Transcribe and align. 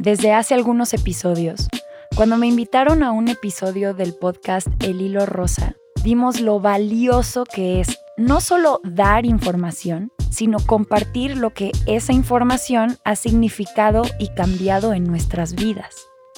desde 0.00 0.32
hace 0.32 0.54
algunos 0.54 0.94
episodios. 0.94 1.68
Cuando 2.16 2.38
me 2.38 2.46
invitaron 2.46 3.02
a 3.02 3.12
un 3.12 3.28
episodio 3.28 3.92
del 3.92 4.14
podcast 4.14 4.66
El 4.82 5.00
Hilo 5.02 5.26
Rosa, 5.26 5.76
vimos 6.02 6.40
lo 6.40 6.58
valioso 6.58 7.44
que 7.44 7.80
es 7.80 7.98
no 8.16 8.40
solo 8.40 8.80
dar 8.82 9.26
información, 9.26 10.10
sino 10.30 10.58
compartir 10.58 11.36
lo 11.36 11.50
que 11.50 11.70
esa 11.86 12.14
información 12.14 12.96
ha 13.04 13.14
significado 13.14 14.02
y 14.18 14.28
cambiado 14.28 14.94
en 14.94 15.04
nuestras 15.04 15.54
vidas 15.54 15.94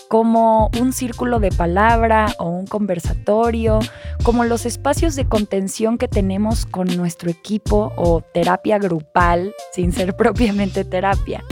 como 0.08 0.70
un 0.78 0.92
círculo 0.92 1.40
de 1.40 1.50
palabra 1.50 2.34
o 2.38 2.46
un 2.50 2.66
conversatorio, 2.66 3.78
como 4.22 4.44
los 4.44 4.66
espacios 4.66 5.16
de 5.16 5.26
contención 5.26 5.96
que 5.96 6.06
tenemos 6.06 6.66
con 6.66 6.86
nuestro 6.98 7.30
equipo 7.30 7.94
o 7.96 8.20
terapia 8.20 8.78
grupal, 8.78 9.54
sin 9.72 9.90
ser 9.90 10.14
propiamente 10.18 10.84
terapia. 10.84 11.42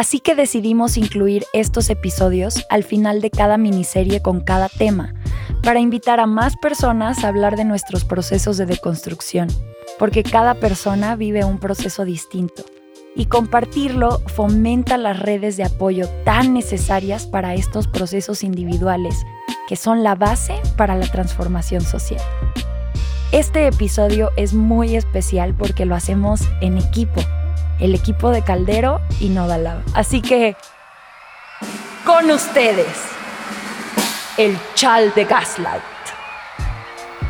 Así 0.00 0.18
que 0.20 0.34
decidimos 0.34 0.96
incluir 0.96 1.44
estos 1.52 1.90
episodios 1.90 2.64
al 2.70 2.84
final 2.84 3.20
de 3.20 3.30
cada 3.30 3.58
miniserie 3.58 4.22
con 4.22 4.40
cada 4.40 4.70
tema, 4.70 5.12
para 5.62 5.78
invitar 5.78 6.20
a 6.20 6.26
más 6.26 6.56
personas 6.56 7.22
a 7.22 7.28
hablar 7.28 7.54
de 7.54 7.66
nuestros 7.66 8.06
procesos 8.06 8.56
de 8.56 8.64
deconstrucción, 8.64 9.48
porque 9.98 10.22
cada 10.22 10.54
persona 10.54 11.16
vive 11.16 11.44
un 11.44 11.58
proceso 11.58 12.06
distinto 12.06 12.64
y 13.14 13.26
compartirlo 13.26 14.22
fomenta 14.28 14.96
las 14.96 15.20
redes 15.20 15.58
de 15.58 15.64
apoyo 15.64 16.08
tan 16.24 16.54
necesarias 16.54 17.26
para 17.26 17.52
estos 17.52 17.86
procesos 17.86 18.42
individuales, 18.42 19.26
que 19.68 19.76
son 19.76 20.02
la 20.02 20.14
base 20.14 20.54
para 20.78 20.96
la 20.96 21.08
transformación 21.12 21.82
social. 21.82 22.22
Este 23.32 23.66
episodio 23.66 24.30
es 24.38 24.54
muy 24.54 24.96
especial 24.96 25.54
porque 25.54 25.84
lo 25.84 25.94
hacemos 25.94 26.48
en 26.62 26.78
equipo, 26.78 27.20
el 27.80 27.94
equipo 27.94 28.30
de 28.30 28.42
Caldero 28.42 29.00
y 29.18 29.28
Nodalab. 29.28 29.82
Así 29.94 30.22
que, 30.22 30.56
con 32.04 32.30
ustedes, 32.30 32.96
el 34.36 34.58
chal 34.74 35.12
de 35.14 35.24
Gaslight. 35.24 35.82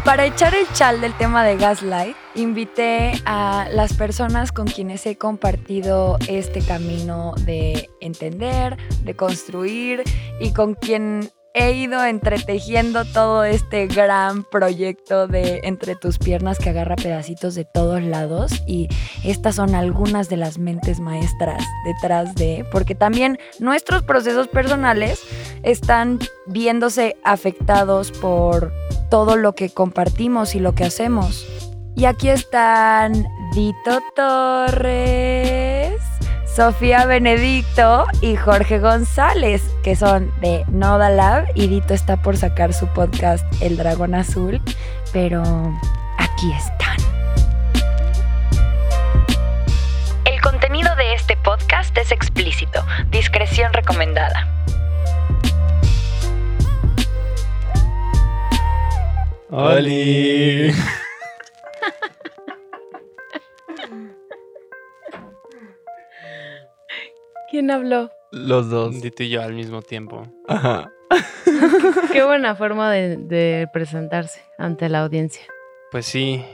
Para 0.05 0.25
echar 0.25 0.55
el 0.55 0.67
chal 0.73 1.01
del 1.01 1.13
tema 1.15 1.45
de 1.45 1.57
Gaslight, 1.57 2.17
invité 2.35 3.13
a 3.27 3.69
las 3.71 3.93
personas 3.93 4.51
con 4.51 4.67
quienes 4.67 5.05
he 5.05 5.17
compartido 5.17 6.17
este 6.27 6.63
camino 6.63 7.35
de 7.41 7.91
entender, 8.01 8.79
de 9.05 9.15
construir 9.15 10.03
y 10.41 10.53
con 10.53 10.75
quien 10.75 11.31
he 11.55 11.73
ido 11.73 12.05
entretejiendo 12.05 13.05
todo 13.05 13.45
este 13.45 13.87
gran 13.87 14.45
proyecto 14.45 15.27
de 15.27 15.61
entre 15.65 15.97
tus 15.97 16.19
piernas 16.19 16.59
que 16.59 16.71
agarra 16.71 16.97
pedacitos 16.97 17.55
de 17.55 17.65
todos 17.65 18.03
lados 18.03 18.63
y 18.67 18.89
estas 19.25 19.57
son 19.57 19.75
algunas 19.75 20.29
de 20.29 20.37
las 20.37 20.59
mentes 20.59 21.01
maestras 21.01 21.65
detrás 21.85 22.35
de, 22.35 22.65
porque 22.71 22.95
también 22.95 23.39
nuestros 23.59 24.03
procesos 24.03 24.49
personales 24.49 25.21
están 25.63 26.19
viéndose 26.47 27.17
afectados 27.25 28.13
por 28.13 28.73
todo 29.11 29.37
lo 29.37 29.55
que 29.55 29.71
compartimos 29.71 30.55
y 30.55 30.61
lo 30.61 30.75
que 30.75 30.85
hacemos. 30.85 31.47
Y 31.97 32.05
aquí 32.05 32.29
están 32.29 33.27
Dito 33.53 33.99
Torres, 34.15 36.01
Sofía 36.55 37.07
Benedicto 37.07 38.07
y 38.21 38.35
Jorge 38.35 38.81
González, 38.81 39.63
que 39.85 39.95
son 39.95 40.33
de 40.41 40.65
Noda 40.69 41.09
Lab. 41.09 41.47
Y 41.55 41.69
Dito 41.69 41.95
está 41.95 42.21
por 42.23 42.37
sacar 42.37 42.75
su 42.75 42.89
podcast 42.89 43.47
El 43.63 43.77
Dragón 43.77 44.17
Azul, 44.17 44.61
pero 45.13 45.43
aquí 46.19 46.53
están. 46.53 46.97
El 50.25 50.41
contenido 50.41 50.95
de 50.97 51.15
este 51.15 51.37
podcast 51.37 51.97
es 51.97 52.11
explícito, 52.11 52.85
discreción 53.11 53.73
recomendada. 53.73 54.49
¡Holi! 59.51 60.73
¿Quién 67.51 67.71
habló? 67.71 68.11
Los 68.33 68.71
dos. 68.71 69.01
Dito 69.01 69.23
y 69.25 69.29
yo 69.31 69.43
al 69.43 69.55
mismo 69.55 69.83
tiempo. 69.83 70.23
Ajá. 70.47 70.91
Qué 72.13 72.23
buena 72.25 72.55
forma 72.55 72.91
de, 72.93 73.17
de 73.17 73.67
presentarse 73.73 74.41
ante 74.59 74.89
la 74.89 75.01
audiencia. 75.01 75.43
Pues 75.91 76.07
sí, 76.07 76.45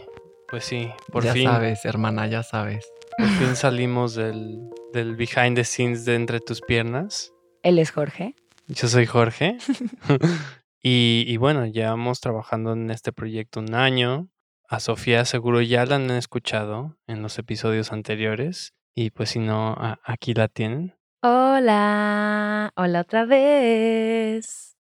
pues 0.49 0.65
sí, 0.65 0.89
por 1.13 1.25
ya 1.25 1.35
fin. 1.35 1.45
sabes, 1.45 1.85
hermana, 1.85 2.27
ya 2.27 2.43
sabes. 2.43 2.91
Por 3.19 3.29
fin 3.29 3.57
salimos 3.57 4.15
del, 4.15 4.59
del 4.93 5.17
behind 5.17 5.57
the 5.57 5.65
scenes 5.65 6.05
de 6.07 6.15
entre 6.15 6.41
tus 6.41 6.63
piernas. 6.63 7.33
Él 7.63 7.79
es 7.79 7.91
Jorge. 7.91 8.35
Yo 8.69 8.89
soy 8.89 9.05
Jorge. 9.07 9.59
y, 10.83 11.25
y 11.27 11.37
bueno, 11.37 11.67
llevamos 11.67 12.21
trabajando 12.21 12.73
en 12.73 12.91
este 12.91 13.13
proyecto 13.13 13.61
un 13.61 13.75
año. 13.75 14.29
A 14.69 14.81
Sofía 14.81 15.25
seguro 15.25 15.61
ya 15.61 15.85
la 15.87 15.97
han 15.97 16.11
escuchado 16.11 16.97
en 17.07 17.23
los 17.23 17.39
episodios 17.39 17.93
anteriores. 17.93 18.73
Y 18.99 19.11
pues 19.11 19.31
si 19.31 19.41
no, 19.41 19.77
aquí 20.05 20.33
la 20.33 20.49
tienen. 20.49 20.95
Hola, 21.23 22.73
hola 22.77 23.01
otra 23.03 23.27
vez. 23.27 24.75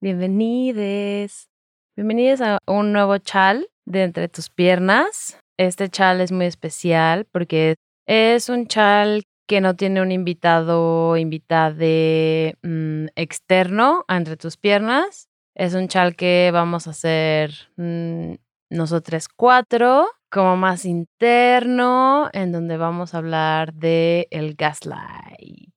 Bienvenides. 0.00 1.48
Bienvenidos 1.96 2.42
a 2.42 2.58
un 2.68 2.92
nuevo 2.92 3.18
chal 3.18 3.68
de 3.84 4.04
Entre 4.04 4.28
tus 4.28 4.50
piernas. 4.50 5.40
Este 5.58 5.88
chal 5.88 6.20
es 6.20 6.30
muy 6.30 6.46
especial 6.46 7.26
porque 7.32 7.74
es 8.06 8.48
un 8.48 8.68
chal 8.68 9.24
que 9.48 9.60
no 9.60 9.74
tiene 9.74 10.00
un 10.00 10.12
invitado 10.12 11.10
o 11.10 11.16
invitade 11.16 12.54
mm, 12.62 13.06
externo 13.16 14.04
a 14.06 14.16
Entre 14.16 14.36
tus 14.36 14.56
piernas. 14.56 15.26
Es 15.56 15.74
un 15.74 15.88
chal 15.88 16.14
que 16.14 16.50
vamos 16.52 16.86
a 16.86 16.90
hacer 16.90 17.50
mm, 17.76 18.34
nosotros 18.70 19.26
cuatro, 19.28 20.06
como 20.30 20.56
más 20.56 20.84
interno, 20.84 22.28
en 22.32 22.52
donde 22.52 22.76
vamos 22.76 23.14
a 23.14 23.18
hablar 23.18 23.74
de 23.74 24.28
el 24.30 24.54
gaslight. 24.54 25.72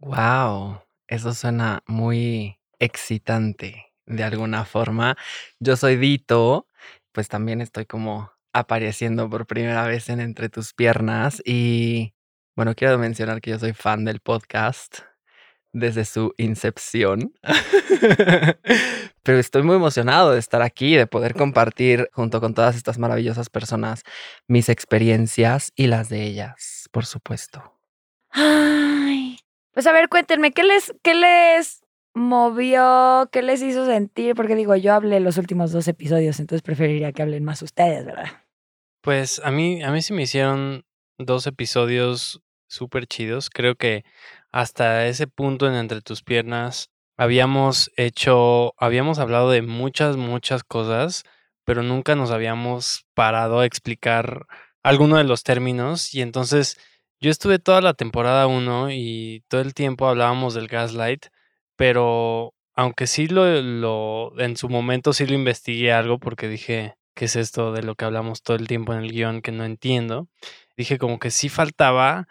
Wow, 0.00 0.80
eso 1.08 1.32
suena 1.34 1.82
muy 1.86 2.58
excitante 2.78 3.92
de 4.06 4.24
alguna 4.24 4.64
forma. 4.64 5.16
Yo 5.60 5.76
soy 5.76 5.96
Dito, 5.96 6.68
pues 7.12 7.28
también 7.28 7.60
estoy 7.60 7.86
como 7.86 8.30
apareciendo 8.52 9.28
por 9.30 9.46
primera 9.46 9.86
vez 9.86 10.08
en 10.08 10.20
Entre 10.20 10.48
tus 10.48 10.74
piernas 10.74 11.42
y 11.44 12.14
bueno, 12.56 12.74
quiero 12.74 12.98
mencionar 12.98 13.40
que 13.40 13.50
yo 13.50 13.58
soy 13.58 13.72
fan 13.72 14.04
del 14.04 14.20
podcast 14.20 15.00
desde 15.74 16.06
su 16.06 16.32
incepción. 16.38 17.34
Pero 19.22 19.38
estoy 19.38 19.62
muy 19.62 19.76
emocionado 19.76 20.32
de 20.32 20.38
estar 20.38 20.62
aquí, 20.62 20.94
de 20.94 21.06
poder 21.06 21.34
compartir 21.34 22.08
junto 22.12 22.40
con 22.40 22.54
todas 22.54 22.76
estas 22.76 22.98
maravillosas 22.98 23.50
personas 23.50 24.02
mis 24.48 24.68
experiencias 24.70 25.72
y 25.76 25.88
las 25.88 26.08
de 26.08 26.22
ellas, 26.22 26.88
por 26.92 27.04
supuesto. 27.04 27.74
Ay, 28.30 29.38
pues 29.72 29.86
a 29.86 29.92
ver, 29.92 30.08
cuéntenme, 30.08 30.52
¿qué 30.52 30.62
les, 30.62 30.94
qué 31.02 31.14
les 31.14 31.82
movió? 32.14 33.28
¿Qué 33.32 33.42
les 33.42 33.60
hizo 33.60 33.84
sentir? 33.86 34.34
Porque 34.34 34.54
digo, 34.54 34.76
yo 34.76 34.94
hablé 34.94 35.20
los 35.20 35.38
últimos 35.38 35.72
dos 35.72 35.88
episodios, 35.88 36.38
entonces 36.38 36.62
preferiría 36.62 37.12
que 37.12 37.22
hablen 37.22 37.44
más 37.44 37.62
ustedes, 37.62 38.04
¿verdad? 38.04 38.44
Pues 39.00 39.40
a 39.44 39.50
mí, 39.50 39.82
a 39.82 39.90
mí 39.90 40.00
sí 40.02 40.12
me 40.12 40.22
hicieron 40.22 40.84
dos 41.18 41.46
episodios 41.46 42.43
súper 42.74 43.06
chidos. 43.06 43.50
Creo 43.50 43.76
que 43.76 44.04
hasta 44.52 45.06
ese 45.06 45.26
punto 45.26 45.66
en 45.66 45.74
Entre 45.74 46.02
tus 46.02 46.22
piernas 46.22 46.90
habíamos 47.16 47.90
hecho, 47.96 48.74
habíamos 48.78 49.18
hablado 49.18 49.50
de 49.50 49.62
muchas, 49.62 50.16
muchas 50.16 50.64
cosas, 50.64 51.24
pero 51.64 51.82
nunca 51.82 52.14
nos 52.16 52.30
habíamos 52.30 53.06
parado 53.14 53.60
a 53.60 53.66
explicar 53.66 54.46
alguno 54.82 55.16
de 55.16 55.24
los 55.24 55.42
términos. 55.44 56.14
Y 56.14 56.22
entonces 56.22 56.78
yo 57.20 57.30
estuve 57.30 57.58
toda 57.58 57.80
la 57.80 57.94
temporada 57.94 58.46
1 58.46 58.90
y 58.90 59.44
todo 59.48 59.60
el 59.60 59.74
tiempo 59.74 60.08
hablábamos 60.08 60.54
del 60.54 60.68
gaslight, 60.68 61.26
pero 61.76 62.54
aunque 62.74 63.06
sí 63.06 63.28
lo, 63.28 63.46
lo, 63.62 64.38
en 64.38 64.56
su 64.56 64.68
momento 64.68 65.12
sí 65.12 65.26
lo 65.26 65.34
investigué 65.34 65.92
algo 65.92 66.18
porque 66.18 66.48
dije, 66.48 66.94
¿qué 67.14 67.26
es 67.26 67.36
esto 67.36 67.72
de 67.72 67.82
lo 67.82 67.94
que 67.94 68.04
hablamos 68.04 68.42
todo 68.42 68.56
el 68.56 68.68
tiempo 68.68 68.92
en 68.92 69.00
el 69.00 69.12
guion 69.12 69.42
que 69.42 69.52
no 69.52 69.64
entiendo? 69.64 70.28
Dije 70.76 70.98
como 70.98 71.18
que 71.18 71.30
sí 71.30 71.48
faltaba 71.48 72.26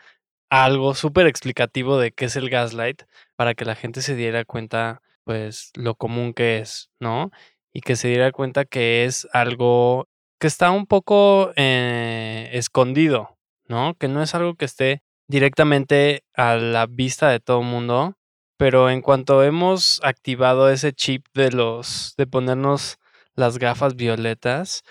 algo 0.61 0.93
súper 0.93 1.25
explicativo 1.25 1.97
de 1.97 2.11
qué 2.11 2.25
es 2.25 2.35
el 2.35 2.49
gaslight 2.49 3.03
para 3.35 3.55
que 3.55 3.65
la 3.65 3.73
gente 3.73 4.03
se 4.03 4.15
diera 4.15 4.45
cuenta, 4.45 5.01
pues, 5.23 5.71
lo 5.73 5.95
común 5.95 6.33
que 6.33 6.59
es, 6.59 6.91
¿no? 6.99 7.31
Y 7.73 7.81
que 7.81 7.95
se 7.95 8.09
diera 8.09 8.31
cuenta 8.31 8.63
que 8.65 9.05
es 9.05 9.27
algo 9.33 10.07
que 10.39 10.45
está 10.45 10.69
un 10.69 10.85
poco 10.85 11.51
eh, 11.55 12.49
escondido, 12.53 13.39
¿no? 13.67 13.95
Que 13.95 14.07
no 14.07 14.21
es 14.21 14.35
algo 14.35 14.53
que 14.53 14.65
esté 14.65 15.01
directamente 15.27 16.23
a 16.35 16.55
la 16.55 16.85
vista 16.85 17.29
de 17.29 17.39
todo 17.39 17.61
el 17.61 17.67
mundo, 17.67 18.15
pero 18.55 18.91
en 18.91 19.01
cuanto 19.01 19.43
hemos 19.43 20.01
activado 20.03 20.69
ese 20.69 20.93
chip 20.93 21.25
de 21.33 21.51
los, 21.51 22.13
de 22.15 22.27
ponernos 22.27 22.99
las 23.33 23.57
gafas 23.57 23.95
violetas, 23.95 24.83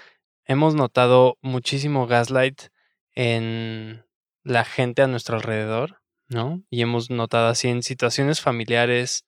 hemos 0.45 0.75
notado 0.75 1.39
muchísimo 1.41 2.09
gaslight 2.09 2.63
en 3.15 4.05
la 4.45 4.65
gente 4.65 5.03
a 5.03 5.07
nuestro 5.07 5.37
alrededor, 5.37 6.01
¿no? 6.29 6.63
Y 6.71 6.83
hemos 6.83 7.11
notado 7.11 7.49
así 7.49 7.69
en 7.69 7.83
situaciones 7.83 8.41
familiares, 8.41 9.25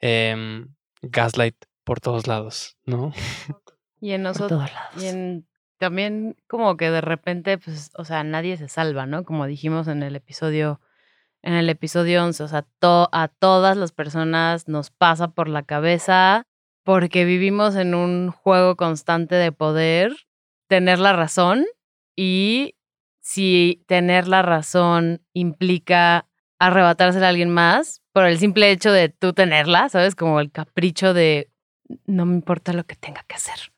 em, 0.00 0.74
gaslight 1.02 1.56
por 1.84 2.00
todos 2.00 2.26
lados, 2.26 2.76
¿no? 2.84 3.12
Y 4.00 4.12
en 4.12 4.22
nosotros, 4.22 4.70
y 5.00 5.06
en 5.06 5.48
también 5.78 6.36
como 6.46 6.76
que 6.76 6.88
de 6.90 7.00
repente, 7.00 7.58
pues, 7.58 7.90
o 7.96 8.04
sea, 8.04 8.22
nadie 8.22 8.56
se 8.56 8.68
salva, 8.68 9.06
¿no? 9.06 9.24
Como 9.24 9.46
dijimos 9.46 9.88
en 9.88 10.02
el 10.04 10.14
episodio, 10.14 10.80
en 11.42 11.54
el 11.54 11.68
episodio 11.68 12.22
11, 12.24 12.44
o 12.44 12.48
sea, 12.48 12.62
to- 12.78 13.08
a 13.12 13.26
todas 13.28 13.76
las 13.76 13.90
personas 13.92 14.68
nos 14.68 14.90
pasa 14.90 15.28
por 15.32 15.48
la 15.48 15.64
cabeza 15.64 16.46
porque 16.84 17.24
vivimos 17.24 17.74
en 17.74 17.94
un 17.94 18.30
juego 18.30 18.76
constante 18.76 19.34
de 19.34 19.50
poder, 19.52 20.14
tener 20.68 21.00
la 21.00 21.12
razón 21.12 21.64
y 22.16 22.74
si 23.28 23.84
tener 23.86 24.26
la 24.26 24.40
razón 24.40 25.20
implica 25.34 26.24
arrebatársela 26.58 27.26
a 27.26 27.28
alguien 27.28 27.50
más 27.50 28.00
por 28.14 28.24
el 28.24 28.38
simple 28.38 28.70
hecho 28.70 28.90
de 28.90 29.10
tú 29.10 29.34
tenerla, 29.34 29.90
¿sabes? 29.90 30.14
Como 30.14 30.40
el 30.40 30.50
capricho 30.50 31.12
de 31.12 31.50
no 32.06 32.24
me 32.24 32.34
importa 32.34 32.72
lo 32.72 32.84
que 32.84 32.96
tenga 32.96 33.22
que 33.28 33.34
hacer. 33.34 33.70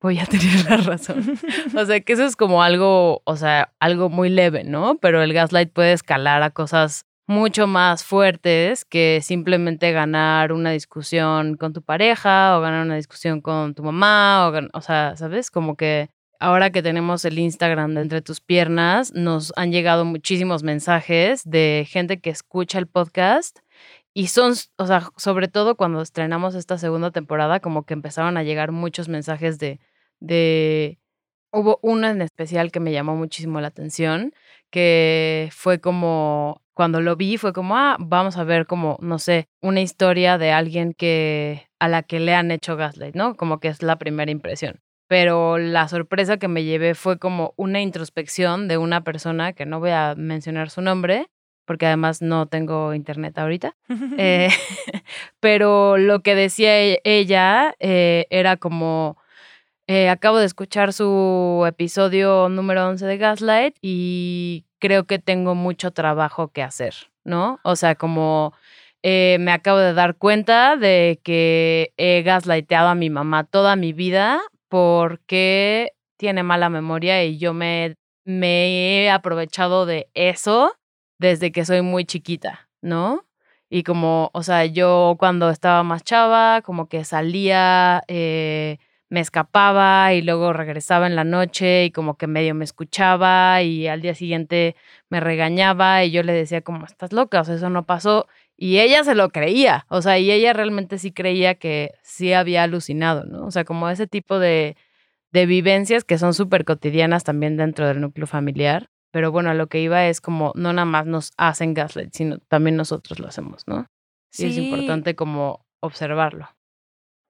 Voy 0.00 0.20
a 0.20 0.26
tener 0.26 0.70
la 0.70 0.76
razón. 0.76 1.36
O 1.76 1.84
sea, 1.84 1.98
que 2.02 2.12
eso 2.12 2.24
es 2.24 2.36
como 2.36 2.62
algo, 2.62 3.20
o 3.24 3.34
sea, 3.34 3.72
algo 3.80 4.10
muy 4.10 4.28
leve, 4.28 4.62
¿no? 4.62 4.96
Pero 4.98 5.24
el 5.24 5.32
gaslight 5.32 5.72
puede 5.72 5.92
escalar 5.92 6.44
a 6.44 6.50
cosas 6.50 7.04
mucho 7.26 7.66
más 7.66 8.04
fuertes 8.04 8.84
que 8.84 9.18
simplemente 9.24 9.90
ganar 9.90 10.52
una 10.52 10.70
discusión 10.70 11.56
con 11.56 11.72
tu 11.72 11.82
pareja 11.82 12.56
o 12.56 12.60
ganar 12.60 12.86
una 12.86 12.94
discusión 12.94 13.40
con 13.40 13.74
tu 13.74 13.82
mamá 13.82 14.48
o, 14.48 14.78
o 14.78 14.80
sea, 14.82 15.16
¿sabes? 15.16 15.50
Como 15.50 15.74
que 15.74 16.10
ahora 16.40 16.70
que 16.70 16.82
tenemos 16.82 17.24
el 17.24 17.38
Instagram 17.38 17.94
de 17.94 18.02
entre 18.02 18.22
tus 18.22 18.40
piernas, 18.40 19.12
nos 19.14 19.52
han 19.56 19.72
llegado 19.72 20.04
muchísimos 20.04 20.62
mensajes 20.62 21.42
de 21.44 21.86
gente 21.88 22.20
que 22.20 22.30
escucha 22.30 22.78
el 22.78 22.86
podcast 22.86 23.58
y 24.14 24.28
son, 24.28 24.54
o 24.76 24.86
sea, 24.86 25.10
sobre 25.16 25.48
todo 25.48 25.76
cuando 25.76 26.00
estrenamos 26.00 26.54
esta 26.54 26.78
segunda 26.78 27.10
temporada, 27.10 27.60
como 27.60 27.84
que 27.84 27.94
empezaron 27.94 28.36
a 28.36 28.44
llegar 28.44 28.70
muchos 28.70 29.08
mensajes 29.08 29.58
de, 29.58 29.80
de, 30.20 30.98
hubo 31.52 31.80
uno 31.82 32.08
en 32.08 32.22
especial 32.22 32.70
que 32.70 32.80
me 32.80 32.92
llamó 32.92 33.16
muchísimo 33.16 33.60
la 33.60 33.68
atención, 33.68 34.32
que 34.70 35.48
fue 35.52 35.80
como, 35.80 36.62
cuando 36.74 37.00
lo 37.00 37.16
vi, 37.16 37.38
fue 37.38 37.52
como, 37.52 37.76
ah, 37.76 37.96
vamos 37.98 38.36
a 38.36 38.44
ver 38.44 38.66
como, 38.66 38.98
no 39.00 39.18
sé, 39.18 39.48
una 39.60 39.80
historia 39.80 40.38
de 40.38 40.52
alguien 40.52 40.94
que, 40.94 41.68
a 41.80 41.88
la 41.88 42.02
que 42.04 42.20
le 42.20 42.34
han 42.34 42.50
hecho 42.52 42.76
gaslight, 42.76 43.16
¿no? 43.16 43.36
Como 43.36 43.60
que 43.60 43.68
es 43.68 43.82
la 43.82 43.96
primera 43.98 44.30
impresión. 44.30 44.80
Pero 45.14 45.58
la 45.58 45.86
sorpresa 45.86 46.38
que 46.38 46.48
me 46.48 46.64
llevé 46.64 46.96
fue 46.96 47.20
como 47.20 47.54
una 47.54 47.80
introspección 47.80 48.66
de 48.66 48.78
una 48.78 49.04
persona 49.04 49.52
que 49.52 49.64
no 49.64 49.78
voy 49.78 49.90
a 49.90 50.16
mencionar 50.16 50.70
su 50.70 50.80
nombre, 50.80 51.28
porque 51.66 51.86
además 51.86 52.20
no 52.20 52.46
tengo 52.46 52.92
internet 52.94 53.38
ahorita. 53.38 53.76
Eh, 54.18 54.48
pero 55.38 55.98
lo 55.98 56.18
que 56.24 56.34
decía 56.34 56.80
e- 56.80 57.00
ella 57.04 57.76
eh, 57.78 58.26
era 58.30 58.56
como, 58.56 59.18
eh, 59.86 60.08
acabo 60.08 60.38
de 60.38 60.46
escuchar 60.46 60.92
su 60.92 61.64
episodio 61.64 62.48
número 62.48 62.84
11 62.88 63.06
de 63.06 63.16
Gaslight 63.16 63.76
y 63.82 64.64
creo 64.80 65.04
que 65.04 65.20
tengo 65.20 65.54
mucho 65.54 65.92
trabajo 65.92 66.48
que 66.48 66.64
hacer, 66.64 66.92
¿no? 67.22 67.60
O 67.62 67.76
sea, 67.76 67.94
como 67.94 68.52
eh, 69.04 69.36
me 69.38 69.52
acabo 69.52 69.78
de 69.78 69.94
dar 69.94 70.16
cuenta 70.16 70.76
de 70.76 71.20
que 71.22 71.92
he 71.98 72.22
gaslighteado 72.22 72.88
a 72.88 72.96
mi 72.96 73.10
mamá 73.10 73.44
toda 73.44 73.76
mi 73.76 73.92
vida 73.92 74.40
porque 74.68 75.92
tiene 76.16 76.42
mala 76.42 76.68
memoria 76.70 77.24
y 77.24 77.38
yo 77.38 77.54
me, 77.54 77.96
me 78.24 79.04
he 79.04 79.10
aprovechado 79.10 79.86
de 79.86 80.08
eso 80.14 80.72
desde 81.18 81.52
que 81.52 81.64
soy 81.64 81.82
muy 81.82 82.04
chiquita, 82.04 82.68
¿no? 82.82 83.24
Y 83.70 83.82
como, 83.82 84.30
o 84.34 84.42
sea, 84.42 84.66
yo 84.66 85.16
cuando 85.18 85.50
estaba 85.50 85.82
más 85.82 86.04
chava, 86.04 86.62
como 86.62 86.88
que 86.88 87.04
salía, 87.04 88.02
eh, 88.08 88.78
me 89.08 89.20
escapaba 89.20 90.12
y 90.12 90.22
luego 90.22 90.52
regresaba 90.52 91.06
en 91.06 91.16
la 91.16 91.24
noche 91.24 91.84
y 91.86 91.90
como 91.90 92.16
que 92.16 92.26
medio 92.26 92.54
me 92.54 92.64
escuchaba 92.64 93.62
y 93.62 93.86
al 93.88 94.00
día 94.02 94.14
siguiente 94.14 94.76
me 95.08 95.20
regañaba 95.20 96.04
y 96.04 96.10
yo 96.10 96.22
le 96.22 96.32
decía 96.32 96.62
como, 96.62 96.84
estás 96.86 97.12
loca, 97.12 97.40
o 97.40 97.44
sea, 97.44 97.54
eso 97.54 97.70
no 97.70 97.86
pasó. 97.86 98.26
Y 98.56 98.78
ella 98.78 99.02
se 99.04 99.14
lo 99.14 99.30
creía, 99.30 99.84
o 99.88 100.00
sea, 100.00 100.18
y 100.18 100.30
ella 100.30 100.52
realmente 100.52 100.98
sí 100.98 101.12
creía 101.12 101.56
que 101.56 101.90
sí 102.02 102.32
había 102.32 102.62
alucinado, 102.62 103.24
¿no? 103.24 103.46
O 103.46 103.50
sea, 103.50 103.64
como 103.64 103.88
ese 103.88 104.06
tipo 104.06 104.38
de, 104.38 104.76
de 105.32 105.46
vivencias 105.46 106.04
que 106.04 106.18
son 106.18 106.34
súper 106.34 106.64
cotidianas 106.64 107.24
también 107.24 107.56
dentro 107.56 107.86
del 107.88 108.00
núcleo 108.00 108.26
familiar. 108.26 108.88
Pero 109.10 109.30
bueno, 109.32 109.50
a 109.50 109.54
lo 109.54 109.68
que 109.68 109.80
iba 109.80 110.06
es 110.06 110.20
como 110.20 110.52
no 110.56 110.72
nada 110.72 110.86
más 110.86 111.06
nos 111.06 111.32
hacen 111.36 111.72
gaslight, 111.74 112.12
sino 112.14 112.38
también 112.38 112.76
nosotros 112.76 113.18
lo 113.20 113.28
hacemos, 113.28 113.62
¿no? 113.66 113.86
Y 114.36 114.46
es 114.46 114.54
Sí. 114.54 114.60
importante 114.60 115.14
como 115.14 115.64
observarlo. 115.80 116.48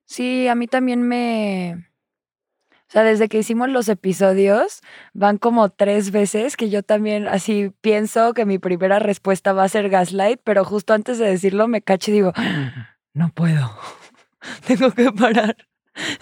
Sí, 0.06 0.48
a 0.48 0.54
mí 0.54 0.66
también 0.66 1.02
me... 1.02 1.86
O 2.94 2.96
sea, 2.96 3.02
desde 3.02 3.28
que 3.28 3.40
hicimos 3.40 3.68
los 3.70 3.88
episodios, 3.88 4.80
van 5.14 5.36
como 5.36 5.68
tres 5.68 6.12
veces 6.12 6.56
que 6.56 6.70
yo 6.70 6.84
también 6.84 7.26
así 7.26 7.72
pienso 7.80 8.34
que 8.34 8.46
mi 8.46 8.60
primera 8.60 9.00
respuesta 9.00 9.52
va 9.52 9.64
a 9.64 9.68
ser 9.68 9.88
gaslight, 9.88 10.40
pero 10.44 10.64
justo 10.64 10.94
antes 10.94 11.18
de 11.18 11.26
decirlo 11.26 11.66
me 11.66 11.82
cacho 11.82 12.12
y 12.12 12.14
digo, 12.14 12.32
no 13.12 13.30
puedo, 13.30 13.68
tengo 14.68 14.92
que 14.92 15.10
parar. 15.10 15.56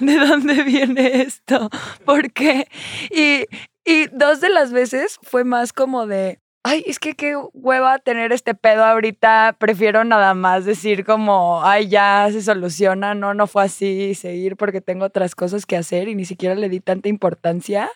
¿De 0.01 0.17
dónde 0.17 0.63
viene 0.63 1.21
esto? 1.21 1.69
¿Por 2.07 2.33
qué? 2.33 2.67
Y, 3.11 3.45
y 3.85 4.07
dos 4.07 4.41
de 4.41 4.49
las 4.49 4.73
veces 4.73 5.19
fue 5.23 5.45
más 5.45 5.75
como 5.75 6.07
de, 6.07 6.41
ay, 6.65 6.85
es 6.87 6.99
que 6.99 7.15
qué 7.15 7.37
hueva 7.53 7.99
tener 7.99 8.33
este 8.33 8.55
pedo 8.55 8.85
ahorita, 8.85 9.57
prefiero 9.59 10.05
nada 10.05 10.35
más 10.35 10.65
decir 10.65 11.05
como, 11.05 11.65
ay, 11.65 11.89
ya 11.89 12.29
se 12.31 12.43
soluciona, 12.43 13.15
no, 13.15 13.35
no 13.35 13.47
fue 13.47 13.65
así, 13.65 14.15
seguir 14.15 14.57
porque 14.57 14.81
tengo 14.81 15.05
otras 15.05 15.35
cosas 15.35 15.67
que 15.67 15.77
hacer 15.77 16.09
y 16.09 16.15
ni 16.15 16.25
siquiera 16.25 16.55
le 16.55 16.69
di 16.69 16.81
tanta 16.81 17.09
importancia, 17.09 17.91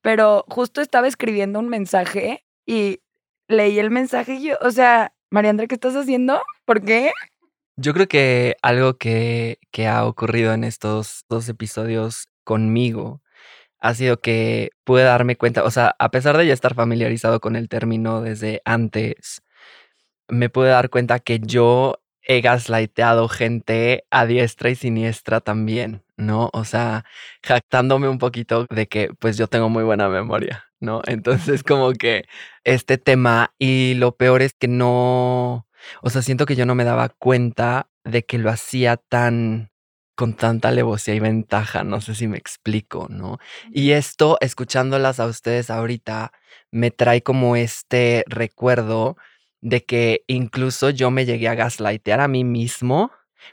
pero 0.00 0.44
justo 0.48 0.80
estaba 0.80 1.08
escribiendo 1.08 1.58
un 1.58 1.68
mensaje 1.68 2.44
y 2.64 3.00
leí 3.48 3.78
el 3.78 3.90
mensaje 3.90 4.34
y 4.34 4.44
yo, 4.48 4.56
o 4.62 4.70
sea, 4.70 5.12
Mariandra, 5.30 5.66
¿qué 5.66 5.74
estás 5.74 5.94
haciendo? 5.94 6.42
¿Por 6.64 6.82
qué? 6.82 7.12
Yo 7.76 7.92
creo 7.92 8.08
que 8.08 8.56
algo 8.62 8.96
que, 8.96 9.58
que 9.70 9.86
ha 9.86 10.06
ocurrido 10.06 10.54
en 10.54 10.64
estos 10.64 11.26
dos 11.28 11.48
episodios 11.48 12.28
conmigo 12.44 13.20
ha 13.86 13.94
sido 13.94 14.18
que 14.20 14.70
pude 14.84 15.04
darme 15.04 15.36
cuenta, 15.36 15.64
o 15.64 15.70
sea, 15.70 15.94
a 15.98 16.10
pesar 16.10 16.36
de 16.36 16.46
ya 16.46 16.52
estar 16.52 16.74
familiarizado 16.74 17.40
con 17.40 17.54
el 17.56 17.68
término 17.68 18.20
desde 18.20 18.60
antes, 18.64 19.42
me 20.28 20.50
pude 20.50 20.70
dar 20.70 20.90
cuenta 20.90 21.20
que 21.20 21.38
yo 21.40 22.00
he 22.22 22.40
gaslighteado 22.40 23.28
gente 23.28 24.04
a 24.10 24.26
diestra 24.26 24.70
y 24.70 24.74
siniestra 24.74 25.40
también, 25.40 26.02
¿no? 26.16 26.50
O 26.52 26.64
sea, 26.64 27.04
jactándome 27.44 28.08
un 28.08 28.18
poquito 28.18 28.66
de 28.70 28.88
que 28.88 29.10
pues 29.20 29.36
yo 29.36 29.46
tengo 29.46 29.68
muy 29.68 29.84
buena 29.84 30.08
memoria, 30.08 30.64
¿no? 30.80 31.02
Entonces 31.06 31.62
como 31.62 31.92
que 31.92 32.24
este 32.64 32.98
tema 32.98 33.54
y 33.58 33.94
lo 33.94 34.16
peor 34.16 34.42
es 34.42 34.52
que 34.54 34.68
no, 34.68 35.68
o 36.02 36.10
sea, 36.10 36.22
siento 36.22 36.46
que 36.46 36.56
yo 36.56 36.66
no 36.66 36.74
me 36.74 36.84
daba 36.84 37.10
cuenta 37.10 37.88
de 38.04 38.24
que 38.24 38.38
lo 38.38 38.50
hacía 38.50 38.96
tan 38.96 39.70
con 40.16 40.34
tanta 40.34 40.68
alevosía 40.68 41.14
y 41.14 41.20
ventaja, 41.20 41.84
no 41.84 42.00
sé 42.00 42.14
si 42.14 42.26
me 42.28 42.38
explico, 42.38 43.06
¿no? 43.10 43.38
Y 43.72 43.92
esto, 43.92 44.38
escuchándolas 44.40 45.20
a 45.20 45.26
ustedes 45.26 45.70
ahorita, 45.70 46.32
me 46.70 46.90
trae 46.90 47.22
como 47.22 47.56
este 47.56 48.24
recuerdo 48.26 49.16
de 49.60 49.84
que 49.84 50.24
incluso 50.26 50.90
yo 50.90 51.10
me 51.10 51.26
llegué 51.26 51.48
a 51.48 51.54
gaslightear 51.54 52.20
a 52.20 52.28
mí 52.28 52.44
mismo 52.44 53.10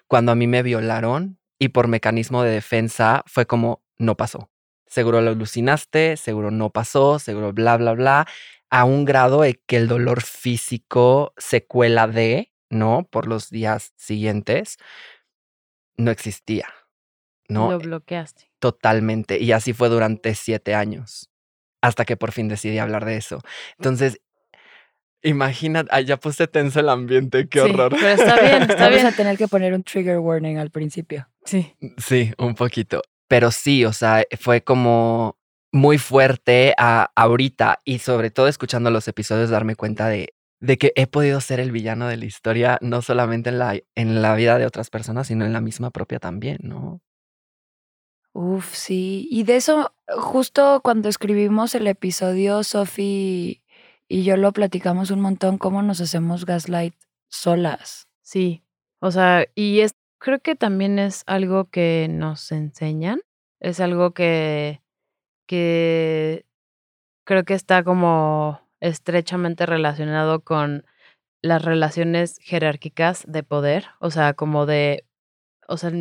cuando 0.07 0.31
a 0.31 0.35
mí 0.35 0.47
me 0.47 0.63
violaron 0.63 1.37
y 1.59 1.69
por 1.69 1.87
mecanismo 1.87 2.43
de 2.43 2.51
defensa 2.51 3.23
fue 3.27 3.45
como, 3.45 3.83
no 3.97 4.15
pasó. 4.17 4.49
Seguro 4.87 5.21
lo 5.21 5.31
alucinaste, 5.31 6.17
seguro 6.17 6.51
no 6.51 6.69
pasó, 6.69 7.19
seguro 7.19 7.51
bla, 7.53 7.77
bla, 7.77 7.93
bla, 7.93 8.27
a 8.69 8.85
un 8.85 9.05
grado 9.05 9.41
de 9.41 9.55
que 9.67 9.77
el 9.77 9.87
dolor 9.87 10.21
físico 10.21 11.33
secuela 11.37 12.07
de, 12.07 12.51
¿no? 12.69 13.07
Por 13.09 13.27
los 13.27 13.49
días 13.49 13.93
siguientes, 13.97 14.77
no 15.97 16.11
existía, 16.11 16.67
¿no? 17.47 17.71
Lo 17.71 17.79
bloqueaste. 17.79 18.51
Totalmente. 18.59 19.39
Y 19.39 19.51
así 19.51 19.73
fue 19.73 19.89
durante 19.89 20.35
siete 20.35 20.75
años, 20.75 21.29
hasta 21.81 22.05
que 22.05 22.17
por 22.17 22.31
fin 22.31 22.47
decidí 22.47 22.79
hablar 22.79 23.05
de 23.05 23.17
eso. 23.17 23.41
Entonces, 23.77 24.19
imagina, 25.21 25.85
ay, 25.89 26.05
ya 26.05 26.17
puse 26.17 26.47
tenso 26.47 26.79
el 26.79 26.89
ambiente, 26.89 27.47
qué 27.47 27.59
Sí, 27.61 27.69
horror. 27.69 27.91
Pero 27.91 28.07
está 28.07 28.39
bien, 28.41 28.61
está 28.69 28.89
bien. 28.89 29.05
a 29.05 29.11
tener 29.11 29.37
que 29.37 29.47
poner 29.47 29.73
un 29.73 29.83
trigger 29.83 30.19
warning 30.19 30.57
al 30.57 30.69
principio. 30.69 31.27
Sí. 31.45 31.75
Sí, 31.97 32.31
un 32.37 32.55
poquito. 32.55 33.01
Pero 33.27 33.51
sí, 33.51 33.85
o 33.85 33.93
sea, 33.93 34.23
fue 34.39 34.63
como 34.63 35.37
muy 35.71 35.97
fuerte 35.97 36.73
a, 36.77 37.09
ahorita 37.15 37.81
y 37.83 37.99
sobre 37.99 38.29
todo 38.29 38.47
escuchando 38.47 38.91
los 38.91 39.07
episodios 39.07 39.49
darme 39.49 39.75
cuenta 39.75 40.07
de, 40.07 40.33
de 40.63 40.77
que 40.77 40.93
he 40.95 41.07
podido 41.07 41.41
ser 41.41 41.59
el 41.59 41.73
villano 41.73 42.07
de 42.07 42.15
la 42.15 42.23
historia, 42.23 42.77
no 42.81 43.01
solamente 43.01 43.49
en 43.49 43.59
la, 43.59 43.77
en 43.95 44.21
la 44.21 44.33
vida 44.33 44.57
de 44.57 44.65
otras 44.65 44.89
personas, 44.89 45.27
sino 45.27 45.45
en 45.45 45.51
la 45.51 45.59
misma 45.59 45.91
propia 45.91 46.19
también, 46.19 46.59
¿no? 46.63 47.01
Uf, 48.31 48.73
sí. 48.73 49.27
Y 49.29 49.43
de 49.43 49.57
eso, 49.57 49.93
justo 50.07 50.79
cuando 50.81 51.09
escribimos 51.09 51.75
el 51.75 51.85
episodio, 51.87 52.63
Sofi 52.63 53.61
y 54.07 54.23
yo 54.23 54.37
lo 54.37 54.53
platicamos 54.53 55.11
un 55.11 55.19
montón, 55.19 55.57
cómo 55.57 55.81
nos 55.81 55.99
hacemos 55.99 56.45
gaslight 56.45 56.95
solas. 57.27 58.07
Sí, 58.21 58.63
o 58.99 59.11
sea, 59.11 59.45
y 59.55 59.81
es, 59.81 59.95
creo 60.17 60.39
que 60.39 60.55
también 60.55 60.97
es 60.97 61.23
algo 61.27 61.65
que 61.65 62.07
nos 62.09 62.53
enseñan, 62.53 63.19
es 63.59 63.81
algo 63.81 64.13
que, 64.13 64.81
que 65.45 66.45
creo 67.25 67.43
que 67.43 67.53
está 67.53 67.83
como 67.83 68.62
estrechamente 68.83 69.65
relacionado 69.65 70.41
con 70.41 70.85
las 71.41 71.63
relaciones 71.63 72.37
jerárquicas 72.41 73.23
de 73.27 73.41
poder, 73.41 73.87
o 73.99 74.11
sea, 74.11 74.33
como 74.33 74.65
de, 74.65 75.05
o 75.67 75.77
sea, 75.77 75.91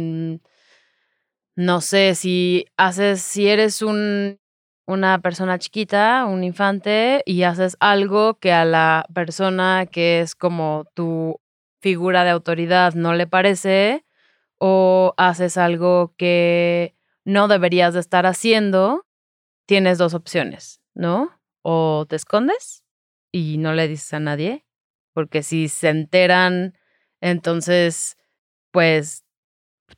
no 1.55 1.81
sé, 1.81 2.15
si 2.17 2.67
haces, 2.77 3.23
si 3.23 3.49
eres 3.49 3.83
un, 3.83 4.41
una 4.87 5.21
persona 5.21 5.59
chiquita, 5.59 6.27
un 6.27 6.43
infante, 6.43 7.23
y 7.25 7.45
haces 7.45 7.77
algo 7.79 8.39
que 8.41 8.53
a 8.53 8.65
la 8.65 9.07
persona 9.15 9.87
que 9.87 10.21
es 10.21 10.35
como 10.35 10.85
tu 10.95 11.41
figura 11.81 12.25
de 12.25 12.31
autoridad 12.31 12.95
no 12.95 13.15
le 13.15 13.29
parece, 13.29 14.05
o 14.59 15.15
haces 15.17 15.57
algo 15.57 16.15
que 16.17 16.97
no 17.25 17.47
deberías 17.47 17.95
de 17.95 18.01
estar 18.01 18.27
haciendo, 18.27 19.07
tienes 19.67 19.99
dos 19.99 20.15
opciones, 20.15 20.81
¿no? 20.95 21.42
O 21.63 22.07
te 22.09 22.17
escondes 22.17 22.85
y 23.33 23.59
no 23.59 23.73
le 23.73 23.89
dices 23.89 24.13
a 24.15 24.21
nadie, 24.21 24.67
porque 25.13 25.43
si 25.43 25.69
se 25.69 25.89
enteran, 25.89 26.79
entonces, 27.21 28.17
pues 28.71 29.25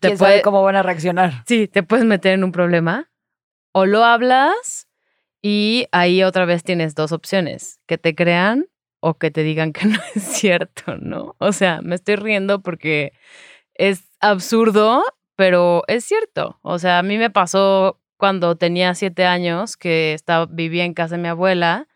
te 0.01 0.09
¿Quién 0.09 0.19
sabe 0.19 0.43
cómo 0.43 0.63
van 0.63 0.77
a 0.77 0.83
reaccionar? 0.83 1.45
Sí, 1.47 1.69
te 1.69 1.83
puedes 1.83 2.05
meter 2.05 2.35
en 2.35 2.45
un 2.45 2.53
problema. 2.53 3.11
O 3.73 3.87
lo 3.87 4.05
hablas 4.05 4.89
y 5.43 5.87
ahí 5.93 6.23
otra 6.23 6.45
vez 6.45 6.63
tienes 6.63 6.95
dos 6.95 7.13
opciones, 7.13 7.81
que 7.87 7.99
te 7.99 8.15
crean 8.15 8.67
o 9.01 9.19
que 9.19 9.31
te 9.31 9.43
digan 9.43 9.73
que 9.73 9.85
no 9.87 9.99
es 10.15 10.23
cierto, 10.23 10.97
¿no? 10.99 11.37
O 11.39 11.53
sea, 11.53 11.81
me 11.83 11.95
estoy 11.95 12.17
riendo 12.17 12.63
porque 12.63 13.13
es 13.75 14.05
absurdo, 14.21 15.05
pero 15.37 15.83
es 15.89 16.05
cierto. 16.05 16.59
O 16.63 16.79
sea, 16.79 16.99
a 16.99 17.03
mí 17.03 17.19
me 17.19 17.31
pasó 17.31 18.01
cuando 18.25 18.57
tenía 18.57 18.95
siete 18.95 19.27
años 19.27 19.77
que 19.77 20.15
estaba, 20.15 20.47
vivía 20.47 20.87
en 20.87 20.95
casa 20.95 21.17
de 21.17 21.21
mi 21.23 21.29
abuela 21.29 21.89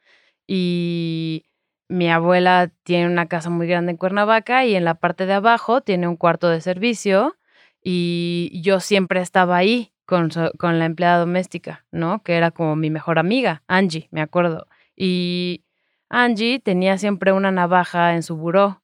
y 0.46 1.46
mi 1.88 2.10
abuela 2.10 2.70
tiene 2.82 3.06
una 3.06 3.28
casa 3.28 3.48
muy 3.48 3.66
grande 3.66 3.92
en 3.92 3.96
Cuernavaca 3.96 4.66
y 4.66 4.74
en 4.74 4.84
la 4.84 4.96
parte 4.96 5.24
de 5.24 5.32
abajo 5.32 5.80
tiene 5.80 6.06
un 6.06 6.18
cuarto 6.18 6.50
de 6.50 6.60
servicio 6.60 7.38
y 7.82 8.60
yo 8.62 8.80
siempre 8.80 9.22
estaba 9.22 9.56
ahí 9.56 9.94
con, 10.04 10.28
con 10.58 10.78
la 10.78 10.84
empleada 10.84 11.20
doméstica, 11.20 11.86
¿no? 11.92 12.22
Que 12.22 12.34
era 12.34 12.50
como 12.50 12.76
mi 12.76 12.90
mejor 12.90 13.18
amiga, 13.18 13.62
Angie, 13.66 14.08
me 14.10 14.20
acuerdo. 14.20 14.66
Y 14.94 15.64
Angie 16.10 16.60
tenía 16.60 16.98
siempre 16.98 17.32
una 17.32 17.52
navaja 17.52 18.14
en 18.14 18.22
su 18.22 18.36
buró, 18.36 18.82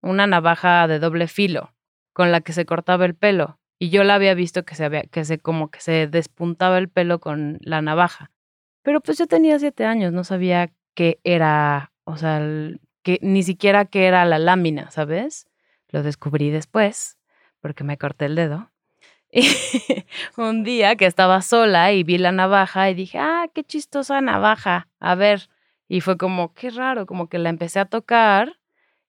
una 0.00 0.26
navaja 0.26 0.88
de 0.88 0.98
doble 0.98 1.28
filo, 1.28 1.74
con 2.14 2.32
la 2.32 2.40
que 2.40 2.54
se 2.54 2.64
cortaba 2.64 3.04
el 3.04 3.14
pelo. 3.14 3.58
Y 3.78 3.90
yo 3.90 4.04
la 4.04 4.14
había 4.14 4.34
visto 4.34 4.64
que 4.64 4.74
se 4.74 4.84
había, 4.84 5.02
que 5.02 5.24
se 5.24 5.38
como 5.38 5.70
que 5.70 5.80
se 5.80 6.06
despuntaba 6.06 6.78
el 6.78 6.88
pelo 6.88 7.20
con 7.20 7.58
la 7.60 7.82
navaja. 7.82 8.30
Pero 8.82 9.00
pues 9.00 9.18
yo 9.18 9.26
tenía 9.26 9.58
siete 9.58 9.84
años, 9.84 10.12
no 10.12 10.24
sabía 10.24 10.70
qué 10.94 11.20
era, 11.24 11.92
o 12.04 12.16
sea, 12.16 12.40
que 13.02 13.18
ni 13.22 13.42
siquiera 13.42 13.84
qué 13.84 14.06
era 14.06 14.24
la 14.24 14.38
lámina, 14.38 14.90
¿sabes? 14.90 15.46
Lo 15.90 16.02
descubrí 16.02 16.50
después, 16.50 17.18
porque 17.60 17.84
me 17.84 17.98
corté 17.98 18.26
el 18.26 18.34
dedo. 18.34 18.70
Y 19.32 19.44
un 20.40 20.62
día 20.62 20.96
que 20.96 21.04
estaba 21.04 21.42
sola 21.42 21.92
y 21.92 22.04
vi 22.04 22.16
la 22.16 22.32
navaja 22.32 22.88
y 22.90 22.94
dije, 22.94 23.18
ah, 23.18 23.46
qué 23.52 23.64
chistosa 23.64 24.20
navaja, 24.20 24.88
a 25.00 25.14
ver. 25.16 25.50
Y 25.88 26.00
fue 26.00 26.16
como, 26.16 26.54
qué 26.54 26.70
raro, 26.70 27.06
como 27.06 27.28
que 27.28 27.38
la 27.38 27.50
empecé 27.50 27.80
a 27.80 27.86
tocar 27.86 28.58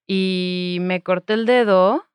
y 0.06 0.78
me 0.80 1.02
corté 1.02 1.34
el 1.34 1.46
dedo 1.46 2.07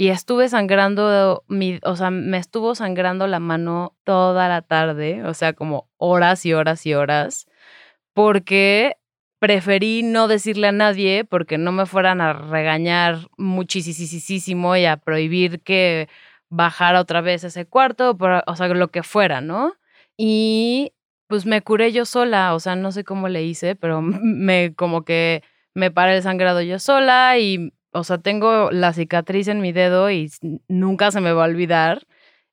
y 0.00 0.10
estuve 0.10 0.48
sangrando, 0.48 1.44
mi, 1.48 1.80
o 1.82 1.96
sea, 1.96 2.10
me 2.10 2.38
estuvo 2.38 2.76
sangrando 2.76 3.26
la 3.26 3.40
mano 3.40 3.96
toda 4.04 4.48
la 4.48 4.62
tarde, 4.62 5.24
o 5.24 5.34
sea, 5.34 5.54
como 5.54 5.90
horas 5.96 6.46
y 6.46 6.54
horas 6.54 6.86
y 6.86 6.94
horas, 6.94 7.48
porque 8.14 8.96
preferí 9.40 10.04
no 10.04 10.28
decirle 10.28 10.68
a 10.68 10.72
nadie 10.72 11.24
porque 11.24 11.58
no 11.58 11.72
me 11.72 11.84
fueran 11.84 12.20
a 12.20 12.32
regañar 12.32 13.28
muchísimo 13.38 14.76
y 14.76 14.84
a 14.86 14.98
prohibir 14.98 15.62
que 15.62 16.08
bajara 16.48 17.00
otra 17.00 17.20
vez 17.20 17.42
ese 17.44 17.66
cuarto, 17.66 18.16
o 18.46 18.56
sea, 18.56 18.68
lo 18.68 18.88
que 18.92 19.02
fuera, 19.02 19.40
¿no? 19.40 19.74
Y 20.16 20.92
pues 21.26 21.44
me 21.44 21.60
curé 21.62 21.92
yo 21.92 22.04
sola, 22.04 22.54
o 22.54 22.60
sea, 22.60 22.76
no 22.76 22.92
sé 22.92 23.02
cómo 23.04 23.28
le 23.28 23.42
hice, 23.44 23.74
pero 23.74 24.00
me 24.02 24.74
como 24.76 25.04
que 25.04 25.42
me 25.74 25.90
paré 25.90 26.16
el 26.16 26.22
sangrado 26.22 26.62
yo 26.62 26.78
sola 26.78 27.38
y 27.38 27.72
o 27.92 28.04
sea, 28.04 28.18
tengo 28.18 28.70
la 28.70 28.92
cicatriz 28.92 29.48
en 29.48 29.60
mi 29.60 29.72
dedo 29.72 30.10
y 30.10 30.30
nunca 30.68 31.10
se 31.10 31.20
me 31.20 31.32
va 31.32 31.44
a 31.44 31.48
olvidar. 31.48 32.06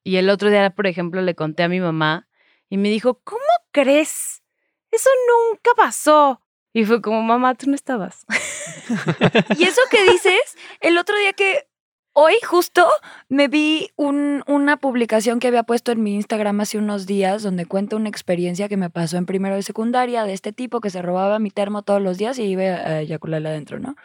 Y 0.04 0.18
el 0.18 0.30
otro 0.30 0.50
día, 0.50 0.70
por 0.70 0.88
ejemplo, 0.88 1.22
le 1.22 1.36
conté 1.36 1.63
a 1.63 1.70
mi 1.70 1.80
mamá 1.80 2.27
y 2.70 2.77
me 2.77 2.89
dijo, 2.89 3.22
¿cómo 3.24 3.42
crees? 3.72 4.44
Eso 4.92 5.10
nunca 5.27 5.72
pasó. 5.75 6.42
Y 6.74 6.86
fue 6.86 7.01
como, 7.01 7.22
mamá, 7.22 7.56
tú 7.56 7.70
no 7.70 7.75
estabas. 7.75 8.25
y 9.58 9.63
eso 9.63 9.82
que 9.89 10.12
dices, 10.12 10.58
el 10.82 10.98
otro 10.98 11.18
día 11.18 11.34
que 11.34 11.68
Hoy 12.17 12.36
justo 12.48 12.88
me 13.27 13.50
vi 13.50 13.91
una 13.98 14.77
publicación 14.77 15.41
que 15.41 15.50
había 15.50 15.63
puesto 15.63 15.91
en 15.91 16.01
mi 16.01 16.15
Instagram 16.15 16.62
hace 16.62 16.77
unos 16.77 17.05
días 17.05 17.43
donde 17.43 17.65
cuenta 17.65 17.98
una 17.98 18.07
experiencia 18.07 18.69
que 18.69 18.77
me 18.77 18.89
pasó 18.89 19.17
en 19.17 19.25
primero 19.25 19.55
de 19.55 19.63
secundaria 19.63 20.24
de 20.24 20.31
este 20.31 20.53
tipo 20.53 20.79
que 20.79 20.89
se 20.89 21.01
robaba 21.01 21.39
mi 21.39 21.51
termo 21.51 21.81
todos 21.81 22.01
los 22.01 22.17
días 22.17 22.39
y 22.39 22.43
iba 22.43 22.63
a 22.63 23.01
eyacularle 23.01 23.50
adentro, 23.50 23.79
¿no? 23.79 23.98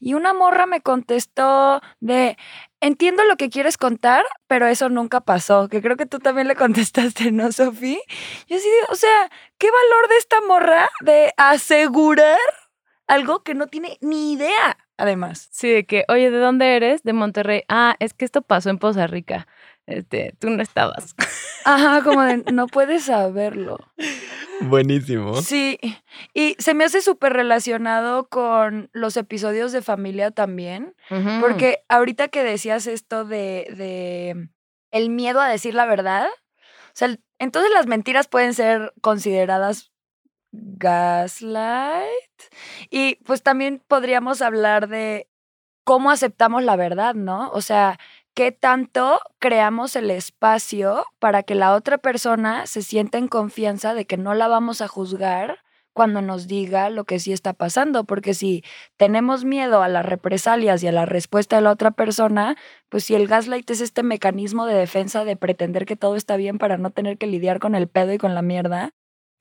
Y 0.00 0.14
una 0.14 0.32
morra 0.32 0.64
me 0.64 0.80
contestó 0.80 1.82
de, 2.00 2.38
entiendo 2.80 3.22
lo 3.24 3.36
que 3.36 3.50
quieres 3.50 3.76
contar, 3.76 4.24
pero 4.46 4.66
eso 4.66 4.88
nunca 4.88 5.20
pasó, 5.20 5.68
que 5.68 5.82
creo 5.82 5.98
que 5.98 6.06
tú 6.06 6.20
también 6.20 6.48
le 6.48 6.56
contestaste, 6.56 7.32
¿no, 7.32 7.52
Sofía? 7.52 7.98
Yo 8.46 8.56
así, 8.56 8.68
o 8.88 8.94
sea, 8.94 9.30
¿qué 9.58 9.70
valor 9.70 10.08
de 10.08 10.16
esta 10.16 10.40
morra 10.40 10.90
de 11.02 11.34
asegurar 11.36 12.38
algo 13.08 13.42
que 13.42 13.52
no 13.52 13.66
tiene 13.66 13.98
ni 14.00 14.32
idea? 14.32 14.78
Además. 15.02 15.48
Sí, 15.50 15.68
de 15.68 15.84
que, 15.84 16.04
oye, 16.08 16.30
¿de 16.30 16.38
dónde 16.38 16.76
eres? 16.76 17.02
De 17.02 17.12
Monterrey. 17.12 17.64
Ah, 17.68 17.96
es 17.98 18.14
que 18.14 18.24
esto 18.24 18.40
pasó 18.42 18.70
en 18.70 18.78
Poza 18.78 19.08
Rica. 19.08 19.48
Este, 19.86 20.34
tú 20.38 20.48
no 20.48 20.62
estabas. 20.62 21.16
Ajá, 21.64 22.02
como 22.04 22.22
de, 22.22 22.44
no 22.52 22.68
puedes 22.68 23.04
saberlo. 23.06 23.78
Buenísimo. 24.60 25.34
Sí, 25.42 25.78
y 26.34 26.54
se 26.58 26.74
me 26.74 26.84
hace 26.84 27.00
súper 27.00 27.32
relacionado 27.32 28.28
con 28.28 28.90
los 28.92 29.16
episodios 29.16 29.72
de 29.72 29.82
familia 29.82 30.30
también, 30.30 30.94
porque 31.40 31.84
ahorita 31.88 32.28
que 32.28 32.44
decías 32.44 32.86
esto 32.86 33.24
de, 33.24 33.66
de 33.76 34.48
el 34.92 35.10
miedo 35.10 35.40
a 35.40 35.48
decir 35.48 35.74
la 35.74 35.86
verdad, 35.86 36.28
o 36.28 36.94
sea, 36.94 37.16
entonces 37.40 37.72
las 37.74 37.88
mentiras 37.88 38.28
pueden 38.28 38.54
ser 38.54 38.92
consideradas 39.00 39.91
gaslight. 40.52 42.08
Y 42.90 43.16
pues 43.24 43.42
también 43.42 43.82
podríamos 43.88 44.42
hablar 44.42 44.88
de 44.88 45.28
cómo 45.84 46.10
aceptamos 46.10 46.62
la 46.62 46.76
verdad, 46.76 47.14
¿no? 47.14 47.50
O 47.50 47.60
sea, 47.60 47.98
qué 48.34 48.52
tanto 48.52 49.20
creamos 49.38 49.96
el 49.96 50.10
espacio 50.10 51.04
para 51.18 51.42
que 51.42 51.54
la 51.54 51.74
otra 51.74 51.98
persona 51.98 52.66
se 52.66 52.82
sienta 52.82 53.18
en 53.18 53.28
confianza 53.28 53.94
de 53.94 54.06
que 54.06 54.16
no 54.16 54.34
la 54.34 54.48
vamos 54.48 54.80
a 54.80 54.88
juzgar 54.88 55.58
cuando 55.92 56.22
nos 56.22 56.46
diga 56.48 56.88
lo 56.90 57.04
que 57.04 57.18
sí 57.18 57.32
está 57.32 57.52
pasando, 57.52 58.04
porque 58.04 58.32
si 58.34 58.64
tenemos 58.96 59.44
miedo 59.44 59.82
a 59.82 59.88
las 59.88 60.06
represalias 60.06 60.82
y 60.82 60.86
a 60.88 60.92
la 60.92 61.04
respuesta 61.06 61.56
de 61.56 61.62
la 61.62 61.70
otra 61.70 61.90
persona, 61.90 62.56
pues 62.88 63.04
si 63.04 63.14
el 63.14 63.28
gaslight 63.28 63.68
es 63.70 63.82
este 63.82 64.02
mecanismo 64.02 64.64
de 64.66 64.74
defensa 64.74 65.24
de 65.24 65.36
pretender 65.36 65.84
que 65.84 65.96
todo 65.96 66.16
está 66.16 66.36
bien 66.36 66.58
para 66.58 66.78
no 66.78 66.90
tener 66.90 67.18
que 67.18 67.26
lidiar 67.26 67.58
con 67.60 67.74
el 67.74 67.88
pedo 67.88 68.12
y 68.14 68.18
con 68.18 68.34
la 68.34 68.40
mierda, 68.42 68.92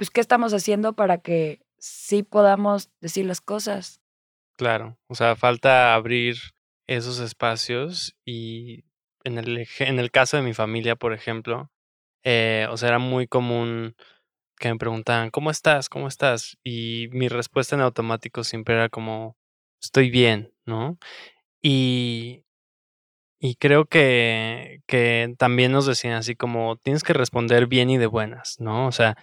pues, 0.01 0.09
¿qué 0.09 0.19
estamos 0.19 0.51
haciendo 0.51 0.93
para 0.93 1.19
que 1.19 1.61
sí 1.77 2.23
podamos 2.23 2.89
decir 3.01 3.23
las 3.23 3.39
cosas? 3.39 4.01
Claro, 4.57 4.97
o 5.05 5.13
sea, 5.13 5.35
falta 5.35 5.93
abrir 5.93 6.37
esos 6.87 7.19
espacios 7.19 8.15
y 8.25 8.83
en 9.23 9.37
el, 9.37 9.67
en 9.77 9.99
el 9.99 10.09
caso 10.09 10.37
de 10.37 10.41
mi 10.41 10.55
familia, 10.55 10.95
por 10.95 11.13
ejemplo, 11.13 11.69
eh, 12.23 12.65
o 12.71 12.77
sea, 12.77 12.89
era 12.89 12.97
muy 12.97 13.27
común 13.27 13.95
que 14.57 14.69
me 14.69 14.79
preguntaban, 14.79 15.29
¿cómo 15.29 15.51
estás? 15.51 15.87
¿Cómo 15.87 16.07
estás? 16.07 16.57
Y 16.63 17.07
mi 17.11 17.27
respuesta 17.27 17.75
en 17.75 17.83
automático 17.83 18.43
siempre 18.43 18.73
era 18.73 18.89
como, 18.89 19.37
estoy 19.79 20.09
bien, 20.09 20.51
¿no? 20.65 20.97
Y, 21.61 22.43
y 23.39 23.53
creo 23.53 23.85
que, 23.85 24.81
que 24.87 25.35
también 25.37 25.71
nos 25.71 25.85
decían 25.85 26.13
así 26.13 26.35
como, 26.35 26.77
tienes 26.77 27.03
que 27.03 27.13
responder 27.13 27.67
bien 27.67 27.91
y 27.91 27.99
de 27.99 28.07
buenas, 28.07 28.59
¿no? 28.59 28.87
O 28.87 28.91
sea, 28.91 29.15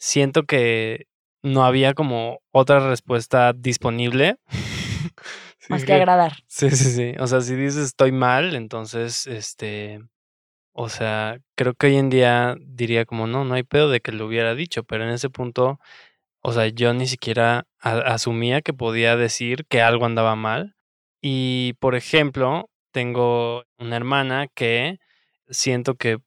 siento 0.00 0.44
que 0.44 1.06
no 1.42 1.64
había 1.64 1.94
como 1.94 2.40
otra 2.52 2.80
respuesta 2.90 3.52
disponible. 3.54 4.38
Más 5.68 5.84
que 5.84 5.92
agradar. 5.94 6.32
Sí, 6.48 6.70
sí, 6.70 6.90
sí. 6.90 7.14
O 7.20 7.28
sea, 7.28 7.42
si 7.42 7.54
dices 7.54 7.84
estoy 7.86 8.12
mal, 8.12 8.56
entonces, 8.56 9.26
este, 9.28 10.00
o 10.72 10.88
sea, 10.88 11.38
creo 11.56 11.74
que 11.74 11.88
hoy 11.88 11.96
en 11.96 12.10
día 12.10 12.56
diría 12.60 13.04
como, 13.06 13.26
no, 13.28 13.44
no 13.44 13.54
hay 13.54 13.62
pedo 13.64 13.90
de 13.90 14.00
que 14.00 14.12
lo 14.12 14.26
hubiera 14.26 14.54
dicho, 14.54 14.84
pero 14.84 15.04
en 15.04 15.10
ese 15.10 15.30
punto, 15.30 15.80
O 16.42 16.52
sea, 16.52 16.68
yo 16.68 16.94
ni 16.94 17.06
siquiera 17.06 17.66
asumía 17.80 18.62
que 18.62 18.74
podía 18.74 19.16
decir 19.16 19.66
que 19.68 19.82
algo 19.82 20.06
andaba 20.06 20.36
mal. 20.36 20.76
Y, 21.22 21.74
por 21.80 21.94
ejemplo, 21.96 22.70
tengo 22.92 23.64
una 23.78 23.96
hermana 23.96 24.48
que 24.54 24.98
siento 25.50 25.96
que 25.96 26.18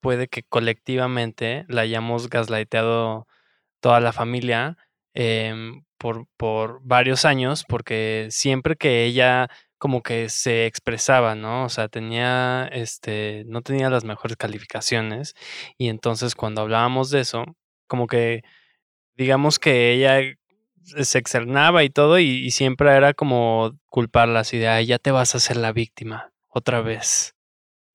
puede 0.00 0.28
que 0.28 0.42
colectivamente 0.42 1.64
la 1.68 1.82
hayamos 1.82 2.28
gaslighteado 2.30 3.26
toda 3.80 4.00
la 4.00 4.12
familia 4.12 4.76
em, 5.14 5.84
por, 5.98 6.26
por 6.36 6.80
varios 6.82 7.24
años, 7.24 7.64
porque 7.68 8.28
siempre 8.30 8.76
que 8.76 9.04
ella 9.04 9.48
como 9.80 10.02
que 10.02 10.28
se 10.28 10.66
expresaba, 10.66 11.34
¿no? 11.34 11.64
O 11.64 11.68
sea, 11.70 11.88
tenía, 11.88 12.68
este, 12.72 13.44
no 13.46 13.62
tenía 13.62 13.88
las 13.90 14.04
mejores 14.04 14.36
calificaciones 14.36 15.34
y 15.78 15.88
entonces 15.88 16.34
cuando 16.34 16.60
hablábamos 16.62 17.10
de 17.10 17.20
eso, 17.20 17.44
como 17.86 18.06
que, 18.06 18.42
digamos 19.16 19.58
que 19.58 19.92
ella 19.92 20.20
se 20.84 21.18
externaba 21.18 21.84
y 21.84 21.90
todo 21.90 22.18
y, 22.18 22.50
siempre 22.50 22.94
era 22.94 23.14
como 23.14 23.78
culparla 23.88 24.40
así 24.40 24.58
de, 24.58 24.68
ay, 24.68 24.86
ya 24.86 24.98
te 24.98 25.12
vas 25.12 25.34
a 25.34 25.38
hacer 25.38 25.56
la 25.56 25.72
víctima 25.72 26.32
otra 26.48 26.82
vez, 26.82 27.34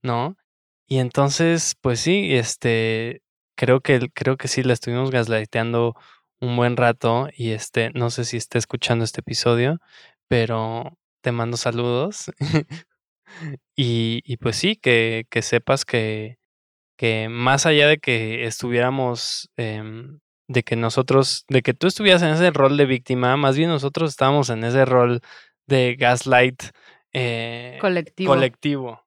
¿no? 0.04 0.38
Y 0.88 1.00
entonces, 1.00 1.76
pues 1.82 2.00
sí, 2.00 2.36
este, 2.36 3.22
creo 3.56 3.82
que, 3.82 4.10
creo 4.14 4.38
que 4.38 4.48
sí 4.48 4.64
la 4.64 4.74
estuvimos 4.74 5.12
gaslighteando 5.12 5.96
un 6.40 6.56
buen 6.58 6.78
rato 6.78 7.28
y 7.36 7.52
este, 7.52 7.92
no 7.94 8.10
sé 8.10 8.26
si 8.26 8.38
está 8.38 8.58
escuchando 8.58 9.04
este 9.04 9.22
episodio, 9.22 9.80
pero 10.28 10.98
te 11.22 11.32
mando 11.32 11.58
saludos. 11.58 12.32
y, 13.76 14.38
pues 14.38 14.58
sí, 14.58 14.76
que, 14.76 15.26
que 15.30 15.42
sepas 15.42 15.86
que, 15.86 16.38
que, 16.98 17.30
más 17.30 17.66
allá 17.66 17.88
de 17.88 17.98
que 17.98 18.46
estuviéramos, 18.46 19.50
em, 19.58 20.20
de 20.48 20.64
que 20.64 20.76
nosotros, 20.76 21.46
de 21.50 21.64
que 21.64 21.74
tú 21.74 21.88
estuvieras 21.88 22.22
en 22.22 22.30
ese 22.30 22.52
rol 22.52 22.78
de 22.78 22.86
víctima, 22.86 23.36
más 23.38 23.58
bien 23.58 23.70
nosotros 23.70 24.12
estábamos 24.12 24.50
en 24.50 24.64
ese 24.64 24.86
rol 24.86 25.22
de 25.68 25.96
gaslight 25.96 26.62
eh, 27.12 27.78
colectivo. 27.82 28.34
colectivo. 28.34 29.02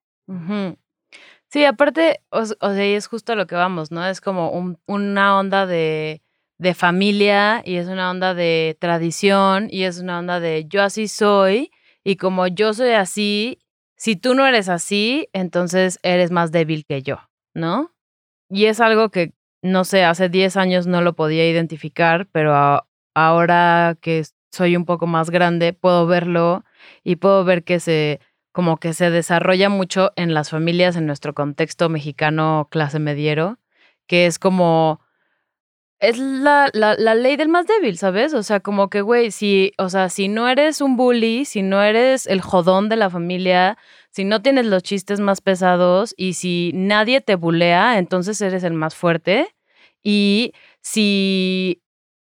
Sí, 1.51 1.65
aparte, 1.65 2.21
o, 2.29 2.45
sea, 2.45 2.85
es 2.85 3.07
justo 3.07 3.35
lo 3.35 3.47
que 3.47 3.55
vamos, 3.55 3.91
¿no? 3.91 4.05
Es 4.05 4.21
como 4.21 4.51
un, 4.51 4.77
una 4.85 5.37
onda 5.39 5.65
de, 5.65 6.21
de 6.59 6.73
familia 6.75 7.63
y 7.65 7.77
es 7.77 7.87
una 7.87 8.11
onda 8.11 8.35
de 8.35 8.77
tradición 8.79 9.67
y 9.71 9.83
es 9.83 9.99
una 9.99 10.19
onda 10.19 10.39
de 10.39 10.65
yo 10.67 10.83
así 10.83 11.07
soy 11.07 11.71
y 12.03 12.17
como 12.17 12.45
yo 12.47 12.73
soy 12.73 12.91
así, 12.91 13.59
si 13.97 14.15
tú 14.15 14.35
no 14.35 14.45
eres 14.45 14.69
así, 14.69 15.27
entonces 15.33 15.99
eres 16.03 16.29
más 16.29 16.51
débil 16.51 16.85
que 16.85 17.01
yo, 17.01 17.17
¿no? 17.55 17.91
Y 18.49 18.65
es 18.65 18.79
algo 18.79 19.09
que, 19.09 19.33
no 19.63 19.85
sé, 19.85 20.03
hace 20.03 20.29
10 20.29 20.55
años 20.55 20.85
no 20.85 21.01
lo 21.01 21.13
podía 21.13 21.49
identificar, 21.49 22.27
pero 22.31 22.85
ahora 23.15 23.97
que 24.01 24.23
soy 24.51 24.75
un 24.75 24.85
poco 24.85 25.07
más 25.07 25.29
grande, 25.31 25.73
puedo 25.73 26.05
verlo 26.07 26.63
y 27.03 27.15
puedo 27.17 27.43
ver 27.43 27.63
que 27.63 27.79
se 27.79 28.19
como 28.59 28.75
que 28.75 28.93
se 28.93 29.09
desarrolla 29.09 29.69
mucho 29.69 30.11
en 30.17 30.33
las 30.33 30.49
familias 30.49 30.97
en 30.97 31.05
nuestro 31.05 31.33
contexto 31.33 31.87
mexicano 31.87 32.67
clase 32.69 32.99
mediero, 32.99 33.57
que 34.05 34.25
es 34.25 34.37
como 34.37 34.99
es 36.01 36.17
la, 36.17 36.69
la, 36.73 36.95
la, 36.95 37.15
ley 37.15 37.37
del 37.37 37.47
más 37.47 37.67
débil, 37.67 37.97
¿sabes? 37.97 38.33
O 38.33 38.43
sea, 38.43 38.59
como 38.59 38.89
que, 38.89 38.99
güey, 38.99 39.31
si, 39.31 39.71
o 39.77 39.87
sea, 39.87 40.09
si 40.09 40.27
no 40.27 40.49
eres 40.49 40.81
un 40.81 40.97
bully, 40.97 41.45
si 41.45 41.61
no 41.61 41.81
eres 41.81 42.27
el 42.27 42.41
jodón 42.41 42.89
de 42.89 42.97
la 42.97 43.09
familia, 43.09 43.77
si 44.11 44.25
no 44.25 44.41
tienes 44.41 44.65
los 44.65 44.83
chistes 44.83 45.21
más 45.21 45.39
pesados 45.39 46.13
y 46.17 46.33
si 46.33 46.71
nadie 46.73 47.21
te 47.21 47.35
bulea, 47.35 47.97
entonces 47.97 48.41
eres 48.41 48.65
el 48.65 48.73
más 48.73 48.93
fuerte. 48.93 49.55
Y 50.03 50.51
si 50.81 51.81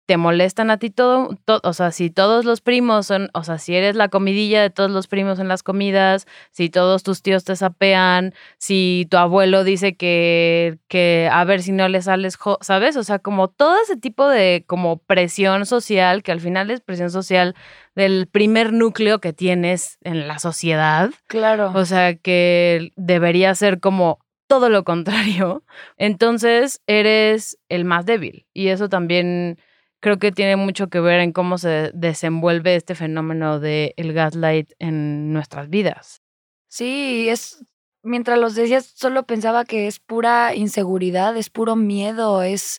te 0.07 0.17
molestan 0.17 0.71
a 0.71 0.79
ti 0.79 0.91
todo, 0.91 1.39
o 1.47 1.73
sea, 1.73 1.93
si 1.93 2.11
todos 2.11 2.45
los 2.45 2.61
primos 2.61 3.07
son, 3.07 3.31
o 3.35 3.45
sea, 3.45 3.59
si 3.59 3.75
eres 3.77 3.95
la 3.95 4.09
comidilla 4.09 4.61
de 4.61 4.71
todos 4.71 4.91
los 4.91 5.07
primos 5.07 5.39
en 5.39 5.49
las 5.49 5.63
comidas, 5.63 6.27
si 6.51 6.71
todos 6.71 7.03
tus 7.03 7.23
tíos 7.23 7.45
te 7.45 7.55
sapean, 7.55 8.35
si 8.59 9.07
tu 9.11 9.17
abuelo 9.17 9.63
dice 9.65 9.97
que, 9.97 10.79
que 10.89 11.29
a 11.33 11.45
ver 11.45 11.63
si 11.63 11.73
no 11.73 11.89
le 11.89 12.03
sales, 12.03 12.37
¿sabes? 12.61 12.97
O 12.97 13.05
sea, 13.05 13.21
como 13.21 13.49
todo 13.49 13.77
ese 13.83 13.97
tipo 13.97 14.29
de 14.29 14.65
como 14.67 14.99
presión 14.99 15.67
social, 15.67 16.23
que 16.23 16.33
al 16.33 16.41
final 16.41 16.71
es 16.71 16.81
presión 16.81 17.11
social 17.11 17.55
del 17.95 18.27
primer 18.27 18.73
núcleo 18.73 19.21
que 19.21 19.33
tienes 19.33 19.99
en 20.03 20.27
la 20.27 20.39
sociedad. 20.39 21.11
Claro. 21.29 21.73
O 21.75 21.85
sea, 21.85 22.17
que 22.17 22.91
debería 22.97 23.55
ser 23.55 23.81
como 23.81 24.19
todo 24.49 24.69
lo 24.69 24.85
contrario. 24.85 25.65
Entonces, 25.97 26.83
eres 26.87 27.59
el 27.69 27.85
más 27.85 28.05
débil. 28.05 28.47
Y 28.53 28.69
eso 28.69 28.89
también 28.89 29.59
creo 30.03 30.19
que 30.19 30.33
tiene 30.33 30.57
mucho 30.57 30.89
que 30.89 31.01
ver 31.01 31.21
en 31.21 31.33
cómo 31.33 31.57
se 31.57 31.93
desenvuelve 31.95 32.75
este 32.75 32.95
fenómeno 32.95 33.61
del 33.61 33.95
el 33.97 34.13
gaslight 34.13 34.73
en 34.79 35.33
nuestras 35.33 35.71
vidas. 35.71 36.21
Sí, 36.69 37.29
es 37.29 37.65
mientras 38.03 38.39
los 38.39 38.55
decías, 38.57 38.85
solo 38.85 39.23
pensaba 39.25 39.65
que 39.65 39.87
es 39.87 40.01
pura 40.01 40.55
inseguridad, 40.55 41.37
es 41.37 41.51
puro 41.51 41.77
miedo, 41.77 42.43
es 42.43 42.79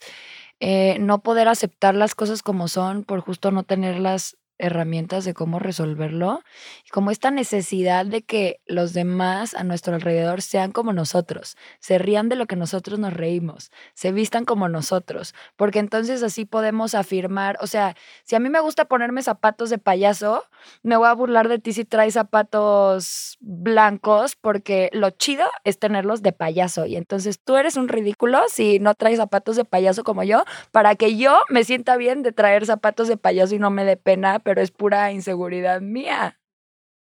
eh, 0.60 0.98
no 1.00 1.24
poder 1.24 1.48
aceptar 1.48 1.96
las 1.96 2.14
cosas 2.14 2.44
como 2.44 2.68
son 2.68 3.06
por 3.06 3.22
justo 3.22 3.52
no 3.52 3.64
tenerlas 3.64 4.38
herramientas 4.58 5.26
de 5.26 5.34
cómo 5.34 5.60
resolverlo 5.60 6.42
y 6.86 6.90
como 6.90 7.12
esta 7.12 7.32
necesidad 7.32 8.06
de 8.06 8.22
que 8.22 8.62
los 8.66 8.94
demás 8.94 9.54
a 9.56 9.64
nuestro 9.64 9.96
alrededor 9.96 10.42
sean 10.42 10.72
como 10.72 10.94
nosotros, 10.94 11.58
se 11.80 11.98
rían 11.98 12.30
de 12.30 12.36
lo 12.36 12.46
que 12.46 12.56
nosotros 12.56 13.00
nos 13.00 13.14
reímos, 13.14 13.72
se 13.94 14.12
vistan 14.12 14.46
como 14.46 14.70
nosotros, 14.70 15.34
porque 15.56 15.80
entonces 15.80 16.24
así 16.24 16.46
podemos 16.46 16.96
afirmar, 16.96 17.58
o 17.62 17.68
sea, 17.68 17.96
si 18.24 18.36
a 18.36 18.40
mí 18.40 18.50
me 18.50 18.60
gusta 18.60 18.86
ponerme 18.86 19.22
zapatos 19.24 19.70
de 19.70 19.78
payaso, 19.78 20.44
me 20.82 20.98
voy 20.98 21.08
a 21.08 21.14
burlar 21.14 21.50
de 21.50 21.60
ti 21.60 21.74
si 21.74 21.86
traes 21.86 22.14
zapatos 22.14 23.38
blancos 23.42 24.36
porque 24.36 24.90
lo 24.94 25.10
chido 25.10 25.46
es 25.64 25.80
tenerlos 25.80 26.22
de 26.22 26.32
payaso 26.32 26.86
y 26.86 26.96
entonces 26.96 27.40
tú 27.40 27.58
eres 27.58 27.76
un 27.76 27.88
ridículo 27.88 28.42
si 28.48 28.80
no 28.80 28.94
traes 28.96 29.18
zapatos 29.18 29.56
de 29.56 29.66
payaso 29.66 30.04
como 30.04 30.24
yo, 30.24 30.44
para 30.72 30.96
que 30.96 31.18
yo 31.18 31.40
me 31.50 31.64
sienta 31.64 31.98
bien 31.98 32.24
de 32.24 32.32
traer 32.32 32.66
zapatos 32.66 33.08
de 33.08 33.18
payaso 33.18 33.56
y 33.56 33.60
no 33.60 33.70
me 33.70 33.86
dé 33.86 33.98
pena 33.98 34.40
pero 34.44 34.62
es 34.62 34.72
pura 34.72 35.12
inseguridad 35.12 35.82
mía. 35.82 36.40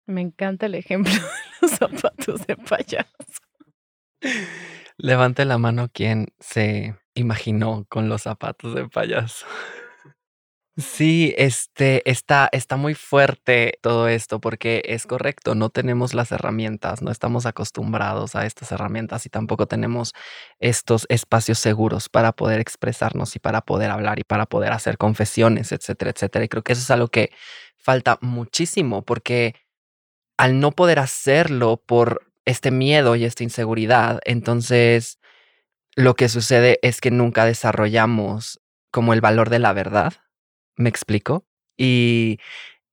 Me 0.06 0.22
encanta 0.22 0.66
el 0.66 0.76
ejemplo 0.76 1.12
de 1.14 1.20
los 1.62 1.72
zapatos 1.72 2.46
de 2.48 2.56
payaso. 2.56 3.08
Levante 4.98 5.46
la 5.46 5.58
mano 5.58 5.90
quien 5.94 6.28
se 6.40 6.96
imaginó 7.14 7.86
con 7.90 8.10
los 8.10 8.24
zapatos 8.24 8.74
de 8.74 8.88
payaso. 8.88 9.46
Sí, 10.80 11.34
este 11.40 12.08
está, 12.08 12.50
está 12.52 12.76
muy 12.76 12.94
fuerte 12.94 13.80
todo 13.82 14.08
esto 14.08 14.40
porque 14.40 14.84
es 14.86 15.08
correcto, 15.08 15.56
no 15.56 15.72
tenemos 15.72 16.14
las 16.14 16.32
herramientas, 16.32 17.02
no 17.02 17.10
estamos 17.10 17.48
acostumbrados 17.48 18.36
a 18.36 18.46
estas 18.46 18.72
herramientas 18.72 19.26
y 19.26 19.30
tampoco 19.30 19.66
tenemos 19.66 20.14
estos 20.60 21.08
espacios 21.10 21.58
seguros 21.58 22.10
para 22.10 22.32
poder 22.32 22.60
expresarnos 22.60 23.36
y 23.36 23.40
para 23.40 23.62
poder 23.62 23.90
hablar 23.90 24.20
y 24.20 24.24
para 24.24 24.46
poder 24.46 24.72
hacer 24.72 25.00
confesiones, 25.00 25.72
etcétera, 25.72 26.12
etcétera. 26.12 26.46
Y 26.46 26.48
creo 26.48 26.62
que 26.64 26.74
eso 26.74 26.84
es 26.84 26.92
algo 26.92 27.08
que 27.08 27.32
falta 27.78 28.20
muchísimo 28.22 29.04
porque 29.04 29.56
al 30.38 30.60
no 30.60 30.72
poder 30.72 31.00
hacerlo 31.00 31.78
por 31.78 32.22
este 32.46 32.70
miedo 32.70 33.16
y 33.16 33.26
esta 33.26 33.44
inseguridad, 33.44 34.22
entonces 34.26 35.20
lo 35.96 36.16
que 36.16 36.30
sucede 36.30 36.80
es 36.84 37.02
que 37.02 37.12
nunca 37.12 37.46
desarrollamos 37.46 38.62
como 38.92 39.14
el 39.14 39.22
valor 39.22 39.50
de 39.50 39.60
la 39.60 39.74
verdad 39.74 40.14
¿Me 40.78 40.90
explico? 40.90 41.46
Y, 41.78 42.40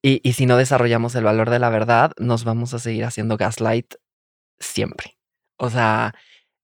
y, 0.03 0.33
si 0.33 0.47
no 0.47 0.57
desarrollamos 0.57 1.15
el 1.15 1.25
valor 1.25 1.51
de 1.51 1.59
la 1.59 1.71
verdad, 1.71 2.13
nos 2.19 2.45
vamos 2.45 2.75
a 2.75 2.79
seguir 2.79 3.05
haciendo 3.05 3.37
gaslight 3.37 3.95
siempre. 4.59 5.17
O 5.57 5.71
sea, 5.71 6.15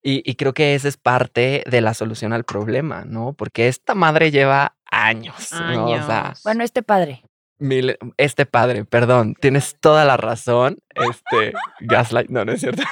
y, 0.03 0.35
creo 0.35 0.53
que 0.53 0.75
esa 0.75 0.89
es 0.89 0.97
parte 0.97 1.63
de 1.71 1.81
la 1.81 1.95
solución 1.95 2.33
al 2.33 2.45
problema, 2.45 3.05
¿no? 3.05 3.35
Porque 3.35 3.69
esta 3.69 3.95
madre 3.95 4.31
lleva 4.31 4.77
años, 4.91 5.53
¿no? 5.53 5.87
O 5.87 6.07
sea, 6.07 6.35
bueno, 6.43 6.65
este 6.65 6.83
padre 6.83 7.23
este 8.17 8.47
padre, 8.47 8.85
perdón, 8.85 9.35
tienes 9.39 9.77
toda 9.81 10.05
la 10.05 10.17
razón. 10.17 10.79
Este, 10.95 11.53
Gaslight, 11.81 12.31
no, 12.31 12.45
no 12.45 12.53
es 12.53 12.61
cierto. 12.61 12.83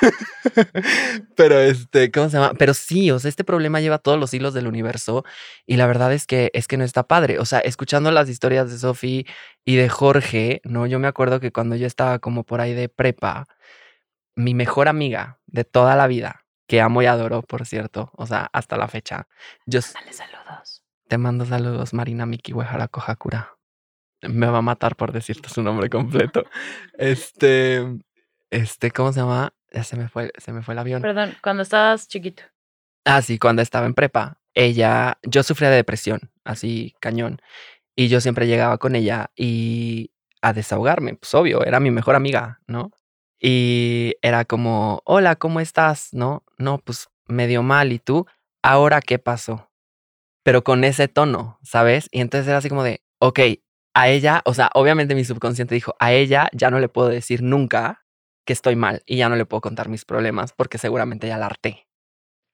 Pero 1.37 1.59
este, 1.59 2.11
¿cómo 2.11 2.29
se 2.29 2.39
llama? 2.39 2.55
Pero 2.59 2.75
sí, 2.75 3.11
o 3.11 3.19
sea, 3.19 3.29
este 3.29 3.45
problema 3.45 3.81
lleva 3.81 3.99
todos 3.99 4.19
los 4.19 4.33
hilos 4.35 4.55
del 4.55 4.67
universo 4.67 5.25
y 5.67 5.77
la 5.77 5.87
verdad 5.87 6.13
es 6.13 6.27
que 6.27 6.51
es 6.53 6.69
que 6.69 6.77
no 6.77 6.85
está 6.85 7.05
padre. 7.05 7.39
O 7.39 7.47
sea, 7.47 7.61
escuchando 7.61 8.11
las 8.11 8.29
historias 8.29 8.71
de 8.71 8.79
Sophie 8.79 9.27
y 9.65 9.77
de 9.77 9.89
Jorge, 9.89 10.61
no, 10.65 10.87
yo 10.87 10.99
me 10.99 11.09
acuerdo 11.09 11.41
que 11.41 11.51
cuando 11.51 11.75
yo 11.77 11.87
estaba 11.87 12.19
como 12.19 12.45
por 12.45 12.61
ahí 12.61 12.75
de 12.75 12.89
prepa, 12.89 13.47
mi 14.37 14.55
mejor 14.55 14.89
amiga 14.89 15.41
de 15.47 15.65
toda 15.65 15.97
la 15.97 16.07
vida, 16.07 16.45
que 16.67 16.81
amo 16.81 17.03
y 17.03 17.07
adoro, 17.07 17.43
por 17.43 17.67
cierto, 17.67 18.11
o 18.15 18.27
sea, 18.27 18.51
hasta 18.53 18.77
la 18.77 18.89
fecha. 18.89 19.27
Yo, 19.67 19.81
Dale 19.81 20.13
saludos. 20.13 20.85
Te 21.09 21.17
mando 21.17 21.47
saludos, 21.47 21.95
Marina 21.95 22.27
Miki 22.27 22.53
Huejara 22.53 22.91
Hakura 22.93 23.58
me 24.23 24.47
va 24.47 24.59
a 24.59 24.63
matar 24.63 24.97
por 24.97 25.13
decirte 25.13 25.49
su 25.49 25.63
nombre 25.63 25.89
completo. 25.91 26.45
Este, 26.97 27.85
este, 28.51 28.91
¿cómo 28.91 29.13
se 29.13 29.21
llama? 29.21 29.53
Ya 29.73 29.85
se 29.85 29.97
me 29.97 30.09
fue, 30.09 30.33
se 30.39 30.53
me 30.53 30.63
fue 30.63 30.75
el 30.75 30.79
avión. 30.79 31.03
Perdón, 31.03 31.35
cuando 31.43 31.63
estabas 31.63 32.09
chiquito. 32.09 32.43
Ah, 33.05 33.23
sí, 33.23 33.39
cuando 33.39 33.63
estaba 33.63 33.87
en 33.87 33.95
prepa. 33.95 34.39
Ella, 34.55 35.19
yo 35.23 35.43
sufría 35.43 35.71
de 35.71 35.77
depresión, 35.77 36.31
así 36.45 36.95
cañón. 37.01 37.41
Y 37.95 38.09
yo 38.09 38.21
siempre 38.21 38.47
llegaba 38.47 38.79
con 38.79 38.97
ella 38.97 39.31
y 39.37 40.11
a 40.41 40.53
desahogarme, 40.53 41.15
pues 41.15 41.35
obvio, 41.35 41.65
era 41.65 41.81
mi 41.81 41.91
mejor 41.91 42.15
amiga, 42.15 42.61
¿no? 42.67 42.93
Y 43.41 44.17
era 44.23 44.45
como, 44.45 45.03
hola, 45.05 45.37
¿cómo 45.37 45.61
estás? 45.61 46.13
No, 46.13 46.45
no, 46.59 46.79
pues 46.79 47.09
medio 47.27 47.63
mal. 47.63 47.93
¿Y 47.93 47.99
tú? 47.99 48.27
¿Ahora 48.63 49.01
qué 49.01 49.19
pasó? 49.19 49.71
Pero 50.43 50.65
con 50.65 50.85
ese 50.85 51.09
tono, 51.09 51.59
¿sabes? 51.63 52.09
Y 52.11 52.21
entonces 52.21 52.49
era 52.49 52.59
así 52.59 52.69
como 52.69 52.83
de, 52.83 53.03
ok, 53.21 53.41
a 53.99 54.09
ella, 54.09 54.43
o 54.45 54.55
sea, 54.55 54.71
obviamente 54.75 55.17
mi 55.17 55.25
subconsciente 55.25 55.75
dijo, 55.75 55.95
a 55.99 56.13
ella 56.13 56.49
ya 56.53 56.71
no 56.71 56.79
le 56.79 56.89
puedo 56.89 57.09
decir 57.09 57.43
nunca 57.43 58.05
que 58.47 58.53
estoy 58.53 58.77
mal 58.77 59.03
y 59.07 59.17
ya 59.17 59.29
no 59.29 59.35
le 59.35 59.45
puedo 59.45 59.61
contar 59.61 59.89
mis 59.89 60.05
problemas 60.05 60.53
porque 60.53 60.79
seguramente 60.79 61.27
ya 61.27 61.37
la 61.37 61.47
harté. 61.47 61.89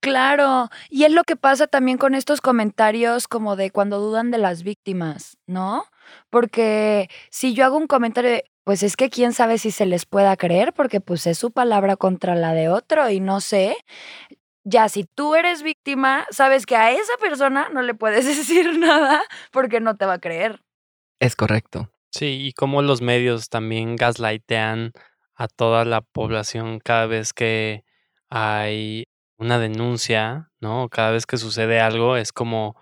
Claro, 0.00 0.70
y 0.90 1.04
es 1.04 1.12
lo 1.12 1.24
que 1.24 1.36
pasa 1.36 1.66
también 1.66 1.98
con 1.98 2.14
estos 2.14 2.40
comentarios 2.40 3.28
como 3.28 3.56
de 3.56 3.70
cuando 3.70 4.00
dudan 4.00 4.30
de 4.30 4.38
las 4.38 4.62
víctimas, 4.62 5.36
¿no? 5.46 5.84
Porque 6.30 7.08
si 7.30 7.54
yo 7.54 7.64
hago 7.64 7.76
un 7.76 7.86
comentario 7.86 8.40
pues 8.64 8.82
es 8.82 8.96
que 8.96 9.10
quién 9.10 9.34
sabe 9.34 9.58
si 9.58 9.70
se 9.70 9.84
les 9.84 10.06
pueda 10.06 10.36
creer, 10.38 10.72
porque 10.72 11.00
pues 11.00 11.26
es 11.26 11.36
su 11.36 11.50
palabra 11.52 11.96
contra 11.96 12.34
la 12.34 12.54
de 12.54 12.70
otro 12.70 13.10
y 13.10 13.20
no 13.20 13.40
sé. 13.42 13.76
Ya, 14.64 14.88
si 14.88 15.04
tú 15.04 15.34
eres 15.34 15.62
víctima, 15.62 16.26
sabes 16.30 16.64
que 16.64 16.76
a 16.76 16.90
esa 16.90 17.12
persona 17.20 17.68
no 17.70 17.82
le 17.82 17.94
puedes 17.94 18.24
decir 18.38 18.78
nada 18.78 19.22
porque 19.52 19.80
no 19.80 19.96
te 19.96 20.06
va 20.06 20.14
a 20.14 20.20
creer. 20.20 20.63
Es 21.24 21.36
correcto. 21.36 21.90
Sí, 22.10 22.46
y 22.46 22.52
como 22.52 22.82
los 22.82 23.00
medios 23.00 23.48
también 23.48 23.96
gaslightean 23.96 24.92
a 25.34 25.48
toda 25.48 25.86
la 25.86 26.02
población 26.02 26.80
cada 26.80 27.06
vez 27.06 27.32
que 27.32 27.82
hay 28.28 29.06
una 29.38 29.58
denuncia, 29.58 30.52
¿no? 30.60 30.90
Cada 30.90 31.12
vez 31.12 31.24
que 31.24 31.38
sucede 31.38 31.80
algo 31.80 32.18
es 32.18 32.30
como 32.30 32.76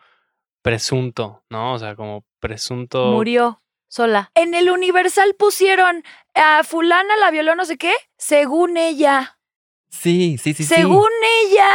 presunto, 0.60 1.44
¿no? 1.50 1.74
O 1.74 1.78
sea, 1.78 1.94
como 1.94 2.24
presunto. 2.40 3.12
Murió 3.12 3.62
sola. 3.86 4.32
En 4.34 4.54
el 4.54 4.70
Universal 4.70 5.36
pusieron 5.38 6.02
a 6.34 6.64
fulana 6.64 7.14
la 7.18 7.30
violó 7.30 7.54
no 7.54 7.64
sé 7.64 7.78
qué, 7.78 7.92
según 8.18 8.76
ella. 8.76 9.38
Sí, 9.88 10.36
sí, 10.36 10.52
sí, 10.52 10.64
sí. 10.64 10.74
según 10.74 11.10
ella. 11.44 11.68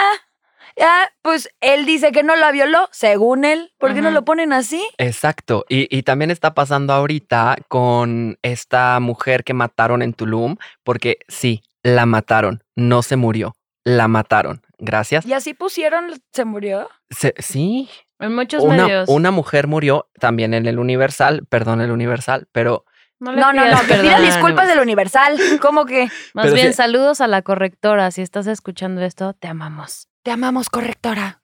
Ah, 0.80 1.10
pues 1.22 1.50
él 1.62 1.86
dice 1.86 2.12
que 2.12 2.24
no 2.24 2.36
la 2.36 2.52
violó, 2.52 2.88
según 2.92 3.46
él. 3.46 3.74
¿Por 3.80 3.94
qué 3.94 4.02
no 4.02 4.12
lo 4.12 4.24
ponen 4.26 4.54
así? 4.54 4.82
Exacto. 4.98 5.66
Y, 5.70 5.88
y 5.96 6.04
también 6.04 6.30
está 6.32 6.54
pasando 6.54 6.94
ahorita 6.94 7.58
con 7.68 8.38
esta 8.44 9.00
mujer 9.00 9.44
que 9.44 9.54
mataron 9.54 10.02
en 10.02 10.14
Tulum, 10.14 10.58
porque 10.84 11.18
sí, 11.28 11.64
la 11.84 12.06
mataron, 12.06 12.64
no 12.76 13.02
se 13.02 13.16
murió, 13.16 13.56
la 13.84 14.08
mataron. 14.08 14.62
Gracias. 14.78 15.26
Y 15.26 15.34
así 15.34 15.54
pusieron, 15.56 16.12
se 16.32 16.46
murió. 16.46 16.88
Se- 17.10 17.34
sí, 17.40 17.90
En 18.20 18.36
muchos 18.36 18.64
una, 18.64 18.84
medios. 18.86 19.10
una 19.10 19.32
mujer 19.32 19.66
murió 19.68 20.10
también 20.20 20.54
en 20.54 20.68
el 20.68 20.78
Universal, 20.78 21.46
perdón, 21.50 21.82
el 21.82 21.90
Universal, 21.92 22.48
pero 22.52 22.86
No, 23.20 23.32
no, 23.32 23.52
pidas 23.52 23.72
no, 23.72 23.80
que 23.82 23.88
perdón 23.88 24.06
pida 24.06 24.16
al 24.18 24.26
disculpas 24.26 24.68
del 24.68 24.80
Universal. 24.80 25.40
¿Cómo 25.60 25.86
que? 25.86 26.04
Más 26.36 26.44
Pero 26.46 26.54
bien, 26.54 26.74
saludos 26.74 27.20
a 27.22 27.26
la 27.28 27.42
correctora. 27.42 28.12
Si 28.12 28.22
estás 28.22 28.46
escuchando 28.46 29.02
esto, 29.02 29.34
te 29.34 29.48
amamos. 29.48 30.10
Te 30.28 30.32
amamos, 30.32 30.70
correctora. 30.70 31.42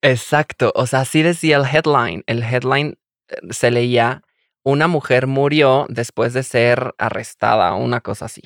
exacto. 0.00 0.72
O 0.74 0.86
sea, 0.86 1.00
así 1.00 1.22
decía 1.22 1.58
el 1.58 1.66
headline. 1.66 2.24
El 2.26 2.42
headline 2.42 2.96
eh, 3.28 3.34
se 3.50 3.70
leía, 3.70 4.22
una 4.64 4.88
mujer 4.88 5.26
murió 5.26 5.84
después 5.90 6.32
de 6.32 6.42
ser 6.42 6.94
arrestada, 6.96 7.74
una 7.74 8.00
cosa 8.00 8.24
así. 8.24 8.40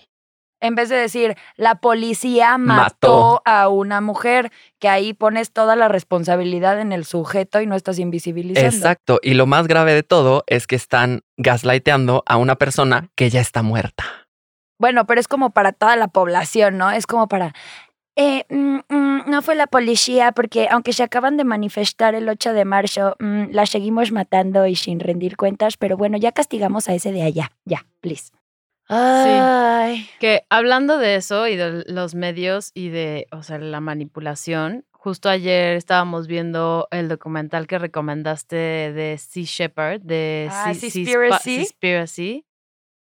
En 0.60 0.74
vez 0.74 0.88
de 0.88 0.96
decir, 0.96 1.36
la 1.54 1.76
policía 1.76 2.58
mató, 2.58 3.34
Mató. 3.34 3.42
a 3.44 3.68
una 3.68 4.00
mujer, 4.00 4.50
que 4.80 4.88
ahí 4.88 5.14
pones 5.14 5.52
toda 5.52 5.76
la 5.76 5.86
responsabilidad 5.86 6.80
en 6.80 6.90
el 6.90 7.04
sujeto 7.04 7.60
y 7.60 7.68
no 7.68 7.76
estás 7.76 8.00
invisibilizando. 8.00 8.68
Exacto. 8.68 9.20
Y 9.22 9.34
lo 9.34 9.46
más 9.46 9.68
grave 9.68 9.94
de 9.94 10.02
todo 10.02 10.42
es 10.48 10.66
que 10.66 10.74
están 10.74 11.22
gaslighteando 11.36 12.24
a 12.26 12.38
una 12.38 12.56
persona 12.56 13.10
que 13.14 13.30
ya 13.30 13.40
está 13.40 13.62
muerta. 13.62 14.02
Bueno, 14.78 15.06
pero 15.06 15.20
es 15.20 15.28
como 15.28 15.50
para 15.50 15.72
toda 15.72 15.96
la 15.96 16.08
población, 16.08 16.76
¿no? 16.76 16.90
Es 16.90 17.06
como 17.06 17.28
para... 17.28 17.54
eh, 18.16 18.44
mm, 18.48 18.78
mm, 18.88 19.30
no 19.30 19.42
fue 19.42 19.54
la 19.54 19.66
policía 19.66 20.32
porque 20.32 20.68
aunque 20.70 20.94
se 20.94 21.02
acaban 21.02 21.36
de 21.36 21.44
manifestar 21.44 22.14
el 22.14 22.28
8 22.28 22.54
de 22.54 22.64
marzo, 22.64 23.16
mm, 23.18 23.50
la 23.50 23.66
seguimos 23.66 24.10
matando 24.10 24.66
y 24.66 24.74
sin 24.74 25.00
rendir 25.00 25.36
cuentas, 25.36 25.76
pero 25.76 25.96
bueno, 25.96 26.16
ya 26.16 26.32
castigamos 26.32 26.88
a 26.88 26.94
ese 26.94 27.12
de 27.12 27.22
allá. 27.22 27.52
Ya, 27.64 27.86
please. 28.00 28.32
Ay. 28.88 30.08
Que 30.20 30.42
hablando 30.48 30.98
de 30.98 31.16
eso 31.16 31.48
y 31.48 31.56
de 31.56 31.84
los 31.88 32.14
medios 32.14 32.70
y 32.72 32.88
de, 32.88 33.26
o 33.32 33.42
sea, 33.42 33.58
la 33.58 33.80
manipulación, 33.80 34.86
justo 34.92 35.28
ayer 35.28 35.76
estábamos 35.76 36.28
viendo 36.28 36.86
el 36.90 37.08
documental 37.08 37.66
que 37.66 37.78
recomendaste 37.78 38.56
de 38.56 39.18
Sea 39.18 39.44
Shepherd, 39.44 40.02
de 40.02 40.48
Ah, 40.50 40.72
Seaspiracy, 40.72 42.46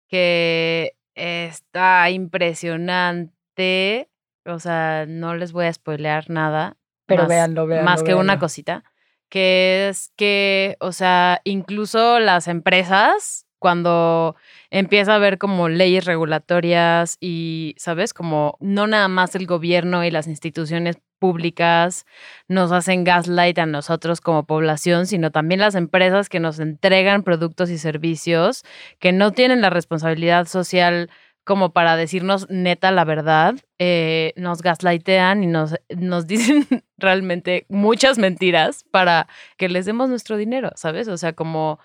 que 0.06 0.92
está 1.14 2.10
impresionante. 2.10 4.09
O 4.50 4.58
sea, 4.58 5.04
no 5.08 5.34
les 5.36 5.52
voy 5.52 5.66
a 5.66 5.72
spoilear 5.72 6.28
nada. 6.30 6.76
Pero 7.06 7.22
más- 7.22 7.28
véanlo, 7.28 7.66
véanlo. 7.66 7.90
más 7.90 8.02
que 8.02 8.14
una 8.14 8.38
cosita, 8.38 8.84
que 9.28 9.88
es 9.88 10.12
que, 10.16 10.76
o 10.80 10.92
sea, 10.92 11.40
incluso 11.44 12.20
las 12.20 12.48
empresas, 12.48 13.46
cuando 13.58 14.36
empieza 14.70 15.12
a 15.12 15.16
haber 15.16 15.38
como 15.38 15.68
leyes 15.68 16.04
regulatorias 16.04 17.16
y, 17.20 17.74
¿sabes? 17.78 18.14
Como 18.14 18.56
no 18.60 18.86
nada 18.86 19.08
más 19.08 19.34
el 19.34 19.46
gobierno 19.46 20.04
y 20.04 20.10
las 20.10 20.26
instituciones 20.26 20.96
públicas 21.18 22.06
nos 22.48 22.72
hacen 22.72 23.04
gaslight 23.04 23.58
a 23.58 23.66
nosotros 23.66 24.20
como 24.22 24.46
población, 24.46 25.06
sino 25.06 25.30
también 25.30 25.60
las 25.60 25.74
empresas 25.74 26.28
que 26.30 26.40
nos 26.40 26.58
entregan 26.58 27.22
productos 27.22 27.68
y 27.70 27.76
servicios 27.78 28.64
que 28.98 29.12
no 29.12 29.30
tienen 29.32 29.60
la 29.60 29.68
responsabilidad 29.70 30.46
social 30.46 31.10
como 31.50 31.72
para 31.72 31.96
decirnos 31.96 32.48
neta 32.48 32.92
la 32.92 33.04
verdad, 33.04 33.56
eh, 33.80 34.32
nos 34.36 34.62
gaslightean 34.62 35.42
y 35.42 35.48
nos, 35.48 35.74
nos 35.88 36.26
dicen 36.28 36.64
realmente 36.96 37.66
muchas 37.68 38.18
mentiras 38.18 38.84
para 38.92 39.26
que 39.56 39.68
les 39.68 39.84
demos 39.84 40.08
nuestro 40.08 40.36
dinero, 40.36 40.70
¿sabes? 40.76 41.08
O 41.08 41.16
sea, 41.16 41.32
como, 41.32 41.80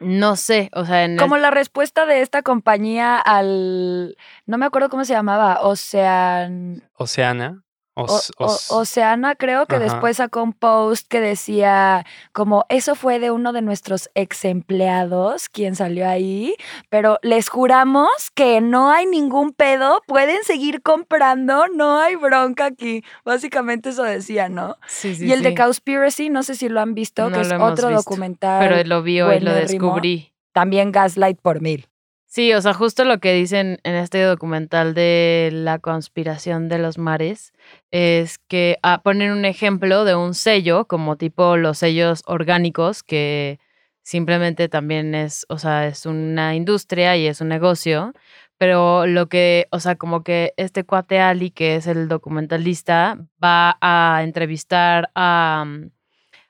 no 0.00 0.36
sé, 0.36 0.70
o 0.72 0.86
sea, 0.86 1.04
en 1.04 1.12
el- 1.12 1.18
Como 1.18 1.36
la 1.36 1.50
respuesta 1.50 2.06
de 2.06 2.22
esta 2.22 2.40
compañía 2.40 3.18
al. 3.18 4.16
No 4.46 4.56
me 4.56 4.64
acuerdo 4.64 4.88
cómo 4.88 5.04
se 5.04 5.12
llamaba. 5.12 5.60
Ocean. 5.60 6.88
Oceana. 6.94 7.61
O- 7.94 8.04
Os- 8.04 8.32
o- 8.38 8.44
os- 8.46 8.70
Oceana, 8.70 9.34
creo 9.34 9.66
que 9.66 9.76
Ajá. 9.76 9.84
después 9.84 10.16
sacó 10.16 10.42
un 10.42 10.54
post 10.54 11.06
que 11.08 11.20
decía 11.20 12.06
como 12.32 12.64
eso 12.70 12.94
fue 12.94 13.18
de 13.18 13.30
uno 13.30 13.52
de 13.52 13.60
nuestros 13.60 14.08
ex 14.14 14.46
empleados 14.46 15.50
quien 15.50 15.76
salió 15.76 16.08
ahí, 16.08 16.54
pero 16.88 17.18
les 17.22 17.50
juramos 17.50 18.08
que 18.34 18.62
no 18.62 18.90
hay 18.90 19.04
ningún 19.04 19.52
pedo, 19.52 20.00
pueden 20.06 20.42
seguir 20.44 20.80
comprando, 20.80 21.66
no 21.68 21.98
hay 21.98 22.16
bronca 22.16 22.64
aquí. 22.64 23.04
Básicamente 23.26 23.90
eso 23.90 24.04
decía, 24.04 24.48
¿no? 24.48 24.78
Sí, 24.86 25.14
sí, 25.14 25.26
y 25.26 25.32
el 25.32 25.42
de. 25.42 25.54
Cowspiracy, 25.54 26.30
no 26.30 26.42
sé 26.42 26.54
si 26.54 26.70
lo 26.70 26.80
han 26.80 26.94
visto, 26.94 27.28
No 27.28 27.36
que 27.36 27.42
es 27.42 27.52
otro 27.52 27.88
visto, 27.88 27.90
documental, 27.90 28.66
Pero 28.68 28.88
lo 28.88 29.02
vi 29.02 29.20
hoy, 29.20 29.38
lo 29.40 29.52
descubrí. 29.52 30.32
también 30.52 30.92
Gaslight 30.92 31.38
por 31.42 31.60
mil. 31.60 31.86
Sí, 32.34 32.54
o 32.54 32.62
sea, 32.62 32.72
justo 32.72 33.04
lo 33.04 33.20
que 33.20 33.34
dicen 33.34 33.78
en 33.84 33.94
este 33.94 34.22
documental 34.22 34.94
de 34.94 35.50
la 35.52 35.78
conspiración 35.80 36.66
de 36.70 36.78
los 36.78 36.96
mares 36.96 37.52
es 37.90 38.38
que 38.38 38.78
ah, 38.82 39.02
ponen 39.04 39.32
un 39.32 39.44
ejemplo 39.44 40.06
de 40.06 40.14
un 40.14 40.32
sello, 40.32 40.86
como 40.86 41.16
tipo 41.18 41.58
los 41.58 41.76
sellos 41.76 42.22
orgánicos, 42.24 43.02
que 43.02 43.60
simplemente 44.02 44.70
también 44.70 45.14
es, 45.14 45.44
o 45.50 45.58
sea, 45.58 45.86
es 45.86 46.06
una 46.06 46.54
industria 46.54 47.18
y 47.18 47.26
es 47.26 47.42
un 47.42 47.48
negocio. 47.48 48.14
Pero 48.56 49.06
lo 49.06 49.28
que, 49.28 49.66
o 49.70 49.78
sea, 49.78 49.96
como 49.96 50.22
que 50.24 50.54
este 50.56 50.84
cuate 50.84 51.20
Ali, 51.20 51.50
que 51.50 51.76
es 51.76 51.86
el 51.86 52.08
documentalista, 52.08 53.18
va 53.44 53.76
a 53.82 54.22
entrevistar 54.22 55.10
a, 55.14 55.64
mm, 55.66 55.90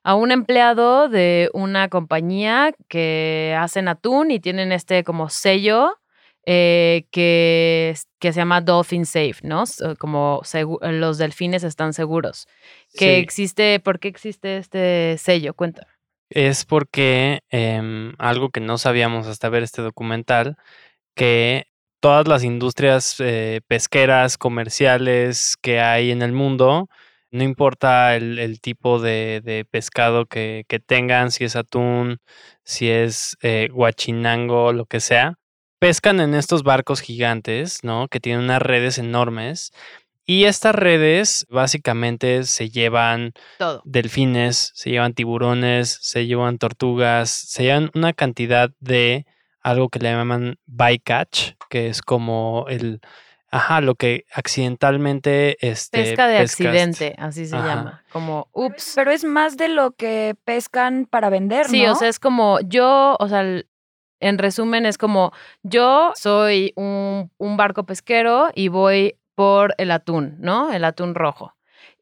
a 0.04 0.14
un 0.14 0.32
empleado 0.32 1.08
de 1.08 1.50
una 1.52 1.88
compañía 1.88 2.72
que 2.88 3.56
hacen 3.58 3.88
atún 3.88 4.30
y 4.30 4.40
tienen 4.40 4.72
este 4.72 5.04
como 5.04 5.28
sello 5.28 5.96
eh, 6.44 7.04
que, 7.12 7.94
que 8.18 8.32
se 8.32 8.40
llama 8.40 8.60
Dolphin 8.60 9.06
Safe, 9.06 9.36
¿no? 9.42 9.62
Como 9.98 10.42
los 10.80 11.18
delfines 11.18 11.62
están 11.62 11.92
seguros. 11.92 12.46
Que 12.94 13.14
Sí. 13.16 13.20
existe, 13.20 13.78
¿por 13.78 14.00
qué 14.00 14.08
existe 14.08 14.56
este 14.56 15.16
sello? 15.18 15.54
Cuenta. 15.54 15.86
Es 16.30 16.64
porque 16.64 17.40
em, 17.50 18.14
algo 18.18 18.50
que 18.50 18.60
no 18.60 18.78
sabíamos 18.78 19.26
hasta 19.26 19.50
ver 19.50 19.62
este 19.62 19.82
documental, 19.82 20.56
que 21.14 21.66
todas 22.00 22.26
las 22.26 22.42
industrias 22.42 23.16
eh, 23.20 23.60
pesqueras, 23.68 24.36
comerciales 24.38 25.56
que 25.60 25.78
hay 25.80 26.10
en 26.10 26.22
el 26.22 26.32
mundo, 26.32 26.88
no 27.32 27.42
importa 27.44 28.16
el, 28.16 28.38
el 28.38 28.60
tipo 28.60 29.00
de, 29.00 29.40
de 29.44 29.64
pescado 29.64 30.26
que, 30.26 30.64
que 30.68 30.80
tengan, 30.80 31.30
si 31.32 31.44
es 31.44 31.56
atún, 31.56 32.18
si 32.64 32.90
es 32.90 33.36
eh, 33.42 33.68
guachinango, 33.72 34.72
lo 34.72 34.86
que 34.86 35.00
sea, 35.00 35.38
pescan 35.80 36.20
en 36.20 36.34
estos 36.34 36.62
barcos 36.62 37.00
gigantes, 37.00 37.80
¿no? 37.84 38.08
Que 38.08 38.20
tienen 38.20 38.44
unas 38.44 38.62
redes 38.62 38.98
enormes 38.98 39.72
Y 40.24 40.44
estas 40.44 40.74
redes 40.74 41.46
básicamente 41.50 42.44
se 42.44 42.70
llevan 42.70 43.32
Todo. 43.58 43.82
delfines, 43.84 44.70
se 44.74 44.90
llevan 44.90 45.14
tiburones, 45.14 45.98
se 46.00 46.26
llevan 46.26 46.58
tortugas, 46.58 47.30
se 47.30 47.64
llevan 47.64 47.90
una 47.94 48.12
cantidad 48.12 48.70
de 48.80 49.26
algo 49.62 49.88
que 49.88 49.98
le 49.98 50.10
llaman 50.12 50.58
bycatch, 50.66 51.52
que 51.68 51.88
es 51.88 52.02
como 52.02 52.66
el, 52.68 53.00
ajá, 53.52 53.80
lo 53.80 53.94
que 53.94 54.24
accidentalmente 54.34 55.56
este, 55.66 56.02
Pesca 56.02 56.26
de 56.26 56.38
pescaste. 56.38 56.68
accidente, 56.68 57.14
así 57.18 57.46
se 57.46 57.56
Ajá. 57.56 57.66
llama. 57.66 58.04
Como, 58.12 58.48
ups. 58.52 58.92
Pero 58.96 59.12
es 59.12 59.24
más 59.24 59.56
de 59.56 59.68
lo 59.68 59.92
que 59.92 60.34
pescan 60.44 61.06
para 61.06 61.30
vender, 61.30 61.66
Sí, 61.66 61.84
¿no? 61.84 61.92
o 61.92 61.94
sea, 61.94 62.08
es 62.08 62.18
como 62.18 62.58
yo, 62.60 63.16
o 63.20 63.28
sea, 63.28 63.42
en 64.20 64.38
resumen 64.38 64.86
es 64.86 64.98
como 64.98 65.32
yo 65.62 66.12
soy 66.16 66.72
un, 66.76 67.30
un 67.38 67.56
barco 67.56 67.84
pesquero 67.84 68.50
y 68.54 68.68
voy 68.68 69.16
por 69.34 69.74
el 69.78 69.90
atún, 69.90 70.36
¿no? 70.40 70.72
El 70.72 70.84
atún 70.84 71.14
rojo. 71.14 71.54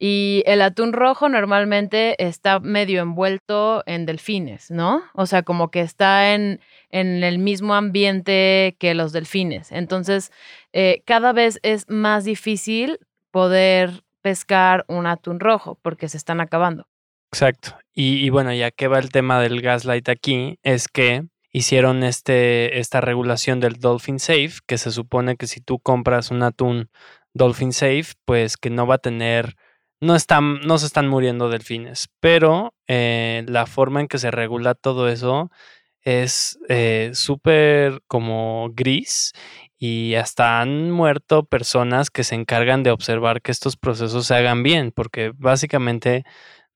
Y 0.02 0.42
el 0.46 0.62
atún 0.62 0.94
rojo 0.94 1.28
normalmente 1.28 2.16
está 2.24 2.58
medio 2.58 3.02
envuelto 3.02 3.82
en 3.84 4.06
delfines, 4.06 4.70
¿no? 4.70 5.02
O 5.12 5.26
sea, 5.26 5.42
como 5.42 5.70
que 5.70 5.82
está 5.82 6.32
en, 6.32 6.60
en 6.88 7.22
el 7.22 7.38
mismo 7.38 7.74
ambiente 7.74 8.76
que 8.78 8.94
los 8.94 9.12
delfines. 9.12 9.70
Entonces, 9.70 10.32
eh, 10.72 11.02
cada 11.04 11.34
vez 11.34 11.60
es 11.62 11.84
más 11.90 12.24
difícil 12.24 12.98
poder 13.30 14.02
pescar 14.22 14.86
un 14.88 15.06
atún 15.06 15.38
rojo 15.38 15.78
porque 15.82 16.08
se 16.08 16.16
están 16.16 16.40
acabando. 16.40 16.88
Exacto. 17.30 17.76
Y, 17.92 18.24
y 18.24 18.30
bueno, 18.30 18.54
ya 18.54 18.70
que 18.70 18.88
va 18.88 18.98
el 18.98 19.10
tema 19.10 19.38
del 19.38 19.60
gaslight 19.60 20.08
aquí, 20.08 20.58
es 20.62 20.88
que 20.88 21.26
hicieron 21.52 22.04
este, 22.04 22.78
esta 22.78 23.02
regulación 23.02 23.60
del 23.60 23.74
Dolphin 23.74 24.18
Safe, 24.18 24.52
que 24.66 24.78
se 24.78 24.90
supone 24.90 25.36
que 25.36 25.46
si 25.46 25.60
tú 25.60 25.78
compras 25.78 26.30
un 26.30 26.42
atún 26.42 26.88
Dolphin 27.34 27.72
Safe, 27.72 28.14
pues 28.24 28.56
que 28.56 28.70
no 28.70 28.86
va 28.86 28.96
a 28.96 28.98
tener, 28.98 29.56
no, 30.00 30.16
están, 30.16 30.60
no 30.60 30.78
se 30.78 30.86
están 30.86 31.08
muriendo 31.08 31.48
delfines, 31.48 32.08
pero 32.20 32.74
eh, 32.86 33.44
la 33.46 33.66
forma 33.66 34.00
en 34.00 34.08
que 34.08 34.18
se 34.18 34.30
regula 34.30 34.74
todo 34.74 35.08
eso 35.08 35.50
es 36.02 36.58
eh, 36.68 37.10
súper 37.12 38.00
como 38.06 38.70
gris 38.72 39.32
y 39.78 40.14
hasta 40.14 40.60
han 40.60 40.90
muerto 40.90 41.44
personas 41.44 42.10
que 42.10 42.24
se 42.24 42.34
encargan 42.34 42.82
de 42.82 42.90
observar 42.90 43.42
que 43.42 43.52
estos 43.52 43.76
procesos 43.76 44.26
se 44.26 44.34
hagan 44.34 44.62
bien, 44.62 44.92
porque 44.92 45.32
básicamente 45.36 46.24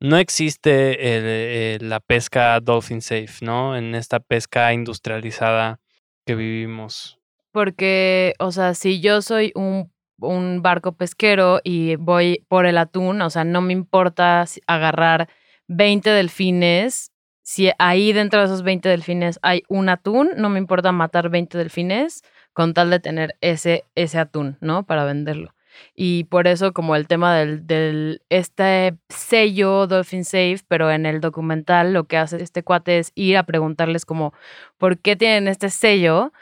no 0.00 0.18
existe 0.18 0.96
eh, 0.98 1.78
la 1.80 2.00
pesca 2.00 2.60
dolphin 2.60 3.00
safe, 3.00 3.36
¿no? 3.40 3.76
En 3.76 3.94
esta 3.94 4.20
pesca 4.20 4.72
industrializada 4.72 5.80
que 6.26 6.34
vivimos. 6.34 7.18
Porque, 7.52 8.34
o 8.38 8.52
sea, 8.52 8.74
si 8.74 9.00
yo 9.00 9.22
soy 9.22 9.52
un, 9.54 9.93
un 10.18 10.62
barco 10.62 10.92
pesquero 10.92 11.60
y 11.64 11.96
voy 11.96 12.44
por 12.48 12.66
el 12.66 12.78
atún, 12.78 13.20
o 13.22 13.30
sea, 13.30 13.44
no 13.44 13.60
me 13.60 13.72
importa 13.72 14.44
agarrar 14.66 15.28
20 15.68 16.10
delfines. 16.10 17.10
Si 17.42 17.70
ahí 17.78 18.12
dentro 18.12 18.40
de 18.40 18.46
esos 18.46 18.62
20 18.62 18.88
delfines 18.88 19.38
hay 19.42 19.62
un 19.68 19.88
atún, 19.88 20.30
no 20.36 20.48
me 20.48 20.58
importa 20.58 20.92
matar 20.92 21.28
20 21.28 21.58
delfines 21.58 22.22
con 22.52 22.72
tal 22.74 22.90
de 22.90 23.00
tener 23.00 23.36
ese, 23.40 23.84
ese 23.94 24.18
atún, 24.18 24.56
¿no? 24.60 24.84
Para 24.84 25.04
venderlo. 25.04 25.54
Y 25.94 26.24
por 26.24 26.46
eso 26.46 26.72
como 26.72 26.96
el 26.96 27.08
tema 27.08 27.36
del, 27.36 27.66
del 27.66 28.22
este 28.30 28.96
sello 29.08 29.86
Dolphin 29.86 30.24
Safe, 30.24 30.60
pero 30.68 30.90
en 30.90 31.06
el 31.06 31.20
documental 31.20 31.92
lo 31.92 32.04
que 32.04 32.16
hace 32.16 32.42
este 32.42 32.62
cuate 32.62 32.98
es 32.98 33.12
ir 33.14 33.36
a 33.36 33.44
preguntarles 33.44 34.06
como, 34.06 34.32
¿por 34.78 34.98
qué 34.98 35.16
tienen 35.16 35.48
este 35.48 35.70
sello? 35.70 36.32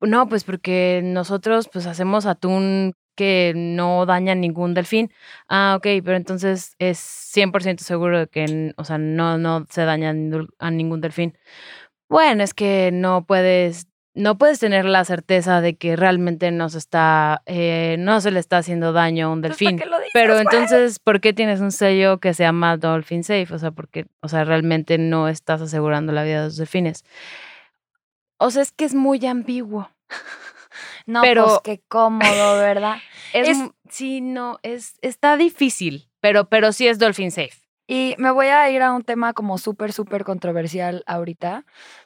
No, 0.00 0.28
pues 0.28 0.44
porque 0.44 1.00
nosotros 1.02 1.68
pues 1.72 1.86
hacemos 1.86 2.26
atún 2.26 2.94
que 3.18 3.52
no 3.56 4.06
daña 4.06 4.34
ningún 4.36 4.72
delfín. 4.74 5.12
Ah, 5.48 5.74
ok, 5.76 5.86
pero 6.04 6.16
entonces 6.16 6.74
es 6.78 6.98
100% 6.98 7.82
seguro 7.84 8.18
de 8.20 8.26
que, 8.28 8.72
o 8.76 8.84
sea, 8.84 8.96
no, 8.98 9.36
no 9.36 9.66
se 9.68 9.84
daña 9.84 10.10
a 10.10 10.70
ningún- 10.70 11.00
delfín. 11.00 11.36
Bueno, 12.08 12.42
es 12.44 12.54
que 12.54 12.90
no 12.92 13.24
puedes, 13.26 13.88
no 14.14 14.38
puedes 14.38 14.58
tener 14.60 14.84
la 14.84 15.04
certeza 15.04 15.60
de 15.60 15.76
que 15.76 15.94
realmente 15.96 16.50
no 16.52 16.68
se 16.68 16.78
está, 16.78 17.42
eh, 17.46 17.96
no 17.98 18.20
se 18.20 18.30
le 18.30 18.40
está 18.40 18.58
haciendo 18.58 18.92
daño 18.92 19.26
a 19.26 19.30
un 19.32 19.40
¿para 19.42 19.48
delfín. 19.50 19.76
dices, 19.76 19.90
Pero 20.14 20.38
entonces, 20.38 20.98
¿por 21.00 21.20
qué 21.20 21.32
tienes 21.32 21.60
un 21.60 21.72
sello 21.72 22.18
que 22.18 22.32
se 22.34 22.44
llama 22.44 22.76
Dolphin 22.76 23.24
Safe? 23.24 23.52
O 23.52 23.58
sea, 23.58 23.72
porque, 23.72 24.06
o 24.20 24.28
sea, 24.28 24.44
realmente 24.44 24.96
no 24.98 25.28
estás 25.28 25.60
asegurando 25.60 26.12
la 26.12 26.22
vida 26.24 26.38
de 26.38 26.44
los 26.46 26.56
delfines. 26.56 27.04
O 28.38 28.50
sea, 28.52 28.62
es 28.62 28.70
que 28.72 28.84
es 28.84 28.94
muy 28.94 29.24
ambiguo. 29.26 29.90
No, 31.06 31.22
pero- 31.22 31.44
pues 31.44 31.58
qué 31.64 31.82
cómodo, 31.88 32.58
¿verdad? 32.58 32.96
Es, 33.32 33.58
sí, 33.88 34.20
no, 34.20 34.58
es, 34.62 34.98
está 35.02 35.36
difícil, 35.36 36.08
pero, 36.20 36.48
pero 36.48 36.72
sí 36.72 36.88
es 36.88 36.98
Dolphin 36.98 37.30
Safe. 37.30 37.56
Y 37.86 38.14
me 38.18 38.30
voy 38.30 38.48
a 38.48 38.68
ir 38.70 38.82
a 38.82 38.92
un 38.92 39.02
tema 39.02 39.32
como 39.32 39.56
súper, 39.56 39.92
súper 39.92 40.24
controversial 40.24 41.02
ahorita, 41.06 41.64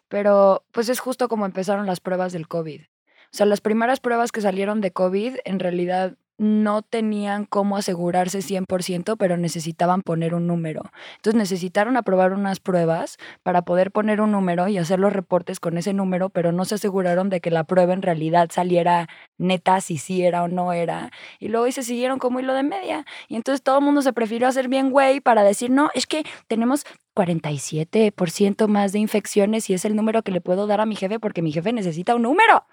pero 0.08 0.64
pues 0.70 0.88
es 0.88 1.00
justo 1.00 1.28
como 1.28 1.44
empezaron 1.44 1.86
las 1.86 2.00
pruebas 2.00 2.32
del 2.32 2.46
COVID. 2.46 2.82
O 2.82 3.34
sea, 3.36 3.46
las 3.46 3.60
primeras 3.60 3.98
pruebas 3.98 4.30
que 4.30 4.40
salieron 4.40 4.80
de 4.80 4.92
COVID 4.92 5.36
en 5.44 5.58
realidad 5.58 6.16
no 6.38 6.82
tenían 6.82 7.44
cómo 7.44 7.76
asegurarse 7.76 8.38
100%, 8.38 9.16
pero 9.16 9.36
necesitaban 9.36 10.02
poner 10.02 10.34
un 10.34 10.46
número. 10.46 10.82
Entonces 11.16 11.38
necesitaron 11.38 11.96
aprobar 11.96 12.32
unas 12.32 12.60
pruebas 12.60 13.18
para 13.42 13.62
poder 13.62 13.92
poner 13.92 14.20
un 14.20 14.32
número 14.32 14.68
y 14.68 14.78
hacer 14.78 14.98
los 14.98 15.12
reportes 15.12 15.60
con 15.60 15.78
ese 15.78 15.92
número, 15.92 16.30
pero 16.30 16.52
no 16.52 16.64
se 16.64 16.76
aseguraron 16.76 17.30
de 17.30 17.40
que 17.40 17.50
la 17.50 17.64
prueba 17.64 17.92
en 17.92 18.02
realidad 18.02 18.50
saliera 18.50 19.08
neta, 19.38 19.80
si 19.80 19.98
sí 19.98 20.22
era 20.22 20.42
o 20.42 20.48
no 20.48 20.72
era. 20.72 21.10
Y 21.38 21.48
luego 21.48 21.66
ahí 21.66 21.72
se 21.72 21.82
siguieron 21.82 22.18
como 22.18 22.40
hilo 22.40 22.54
de 22.54 22.62
media. 22.62 23.06
Y 23.28 23.36
entonces 23.36 23.62
todo 23.62 23.78
el 23.78 23.84
mundo 23.84 24.02
se 24.02 24.12
prefirió 24.12 24.48
hacer 24.48 24.68
bien 24.68 24.90
güey 24.90 25.20
para 25.20 25.42
decir, 25.44 25.70
no, 25.70 25.90
es 25.94 26.06
que 26.06 26.24
tenemos 26.48 26.84
47% 27.14 28.66
más 28.68 28.92
de 28.92 28.98
infecciones 28.98 29.68
y 29.70 29.74
es 29.74 29.84
el 29.84 29.96
número 29.96 30.22
que 30.22 30.32
le 30.32 30.40
puedo 30.40 30.66
dar 30.66 30.80
a 30.80 30.86
mi 30.86 30.96
jefe 30.96 31.20
porque 31.20 31.42
mi 31.42 31.52
jefe 31.52 31.72
necesita 31.72 32.14
un 32.14 32.22
número. 32.22 32.64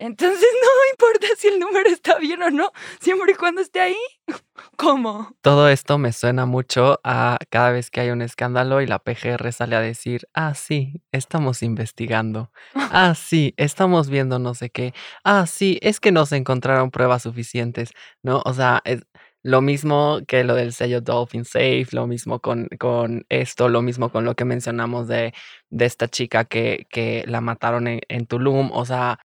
Entonces 0.00 0.40
no 0.62 0.68
importa 0.92 1.26
si 1.36 1.48
el 1.48 1.60
número 1.60 1.88
está 1.90 2.18
bien 2.18 2.42
o 2.42 2.50
no, 2.50 2.72
siempre 3.00 3.32
y 3.32 3.34
cuando 3.34 3.60
esté 3.60 3.80
ahí. 3.80 3.96
¿Cómo? 4.76 5.36
Todo 5.42 5.68
esto 5.68 5.98
me 5.98 6.12
suena 6.12 6.46
mucho 6.46 7.00
a 7.04 7.38
cada 7.50 7.70
vez 7.70 7.90
que 7.90 8.00
hay 8.00 8.10
un 8.10 8.22
escándalo 8.22 8.80
y 8.80 8.86
la 8.86 8.98
PGR 8.98 9.52
sale 9.52 9.76
a 9.76 9.80
decir, 9.80 10.26
ah, 10.32 10.54
sí, 10.54 11.02
estamos 11.12 11.62
investigando. 11.62 12.50
Ah, 12.74 13.14
sí, 13.16 13.52
estamos 13.58 14.08
viendo 14.08 14.38
no 14.38 14.54
sé 14.54 14.70
qué. 14.70 14.94
Ah, 15.22 15.46
sí, 15.46 15.78
es 15.82 16.00
que 16.00 16.12
no 16.12 16.24
se 16.24 16.36
encontraron 16.36 16.90
pruebas 16.90 17.22
suficientes, 17.22 17.92
¿no? 18.22 18.40
O 18.46 18.54
sea, 18.54 18.80
es 18.86 19.02
lo 19.42 19.60
mismo 19.60 20.20
que 20.26 20.44
lo 20.44 20.54
del 20.54 20.72
sello 20.72 21.02
Dolphin 21.02 21.44
Safe, 21.44 21.88
lo 21.92 22.06
mismo 22.06 22.40
con, 22.40 22.68
con 22.78 23.26
esto, 23.28 23.68
lo 23.68 23.82
mismo 23.82 24.10
con 24.10 24.24
lo 24.24 24.34
que 24.34 24.46
mencionamos 24.46 25.08
de, 25.08 25.34
de 25.68 25.84
esta 25.84 26.08
chica 26.08 26.44
que, 26.46 26.86
que 26.90 27.24
la 27.26 27.42
mataron 27.42 27.86
en, 27.86 28.00
en 28.08 28.26
Tulum. 28.26 28.70
O 28.72 28.84
sea, 28.86 29.18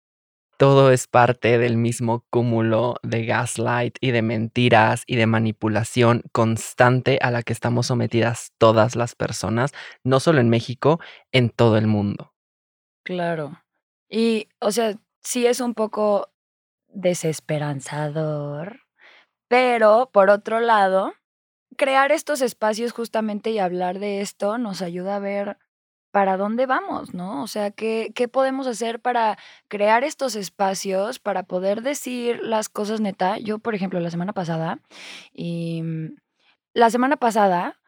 todo 0.57 0.91
es 0.91 1.07
parte 1.07 1.57
del 1.57 1.77
mismo 1.77 2.25
cúmulo 2.29 2.95
de 3.03 3.25
gaslight 3.25 3.97
y 4.01 4.11
de 4.11 4.21
mentiras 4.21 5.03
y 5.07 5.15
de 5.15 5.25
manipulación 5.25 6.23
constante 6.31 7.19
a 7.21 7.31
la 7.31 7.43
que 7.43 7.53
estamos 7.53 7.87
sometidas 7.87 8.51
todas 8.57 8.95
las 8.95 9.15
personas, 9.15 9.71
no 10.03 10.19
solo 10.19 10.39
en 10.39 10.49
México, 10.49 10.99
en 11.31 11.49
todo 11.49 11.77
el 11.77 11.87
mundo. 11.87 12.33
Claro. 13.03 13.61
Y, 14.09 14.49
o 14.59 14.71
sea, 14.71 14.95
sí 15.21 15.45
es 15.45 15.59
un 15.59 15.73
poco 15.73 16.29
desesperanzador, 16.87 18.81
pero 19.47 20.09
por 20.11 20.29
otro 20.29 20.59
lado, 20.59 21.13
crear 21.77 22.11
estos 22.11 22.41
espacios 22.41 22.93
justamente 22.93 23.51
y 23.51 23.59
hablar 23.59 23.99
de 23.99 24.21
esto 24.21 24.57
nos 24.57 24.81
ayuda 24.81 25.17
a 25.17 25.19
ver 25.19 25.57
para 26.15 26.37
dónde 26.37 26.65
vamos, 26.65 27.13
¿no? 27.13 27.43
O 27.43 27.47
sea, 27.47 27.71
¿qué, 27.71 28.13
qué 28.15 28.29
podemos 28.29 28.67
hacer 28.67 29.01
para 29.01 29.37
crear 29.67 30.05
estos 30.05 30.37
espacios, 30.37 31.19
para 31.19 31.43
poder 31.43 31.81
decir 31.81 32.39
las 32.41 32.69
cosas 32.69 33.01
neta? 33.01 33.37
Yo, 33.37 33.59
por 33.59 33.75
ejemplo, 33.75 33.99
la 33.99 34.09
semana 34.09 34.31
pasada, 34.31 34.79
y 35.33 35.81
mm, 35.83 36.15
la 36.73 36.89
semana 36.89 37.17
pasada 37.17 37.81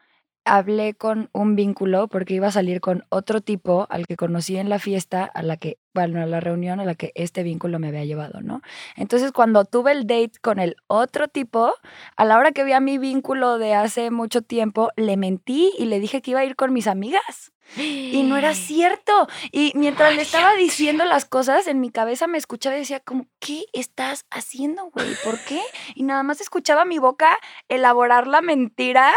hablé 0.48 0.94
con 0.94 1.30
un 1.32 1.56
vínculo 1.56 2.08
porque 2.08 2.34
iba 2.34 2.48
a 2.48 2.52
salir 2.52 2.80
con 2.80 3.04
otro 3.10 3.40
tipo 3.40 3.86
al 3.90 4.06
que 4.06 4.16
conocí 4.16 4.56
en 4.56 4.68
la 4.68 4.78
fiesta, 4.78 5.24
a 5.24 5.42
la 5.42 5.56
que, 5.56 5.78
bueno, 5.94 6.22
a 6.22 6.26
la 6.26 6.40
reunión 6.40 6.80
a 6.80 6.84
la 6.84 6.94
que 6.94 7.12
este 7.14 7.42
vínculo 7.42 7.78
me 7.78 7.88
había 7.88 8.04
llevado, 8.04 8.40
¿no? 8.40 8.62
Entonces, 8.96 9.32
cuando 9.32 9.64
tuve 9.64 9.92
el 9.92 10.06
date 10.06 10.32
con 10.42 10.58
el 10.58 10.76
otro 10.86 11.28
tipo, 11.28 11.72
a 12.16 12.24
la 12.24 12.38
hora 12.38 12.52
que 12.52 12.64
vi 12.64 12.72
a 12.72 12.80
mi 12.80 12.98
vínculo 12.98 13.58
de 13.58 13.74
hace 13.74 14.10
mucho 14.10 14.42
tiempo, 14.42 14.90
le 14.96 15.16
mentí 15.16 15.72
y 15.78 15.86
le 15.86 16.00
dije 16.00 16.22
que 16.22 16.32
iba 16.32 16.40
a 16.40 16.44
ir 16.44 16.56
con 16.56 16.72
mis 16.72 16.86
amigas. 16.86 17.52
Y 17.76 18.22
no 18.22 18.36
era 18.36 18.54
cierto. 18.54 19.28
Y 19.52 19.72
mientras 19.74 20.14
le 20.14 20.22
estaba 20.22 20.54
diciendo 20.54 21.04
las 21.04 21.24
cosas, 21.24 21.66
en 21.66 21.80
mi 21.80 21.90
cabeza 21.90 22.26
me 22.26 22.38
escuchaba 22.38 22.76
y 22.76 22.80
decía 22.80 23.00
como, 23.00 23.26
¿qué 23.38 23.64
estás 23.72 24.26
haciendo, 24.30 24.90
güey? 24.90 25.14
¿Por 25.24 25.38
qué? 25.40 25.60
Y 25.94 26.04
nada 26.04 26.22
más 26.22 26.40
escuchaba 26.40 26.84
mi 26.84 26.98
boca 26.98 27.36
elaborar 27.68 28.26
la 28.26 28.40
mentira 28.40 29.12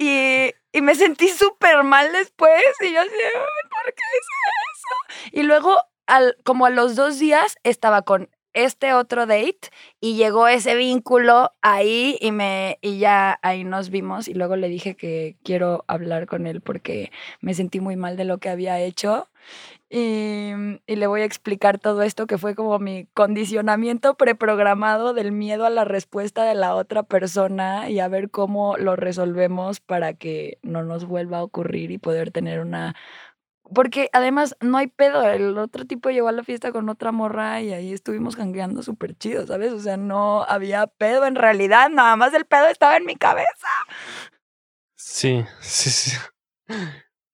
y, 0.00 0.52
y 0.72 0.82
me 0.82 0.94
sentí 0.94 1.28
súper 1.28 1.84
mal 1.84 2.10
después. 2.12 2.62
Y 2.80 2.92
yo 2.94 3.00
así, 3.02 3.10
"Ay, 3.12 3.68
¿por 3.70 3.94
qué 3.94 4.02
hice 4.18 4.36
eso? 4.74 5.30
Y 5.32 5.42
luego, 5.44 5.76
al, 6.06 6.36
como 6.44 6.66
a 6.66 6.70
los 6.70 6.96
dos 6.96 7.18
días, 7.18 7.56
estaba 7.64 8.02
con 8.02 8.30
este 8.52 8.94
otro 8.94 9.26
date 9.26 9.60
y 10.00 10.16
llegó 10.16 10.48
ese 10.48 10.74
vínculo 10.74 11.52
ahí 11.62 12.18
y 12.20 12.32
me 12.32 12.78
y 12.82 12.98
ya 12.98 13.38
ahí 13.42 13.62
nos 13.62 13.90
vimos 13.90 14.26
y 14.26 14.34
luego 14.34 14.56
le 14.56 14.68
dije 14.68 14.96
que 14.96 15.36
quiero 15.44 15.84
hablar 15.86 16.26
con 16.26 16.48
él 16.48 16.60
porque 16.60 17.12
me 17.40 17.54
sentí 17.54 17.78
muy 17.78 17.94
mal 17.94 18.16
de 18.16 18.24
lo 18.24 18.38
que 18.38 18.48
había 18.48 18.80
hecho 18.80 19.28
y, 19.90 20.52
y 20.86 20.96
le 20.96 21.06
voy 21.08 21.22
a 21.22 21.24
explicar 21.24 21.80
todo 21.80 22.02
esto 22.02 22.28
que 22.28 22.38
fue 22.38 22.54
como 22.54 22.78
mi 22.78 23.06
condicionamiento 23.12 24.16
preprogramado 24.16 25.12
del 25.12 25.32
miedo 25.32 25.66
a 25.66 25.70
la 25.70 25.84
respuesta 25.84 26.44
de 26.44 26.54
la 26.54 26.76
otra 26.76 27.02
persona 27.02 27.90
y 27.90 27.98
a 27.98 28.06
ver 28.06 28.30
cómo 28.30 28.76
lo 28.76 28.94
resolvemos 28.94 29.80
para 29.80 30.14
que 30.14 30.58
no 30.62 30.84
nos 30.84 31.06
vuelva 31.06 31.38
a 31.38 31.42
ocurrir 31.42 31.90
y 31.90 31.98
poder 31.98 32.30
tener 32.30 32.60
una 32.60 32.94
porque 33.74 34.10
además 34.12 34.56
no 34.60 34.78
hay 34.78 34.88
pedo. 34.88 35.22
El 35.22 35.56
otro 35.58 35.86
tipo 35.86 36.10
llegó 36.10 36.28
a 36.28 36.32
la 36.32 36.44
fiesta 36.44 36.72
con 36.72 36.88
otra 36.88 37.12
morra 37.12 37.60
y 37.60 37.72
ahí 37.72 37.92
estuvimos 37.92 38.36
jangueando 38.36 38.82
súper 38.82 39.16
chido, 39.16 39.46
¿sabes? 39.46 39.72
O 39.72 39.80
sea, 39.80 39.96
no 39.96 40.42
había 40.42 40.86
pedo 40.86 41.26
en 41.26 41.36
realidad, 41.36 41.88
nada 41.88 42.16
más 42.16 42.34
el 42.34 42.44
pedo 42.46 42.66
estaba 42.66 42.96
en 42.96 43.06
mi 43.06 43.16
cabeza. 43.16 43.68
Sí, 44.96 45.44
sí, 45.60 45.90
sí. 45.90 46.16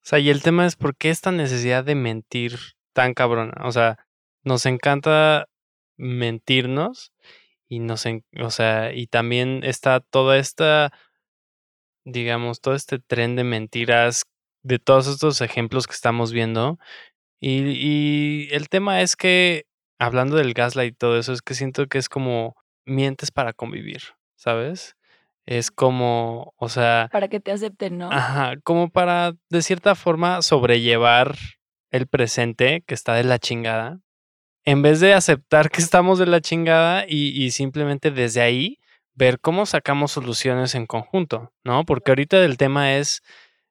Sea, 0.07 0.21
y 0.21 0.31
el 0.31 0.41
tema 0.41 0.67
es 0.67 0.77
por 0.77 0.97
qué 0.97 1.11
esta 1.11 1.33
necesidad 1.33 1.83
de 1.85 1.97
mentir 1.97 2.61
tan 2.93 3.13
cabrona. 3.13 3.55
O 3.65 3.73
sea, 3.73 3.99
nos 4.45 4.65
encanta 4.65 5.49
mentirnos 5.97 7.13
y 7.69 7.81
nos, 7.81 8.05
o 8.41 8.51
sea, 8.53 8.93
y 8.95 9.09
también 9.09 9.63
está 9.65 9.99
toda 9.99 10.39
esta, 10.39 10.93
digamos, 12.05 12.61
todo 12.61 12.77
este 12.77 13.01
tren 13.01 13.35
de 13.35 13.43
mentiras 13.43 14.23
de 14.63 14.79
todos 14.79 15.09
estos 15.09 15.41
ejemplos 15.41 15.89
que 15.89 15.95
estamos 15.95 16.33
viendo. 16.33 16.79
Y, 17.41 18.49
el 18.53 18.69
tema 18.69 19.03
es 19.03 19.17
que, 19.17 19.67
hablando 19.99 20.37
del 20.37 20.55
gaslight 20.55 20.95
y 20.95 20.97
todo 20.97 21.19
eso, 21.19 21.33
es 21.33 21.43
que 21.43 21.55
siento 21.55 21.89
que 21.89 21.99
es 21.99 22.09
como 22.09 22.55
mientes 22.85 23.33
para 23.33 23.53
convivir, 23.53 24.03
¿sabes? 24.37 24.96
Es 25.47 25.71
como, 25.71 26.55
o 26.57 26.69
sea... 26.69 27.09
Para 27.13 27.29
que 27.29 27.41
te 27.41 27.53
acepten, 27.53 27.99
¿no? 27.99 28.11
Ajá, 28.11 28.55
como 28.65 28.91
para, 28.91 29.35
de 29.49 29.63
cierta 29.63 29.95
forma, 29.95 30.43
sobrellevar 30.43 31.37
el 31.91 32.09
presente 32.09 32.83
que 32.87 32.95
está 32.95 33.15
de 33.15 33.25
la 33.25 33.39
chingada, 33.39 34.01
en 34.65 34.83
vez 34.83 34.99
de 35.01 35.15
aceptar 35.15 35.71
que 35.71 35.81
estamos 35.81 36.19
de 36.19 36.27
la 36.27 36.41
chingada 36.41 37.05
y, 37.09 37.29
y 37.43 37.53
simplemente 37.53 38.11
desde 38.11 38.41
ahí 38.41 38.81
ver 39.15 39.41
cómo 39.41 39.65
sacamos 39.65 40.13
soluciones 40.13 40.75
en 40.75 40.87
conjunto, 40.87 41.53
¿no? 41.65 41.85
Porque 41.85 42.11
ahorita 42.11 42.45
el 42.45 42.59
tema 42.59 42.97
es 42.97 43.23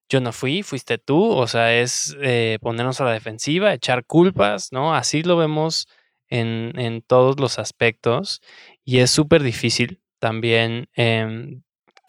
yo 0.10 0.22
no 0.22 0.32
fui, 0.32 0.64
fuiste 0.64 0.98
tú, 0.98 1.32
o 1.32 1.48
sea, 1.48 1.74
es 1.76 2.16
eh, 2.22 2.58
ponernos 2.62 3.02
a 3.02 3.06
la 3.06 3.12
defensiva, 3.12 3.74
echar 3.74 4.06
culpas, 4.06 4.72
¿no? 4.72 4.96
Así 4.96 5.24
lo 5.24 5.36
vemos 5.38 5.88
en, 6.28 6.74
en 6.80 7.02
todos 7.02 7.40
los 7.40 7.60
aspectos 7.60 8.42
y 8.84 9.00
es 9.00 9.12
súper 9.12 9.44
difícil 9.44 10.02
también 10.20 10.90
em, 10.94 11.64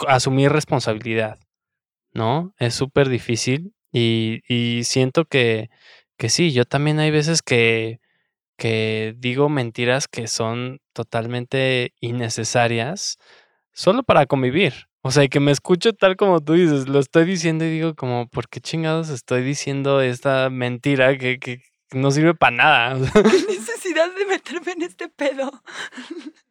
asumir 0.09 0.52
responsabilidad, 0.52 1.38
¿no? 2.12 2.54
Es 2.59 2.74
súper 2.74 3.09
difícil 3.09 3.74
y, 3.92 4.42
y, 4.48 4.85
siento 4.85 5.24
que, 5.24 5.70
que 6.16 6.28
sí, 6.28 6.52
yo 6.52 6.64
también 6.64 6.98
hay 6.98 7.11
veces 7.11 7.42
que, 7.42 8.00
que 8.56 9.14
digo 9.18 9.48
mentiras 9.48 10.09
que 10.09 10.26
son 10.28 10.80
totalmente 10.92 11.94
innecesarias 12.00 13.18
solo 13.72 14.02
para 14.02 14.26
convivir, 14.26 14.88
o 15.06 15.12
sea, 15.12 15.28
que 15.28 15.38
me 15.38 15.52
escucho 15.52 15.92
tal 15.92 16.16
como 16.16 16.40
tú 16.40 16.54
dices, 16.54 16.88
lo 16.88 16.98
estoy 16.98 17.26
diciendo 17.26 17.64
y 17.64 17.70
digo 17.70 17.94
como, 17.94 18.26
¿por 18.28 18.48
qué 18.48 18.61
chingados 18.61 19.09
estoy 19.09 19.44
diciendo 19.44 20.00
esta 20.00 20.50
mentira 20.50 21.16
que, 21.16 21.38
que 21.38 21.62
no 21.92 22.11
sirve 22.11 22.35
para 22.35 22.56
nada? 22.56 23.12
¿Qué 23.12 23.20
necesidad 23.48 24.12
de 24.12 24.26
meterme 24.26 24.72
en 24.72 24.82
este 24.82 25.09
pedo? 25.09 25.50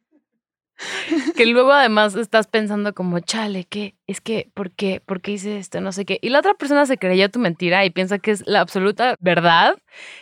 que 1.36 1.46
luego 1.46 1.72
además 1.72 2.14
estás 2.14 2.46
pensando 2.46 2.94
como, 2.94 3.20
chale, 3.20 3.64
¿qué? 3.64 3.94
Es 4.06 4.20
que, 4.20 4.50
¿por 4.54 4.70
qué? 4.70 5.00
¿Por 5.04 5.20
qué 5.20 5.32
hice 5.32 5.58
esto? 5.58 5.80
No 5.80 5.92
sé 5.92 6.04
qué. 6.04 6.18
Y 6.22 6.28
la 6.28 6.40
otra 6.40 6.54
persona 6.54 6.86
se 6.86 6.98
creyó 6.98 7.30
tu 7.30 7.38
mentira 7.38 7.84
y 7.84 7.90
piensa 7.90 8.18
que 8.18 8.30
es 8.30 8.46
la 8.46 8.60
absoluta 8.60 9.16
verdad. 9.20 9.76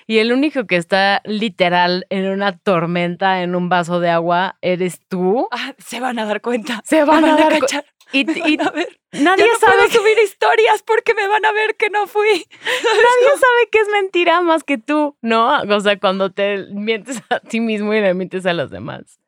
Y 0.07 0.19
el 0.19 0.33
único 0.33 0.67
que 0.67 0.77
está 0.77 1.21
literal 1.25 2.07
en 2.11 2.29
una 2.29 2.57
tormenta, 2.57 3.43
en 3.43 3.55
un 3.55 3.69
vaso 3.69 4.01
de 4.01 4.11
agua, 4.11 4.57
eres 4.62 5.01
tú. 5.09 5.49
Ah, 5.51 5.75
se 5.79 6.01
van 6.01 6.19
a 6.19 6.27
dar 6.27 6.40
cuenta. 6.40 6.83
Se 6.85 7.05
van, 7.05 7.25
a, 7.25 7.37
dar 7.37 7.59
cuenta. 7.59 7.85
Y, 8.12 8.31
y 8.49 8.61
a 8.61 8.71
ver. 8.71 9.01
Nadie 9.12 9.47
no 9.47 9.59
sabe 9.59 9.90
subir 9.90 10.19
historias 10.25 10.83
porque 10.83 11.14
me 11.14 11.29
van 11.29 11.45
a 11.45 11.53
ver 11.53 11.77
que 11.77 11.90
no 11.90 12.07
fui. 12.07 12.47
Nadie 12.61 13.29
sabe 13.35 13.69
que 13.71 13.79
es 13.79 13.88
mentira 13.88 14.40
más 14.40 14.64
que 14.64 14.79
tú, 14.79 15.17
¿no? 15.21 15.62
O 15.62 15.81
sea, 15.81 15.99
cuando 15.99 16.31
te 16.31 16.67
mientes 16.73 17.23
a 17.31 17.40
ti 17.40 17.61
mismo 17.61 17.95
y 17.95 18.01
le 18.01 18.14
mientes 18.14 18.47
a 18.47 18.53
los 18.53 18.71
demás. 18.71 19.19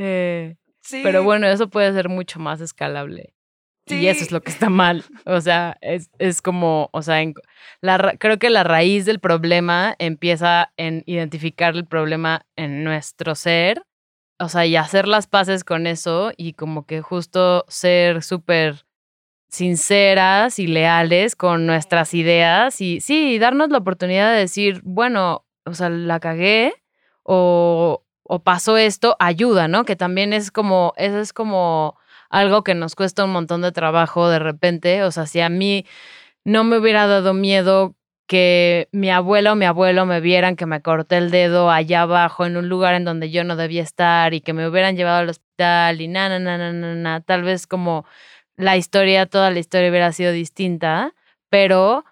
Eh, 0.00 0.56
sí. 0.80 1.00
Pero 1.04 1.22
bueno, 1.22 1.46
eso 1.46 1.68
puede 1.68 1.92
ser 1.92 2.08
mucho 2.08 2.40
más 2.40 2.60
escalable. 2.60 3.34
Y 3.86 4.06
eso 4.06 4.22
es 4.22 4.30
lo 4.30 4.40
que 4.40 4.50
está 4.50 4.68
mal. 4.70 5.04
O 5.26 5.40
sea, 5.40 5.76
es, 5.80 6.10
es 6.18 6.42
como, 6.42 6.90
o 6.92 7.02
sea, 7.02 7.20
la, 7.80 8.16
creo 8.18 8.38
que 8.38 8.50
la 8.50 8.62
raíz 8.62 9.04
del 9.04 9.18
problema 9.18 9.96
empieza 9.98 10.72
en 10.76 11.02
identificar 11.06 11.74
el 11.74 11.86
problema 11.86 12.46
en 12.56 12.84
nuestro 12.84 13.34
ser 13.34 13.82
o 14.40 14.48
sea, 14.48 14.64
y 14.64 14.74
hacer 14.74 15.06
las 15.06 15.26
paces 15.26 15.64
con 15.64 15.86
eso 15.86 16.32
y 16.34 16.54
como 16.54 16.86
que 16.86 17.02
justo 17.02 17.66
ser 17.68 18.22
súper 18.22 18.86
sinceras 19.48 20.58
y 20.58 20.66
leales 20.66 21.36
con 21.36 21.66
nuestras 21.66 22.14
ideas 22.14 22.80
y 22.80 23.00
sí, 23.00 23.38
darnos 23.38 23.68
la 23.68 23.78
oportunidad 23.78 24.32
de 24.32 24.38
decir, 24.38 24.80
bueno, 24.82 25.44
o 25.66 25.74
sea, 25.74 25.90
la 25.90 26.20
cagué 26.20 26.72
o, 27.22 28.02
o 28.32 28.38
pasó 28.44 28.76
esto, 28.76 29.16
ayuda, 29.18 29.66
¿no? 29.66 29.84
Que 29.84 29.96
también 29.96 30.32
es 30.32 30.52
como, 30.52 30.92
eso 30.96 31.18
es 31.18 31.32
como 31.32 31.98
algo 32.30 32.62
que 32.62 32.76
nos 32.76 32.94
cuesta 32.94 33.24
un 33.24 33.32
montón 33.32 33.60
de 33.60 33.72
trabajo 33.72 34.28
de 34.28 34.38
repente, 34.38 35.02
o 35.02 35.10
sea, 35.10 35.26
si 35.26 35.40
a 35.40 35.48
mí 35.48 35.84
no 36.44 36.62
me 36.62 36.78
hubiera 36.78 37.08
dado 37.08 37.34
miedo 37.34 37.96
que 38.28 38.88
mi 38.92 39.10
abuela 39.10 39.52
o 39.52 39.56
mi 39.56 39.64
abuelo 39.64 40.06
me 40.06 40.20
vieran 40.20 40.54
que 40.54 40.64
me 40.64 40.80
corté 40.80 41.16
el 41.18 41.32
dedo 41.32 41.72
allá 41.72 42.02
abajo 42.02 42.46
en 42.46 42.56
un 42.56 42.68
lugar 42.68 42.94
en 42.94 43.04
donde 43.04 43.32
yo 43.32 43.42
no 43.42 43.56
debía 43.56 43.82
estar 43.82 44.32
y 44.32 44.42
que 44.42 44.52
me 44.52 44.68
hubieran 44.68 44.96
llevado 44.96 45.18
al 45.18 45.28
hospital 45.28 46.00
y 46.00 46.06
na, 46.06 46.28
na, 46.28 46.38
na, 46.38 46.56
na, 46.56 46.72
na, 46.72 46.94
na. 46.94 47.20
Tal 47.22 47.42
vez 47.42 47.66
como 47.66 48.04
la 48.54 48.76
historia, 48.76 49.26
toda 49.26 49.50
la 49.50 49.58
historia 49.58 49.90
hubiera 49.90 50.12
sido 50.12 50.30
distinta, 50.30 51.14
pero 51.48 52.04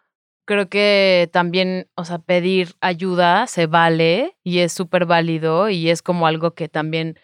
creo 0.49 0.71
que 0.71 1.29
también, 1.31 1.91
o 1.95 2.07
sea, 2.07 2.21
pedir 2.21 2.75
ayuda 2.81 3.47
se 3.47 3.67
vale 3.67 4.35
y 4.43 4.61
es 4.61 4.73
súper 4.73 5.05
válido 5.05 5.69
y 5.69 5.91
es 5.91 6.01
como 6.01 6.27
algo 6.27 6.55
que 6.55 6.71
también 6.71 7.19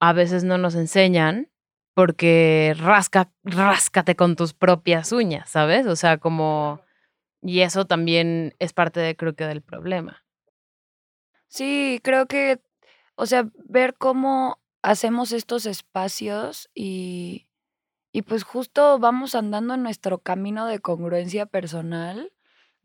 a 0.00 0.12
veces 0.12 0.44
no 0.44 0.58
nos 0.58 0.74
enseñan 0.74 1.50
porque 1.94 2.76
rasca, 2.78 3.32
ráscate 3.42 4.16
con 4.16 4.36
tus 4.36 4.52
propias 4.52 5.12
uñas, 5.12 5.48
¿sabes? 5.48 5.86
O 5.86 5.96
sea, 5.96 6.18
como 6.18 6.82
y 7.40 7.60
eso 7.60 7.86
también 7.86 8.54
es 8.58 8.74
parte, 8.74 9.00
de, 9.00 9.16
creo 9.16 9.34
que, 9.34 9.46
del 9.46 9.62
problema. 9.62 10.26
Sí, 11.46 12.00
creo 12.04 12.26
que, 12.26 12.60
o 13.14 13.24
sea, 13.24 13.48
ver 13.64 13.94
cómo 13.94 14.60
hacemos 14.82 15.32
estos 15.32 15.64
espacios 15.64 16.68
y, 16.74 17.48
y 18.12 18.22
pues 18.22 18.42
justo 18.42 18.98
vamos 18.98 19.34
andando 19.34 19.72
en 19.72 19.82
nuestro 19.82 20.18
camino 20.18 20.66
de 20.66 20.80
congruencia 20.80 21.46
personal, 21.46 22.30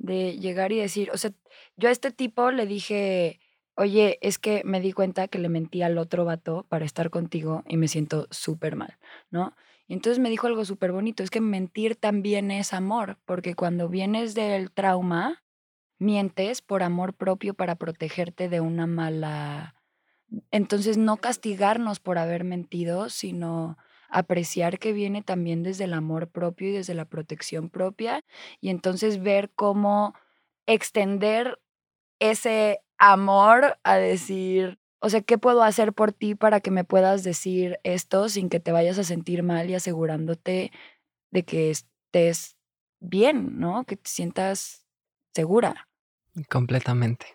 de 0.04 0.38
llegar 0.38 0.74
y 0.74 0.80
decir, 0.80 1.10
o 1.14 1.18
sea, 1.18 1.32
yo 1.78 1.88
a 1.88 1.92
este 1.92 2.12
tipo 2.12 2.52
le 2.52 2.68
dije, 2.68 3.40
oye, 3.76 4.20
es 4.22 4.38
que 4.38 4.62
me 4.66 4.82
di 4.82 4.92
cuenta 4.92 5.30
que 5.30 5.40
le 5.40 5.48
mentí 5.48 5.82
al 5.82 5.98
otro 5.98 6.26
vato 6.26 6.66
para 6.68 6.84
estar 6.86 7.10
contigo 7.10 7.64
y 7.68 7.78
me 7.78 7.88
siento 7.88 8.28
súper 8.30 8.76
mal, 8.76 9.00
¿no? 9.32 9.56
Y 9.88 9.94
entonces 9.94 10.20
me 10.20 10.30
dijo 10.30 10.48
algo 10.48 10.66
súper 10.66 10.92
bonito, 10.92 11.24
es 11.24 11.30
que 11.30 11.40
mentir 11.40 11.96
también 11.96 12.52
es 12.52 12.74
amor, 12.74 13.18
porque 13.26 13.56
cuando 13.56 13.88
vienes 13.88 14.36
del 14.36 14.72
trauma, 14.72 15.42
mientes 16.00 16.62
por 16.62 16.84
amor 16.84 17.14
propio 17.14 17.54
para 17.54 17.76
protegerte 17.76 18.50
de 18.50 18.60
una 18.60 18.86
mala... 18.86 19.76
Entonces 20.52 20.98
no 20.98 21.18
castigarnos 21.18 22.00
por 22.00 22.18
haber 22.18 22.44
mentido, 22.44 23.10
sino 23.10 23.78
apreciar 24.14 24.80
que 24.80 24.94
viene 24.94 25.24
también 25.24 25.64
desde 25.64 25.86
el 25.86 25.94
amor 25.94 26.30
propio 26.30 26.70
y 26.70 26.72
desde 26.72 26.94
la 26.94 27.06
protección 27.06 27.70
propia, 27.70 28.24
y 28.62 28.70
entonces 28.70 29.22
ver 29.22 29.52
cómo 29.56 30.14
extender 30.68 31.60
ese 32.20 32.80
amor 32.98 33.78
a 33.84 33.96
decir, 33.96 34.80
o 35.00 35.10
sea, 35.10 35.22
¿qué 35.22 35.38
puedo 35.38 35.64
hacer 35.64 35.94
por 35.94 36.14
ti 36.14 36.36
para 36.36 36.62
que 36.62 36.72
me 36.72 36.86
puedas 36.86 37.24
decir 37.24 37.80
esto 37.84 38.30
sin 38.30 38.50
que 38.50 38.60
te 38.60 38.72
vayas 38.72 39.00
a 39.00 39.04
sentir 39.04 39.44
mal 39.44 39.70
y 39.70 39.76
asegurándote 39.76 40.72
de 41.32 41.44
que 41.44 41.72
estés 41.72 42.56
bien, 43.00 43.60
¿no? 43.60 43.84
Que 43.84 43.98
te 43.98 44.10
sientas 44.10 44.86
segura. 45.34 45.90
Completamente. 46.50 47.26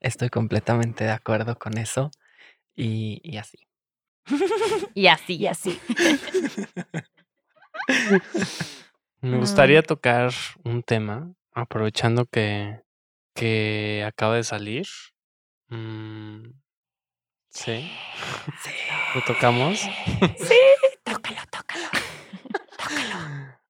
Estoy 0.00 0.28
completamente 0.30 1.04
de 1.04 1.10
acuerdo 1.10 1.58
con 1.58 1.76
eso 1.76 2.10
y, 2.74 3.20
y 3.22 3.36
así. 3.38 3.58
y 4.94 5.06
así, 5.06 5.36
y 5.36 5.46
así. 5.46 5.80
Me 9.20 9.38
gustaría 9.38 9.82
tocar 9.82 10.32
un 10.64 10.82
tema, 10.82 11.32
aprovechando 11.52 12.26
que, 12.26 12.82
que 13.34 14.04
acaba 14.06 14.36
de 14.36 14.44
salir. 14.44 14.86
Mm, 15.68 16.50
Sí. 17.54 17.88
¿Lo 19.14 19.22
tocamos? 19.22 19.78
Sí, 19.78 20.58
tócalo, 21.04 21.40
tócalo. 21.50 21.86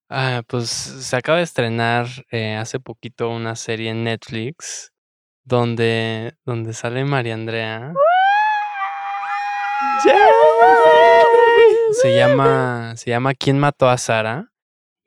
Ah, 0.09 0.43
pues 0.47 0.71
se 0.71 1.17
acaba 1.17 1.39
de 1.39 1.45
estrenar 1.45 2.07
eh, 2.31 2.57
hace 2.57 2.81
poquito 2.81 3.29
una 3.29 3.57
serie 3.57 3.91
en 3.91 4.05
Netflix 4.05 4.93
donde, 5.45 6.35
donde 6.45 6.73
sale 6.73 7.05
María 7.05 7.35
Andrea. 7.35 7.93
Se 11.93 12.17
llama, 12.17 12.95
se 12.97 13.11
llama 13.11 13.35
¿Quién 13.35 13.59
mató 13.59 13.89
a 13.89 13.97
Sara? 13.97 14.53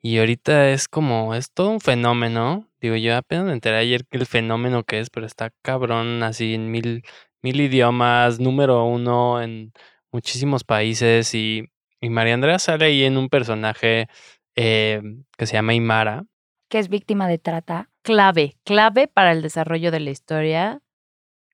Y 0.00 0.18
ahorita 0.18 0.70
es 0.70 0.88
como, 0.88 1.34
es 1.34 1.52
todo 1.52 1.70
un 1.70 1.80
fenómeno. 1.80 2.68
Digo, 2.80 2.96
yo 2.96 3.16
apenas 3.16 3.44
me 3.46 3.52
enteré 3.52 3.76
ayer 3.76 4.04
que 4.06 4.18
el 4.18 4.26
fenómeno 4.26 4.84
que 4.84 5.00
es, 5.00 5.10
pero 5.10 5.26
está 5.26 5.50
cabrón, 5.62 6.22
así 6.22 6.54
en 6.54 6.70
mil, 6.70 7.04
mil 7.42 7.60
idiomas, 7.60 8.40
número 8.40 8.84
uno 8.84 9.40
en 9.40 9.72
muchísimos 10.10 10.64
países. 10.64 11.34
Y, 11.34 11.68
y 12.00 12.10
María 12.10 12.34
Andrea 12.34 12.58
sale 12.58 12.86
ahí 12.86 13.04
en 13.04 13.18
un 13.18 13.28
personaje 13.28 14.08
eh, 14.56 15.02
que 15.36 15.46
se 15.46 15.54
llama 15.54 15.74
Imara. 15.74 16.24
Que 16.68 16.78
es 16.78 16.88
víctima 16.88 17.28
de 17.28 17.38
trata. 17.38 17.90
Clave, 18.02 18.56
clave 18.64 19.06
para 19.08 19.32
el 19.32 19.42
desarrollo 19.42 19.90
de 19.90 20.00
la 20.00 20.10
historia. 20.10 20.80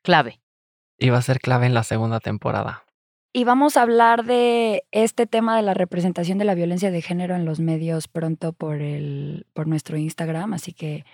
Clave. 0.02 0.40
Y 0.98 1.10
va 1.10 1.18
a 1.18 1.22
ser 1.22 1.40
clave 1.40 1.66
en 1.66 1.74
la 1.74 1.82
segunda 1.82 2.20
temporada. 2.20 2.84
Y 3.36 3.42
vamos 3.42 3.76
a 3.76 3.82
hablar 3.82 4.24
de 4.24 4.84
este 4.92 5.26
tema 5.26 5.56
de 5.56 5.62
la 5.62 5.74
representación 5.74 6.38
de 6.38 6.44
la 6.44 6.54
violencia 6.54 6.92
de 6.92 7.02
género 7.02 7.34
en 7.34 7.44
los 7.44 7.58
medios 7.58 8.06
pronto 8.06 8.52
por, 8.52 8.80
el, 8.80 9.44
por 9.52 9.66
nuestro 9.66 9.96
Instagram. 9.96 10.52
Así 10.52 10.72
que 10.72 11.04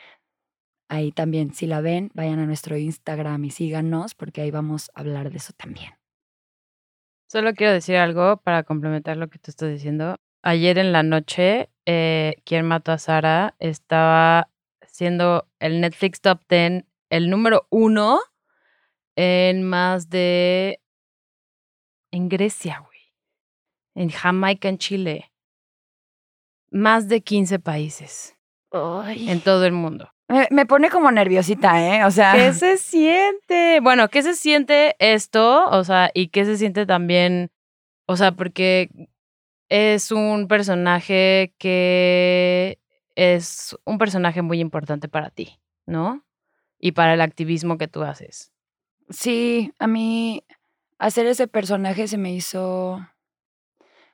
ahí 0.90 1.12
también, 1.12 1.54
si 1.54 1.66
la 1.66 1.80
ven, 1.80 2.10
vayan 2.12 2.38
a 2.38 2.44
nuestro 2.44 2.76
Instagram 2.76 3.42
y 3.46 3.50
síganos 3.50 4.14
porque 4.14 4.42
ahí 4.42 4.50
vamos 4.50 4.90
a 4.94 5.00
hablar 5.00 5.30
de 5.30 5.38
eso 5.38 5.54
también. 5.56 5.94
Solo 7.26 7.54
quiero 7.54 7.72
decir 7.72 7.96
algo 7.96 8.36
para 8.36 8.64
complementar 8.64 9.16
lo 9.16 9.28
que 9.30 9.38
tú 9.38 9.50
estás 9.50 9.70
diciendo. 9.70 10.16
Ayer 10.42 10.76
en 10.76 10.92
la 10.92 11.02
noche, 11.02 11.70
eh, 11.86 12.34
¿Quién 12.44 12.66
mató 12.66 12.92
a 12.92 12.98
Sara? 12.98 13.54
Estaba 13.60 14.50
siendo 14.86 15.48
el 15.58 15.80
Netflix 15.80 16.20
Top 16.20 16.42
10 16.50 16.84
el 17.08 17.30
número 17.30 17.66
uno 17.70 18.20
en 19.16 19.62
más 19.62 20.10
de 20.10 20.79
en 22.10 22.28
Grecia, 22.28 22.82
güey. 22.84 22.98
En 23.94 24.10
Jamaica, 24.10 24.68
en 24.68 24.78
Chile. 24.78 25.32
Más 26.70 27.08
de 27.08 27.20
15 27.20 27.58
países. 27.58 28.36
En 28.72 29.40
todo 29.40 29.64
el 29.64 29.72
mundo. 29.72 30.12
Me, 30.28 30.46
me 30.50 30.64
pone 30.64 30.90
como 30.90 31.10
nerviosita, 31.10 31.84
¿eh? 31.84 32.04
O 32.04 32.10
sea. 32.10 32.32
¿Qué 32.34 32.52
se 32.52 32.76
siente? 32.76 33.80
Bueno, 33.80 34.08
¿qué 34.08 34.22
se 34.22 34.34
siente 34.34 34.94
esto? 35.00 35.68
O 35.70 35.82
sea, 35.82 36.10
¿y 36.14 36.28
qué 36.28 36.44
se 36.44 36.56
siente 36.56 36.86
también? 36.86 37.50
O 38.06 38.16
sea, 38.16 38.32
porque 38.32 38.90
es 39.68 40.12
un 40.12 40.46
personaje 40.46 41.54
que 41.58 42.78
es 43.16 43.76
un 43.84 43.98
personaje 43.98 44.42
muy 44.42 44.60
importante 44.60 45.08
para 45.08 45.30
ti, 45.30 45.60
¿no? 45.86 46.24
Y 46.78 46.92
para 46.92 47.14
el 47.14 47.20
activismo 47.20 47.76
que 47.78 47.88
tú 47.88 48.02
haces. 48.02 48.52
Sí, 49.08 49.72
a 49.78 49.86
mí 49.86 50.44
hacer 51.00 51.26
ese 51.26 51.48
personaje 51.48 52.06
se 52.06 52.18
me 52.18 52.32
hizo... 52.32 53.00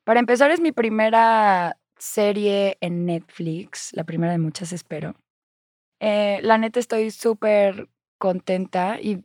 Para 0.05 0.21
empezar, 0.21 0.53
es 0.53 0.61
mi 0.61 0.71
primera 0.71 1.77
serie 1.99 2.79
en 2.81 3.05
Netflix, 3.05 3.91
la 3.93 4.05
primera 4.05 4.33
de 4.33 4.39
muchas, 4.39 4.73
espero. 4.73 5.17
Eh, 6.01 6.39
la 6.43 6.59
neta 6.59 6.79
estoy 6.79 7.11
súper 7.11 7.89
contenta 8.19 9.01
y, 9.01 9.25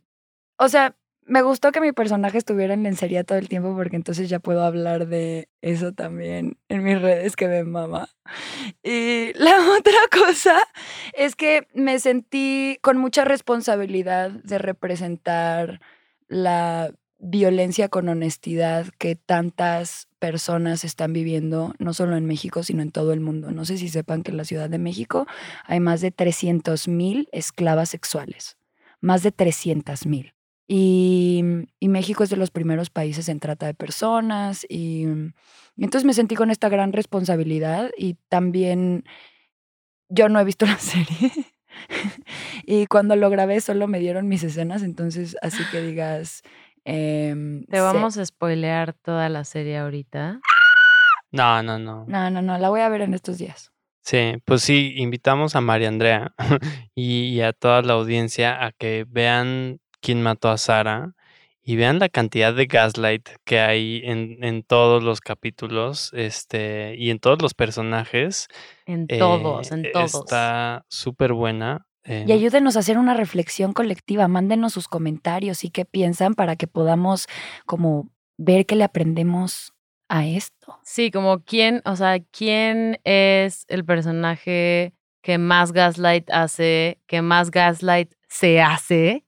o 0.58 0.68
sea, 0.68 0.96
me 1.24 1.42
gustó 1.42 1.70
que 1.70 1.80
mi 1.80 1.92
personaje 1.92 2.36
estuviera 2.36 2.74
en 2.74 2.82
lencería 2.82 3.22
todo 3.22 3.38
el 3.38 3.48
tiempo 3.48 3.76
porque 3.76 3.94
entonces 3.94 4.28
ya 4.28 4.40
puedo 4.40 4.64
hablar 4.64 5.06
de 5.06 5.48
eso 5.60 5.92
también 5.92 6.58
en 6.68 6.82
mis 6.82 7.00
redes 7.00 7.36
que 7.36 7.46
ven 7.46 7.70
mamá. 7.70 8.08
Y 8.82 9.32
la 9.38 9.56
otra 9.78 10.00
cosa 10.10 10.58
es 11.12 11.36
que 11.36 11.68
me 11.74 12.00
sentí 12.00 12.78
con 12.82 12.98
mucha 12.98 13.24
responsabilidad 13.24 14.30
de 14.30 14.58
representar 14.58 15.80
la 16.26 16.92
violencia 17.22 17.88
con 17.88 18.08
honestidad 18.08 18.88
que 18.98 19.14
tantas 19.14 20.08
personas 20.18 20.84
están 20.84 21.12
viviendo, 21.12 21.72
no 21.78 21.94
solo 21.94 22.16
en 22.16 22.26
México, 22.26 22.64
sino 22.64 22.82
en 22.82 22.90
todo 22.90 23.12
el 23.12 23.20
mundo. 23.20 23.52
No 23.52 23.64
sé 23.64 23.78
si 23.78 23.88
sepan 23.88 24.24
que 24.24 24.32
en 24.32 24.36
la 24.36 24.44
Ciudad 24.44 24.68
de 24.68 24.78
México 24.78 25.26
hay 25.64 25.78
más 25.78 26.00
de 26.00 26.10
300 26.10 26.88
mil 26.88 27.28
esclavas 27.30 27.90
sexuales, 27.90 28.58
más 29.00 29.22
de 29.22 29.30
300 29.30 30.04
mil. 30.06 30.34
Y, 30.66 31.44
y, 31.78 31.88
México 31.88 32.24
es 32.24 32.30
de 32.30 32.36
los 32.36 32.50
primeros 32.50 32.88
países 32.88 33.28
en 33.28 33.40
trata 33.40 33.66
de 33.66 33.74
personas 33.74 34.64
y, 34.68 35.06
y 35.76 35.84
entonces 35.84 36.04
me 36.04 36.14
sentí 36.14 36.34
con 36.34 36.50
esta 36.50 36.68
gran 36.68 36.92
responsabilidad 36.92 37.90
y 37.96 38.14
también 38.28 39.04
yo 40.08 40.28
no 40.28 40.40
he 40.40 40.44
visto 40.44 40.66
la 40.66 40.78
serie. 40.78 41.30
y 42.64 42.86
cuando 42.86 43.16
lo 43.16 43.28
grabé 43.28 43.60
solo 43.60 43.86
me 43.86 44.00
dieron 44.00 44.28
mis 44.28 44.44
escenas, 44.44 44.82
entonces 44.82 45.36
así 45.42 45.62
que 45.70 45.82
digas, 45.82 46.42
Em, 46.84 47.64
Te 47.66 47.80
vamos 47.80 48.16
a 48.16 48.26
spoilear 48.26 48.92
toda 48.94 49.28
la 49.28 49.44
serie 49.44 49.78
ahorita. 49.78 50.40
No, 51.30 51.62
no, 51.62 51.78
no. 51.78 52.04
No, 52.06 52.30
no, 52.30 52.42
no, 52.42 52.58
la 52.58 52.68
voy 52.68 52.80
a 52.80 52.88
ver 52.88 53.02
en 53.02 53.14
estos 53.14 53.38
días. 53.38 53.72
Sí, 54.02 54.34
pues 54.44 54.62
sí, 54.62 54.94
invitamos 54.96 55.54
a 55.54 55.60
María 55.60 55.88
Andrea 55.88 56.34
y, 56.94 57.28
y, 57.28 57.40
a 57.40 57.52
toda 57.52 57.82
la 57.82 57.92
audiencia 57.92 58.64
a 58.64 58.72
que 58.72 59.06
vean 59.08 59.80
quién 60.00 60.22
mató 60.22 60.50
a 60.50 60.58
Sara 60.58 61.14
y 61.62 61.76
vean 61.76 62.00
la 62.00 62.08
cantidad 62.08 62.52
de 62.52 62.66
gaslight 62.66 63.28
que 63.44 63.60
hay 63.60 64.02
en, 64.04 64.42
en 64.42 64.64
todos 64.64 65.04
los 65.04 65.20
capítulos 65.20 66.10
este, 66.14 66.96
y 66.98 67.10
en 67.10 67.20
todos 67.20 67.40
los 67.40 67.54
personajes. 67.54 68.48
En 68.86 69.06
todos, 69.06 69.70
Eh, 69.70 69.74
en 69.74 69.92
todos. 69.92 70.14
Está 70.16 70.84
súper 70.88 71.32
buena. 71.32 71.86
Y 72.04 72.30
eh, 72.30 72.34
ayúdenos 72.34 72.76
a 72.76 72.80
hacer 72.80 72.98
una 72.98 73.14
reflexión 73.14 73.72
colectiva, 73.72 74.26
mándenos 74.28 74.72
sus 74.72 74.88
comentarios 74.88 75.64
y 75.64 75.70
qué 75.70 75.84
piensan 75.84 76.34
para 76.34 76.56
que 76.56 76.66
podamos 76.66 77.26
como 77.64 78.08
ver 78.38 78.66
que 78.66 78.74
le 78.74 78.84
aprendemos 78.84 79.72
a 80.08 80.26
esto. 80.26 80.78
Sí, 80.82 81.10
como 81.10 81.42
quién, 81.44 81.80
o 81.84 81.96
sea, 81.96 82.18
quién 82.20 83.00
es 83.04 83.64
el 83.68 83.84
personaje 83.84 84.94
que 85.22 85.38
más 85.38 85.72
gaslight 85.72 86.28
hace, 86.30 87.00
que 87.06 87.22
más 87.22 87.50
gaslight 87.50 88.12
se 88.28 88.60
hace 88.60 89.24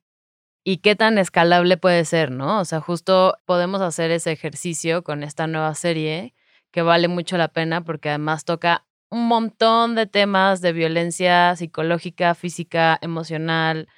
y 0.65 0.79
qué 0.79 0.97
tan 0.97 1.19
escalable 1.19 1.77
puede 1.77 2.05
ser, 2.05 2.31
¿no? 2.31 2.59
O 2.59 2.65
sea, 2.65 2.81
justo 2.81 3.37
podemos 3.45 3.81
hacer 3.83 4.11
ese 4.11 4.33
ejercicio 4.33 5.05
con 5.05 5.23
esta 5.23 5.47
nueva 5.47 5.75
serie 5.75 6.35
que 6.73 6.83
vale 6.83 7.07
mucho 7.07 7.37
la 7.37 7.49
pena 7.49 7.85
porque 7.85 8.09
además 8.09 8.45
toca 8.45 8.85
un 9.11 9.27
montón 9.29 9.95
de 9.95 10.07
temas 10.07 10.61
de 10.61 10.73
violencia 10.73 11.55
psicológica, 11.57 12.35
física, 12.35 12.99
emocional, 13.01 13.89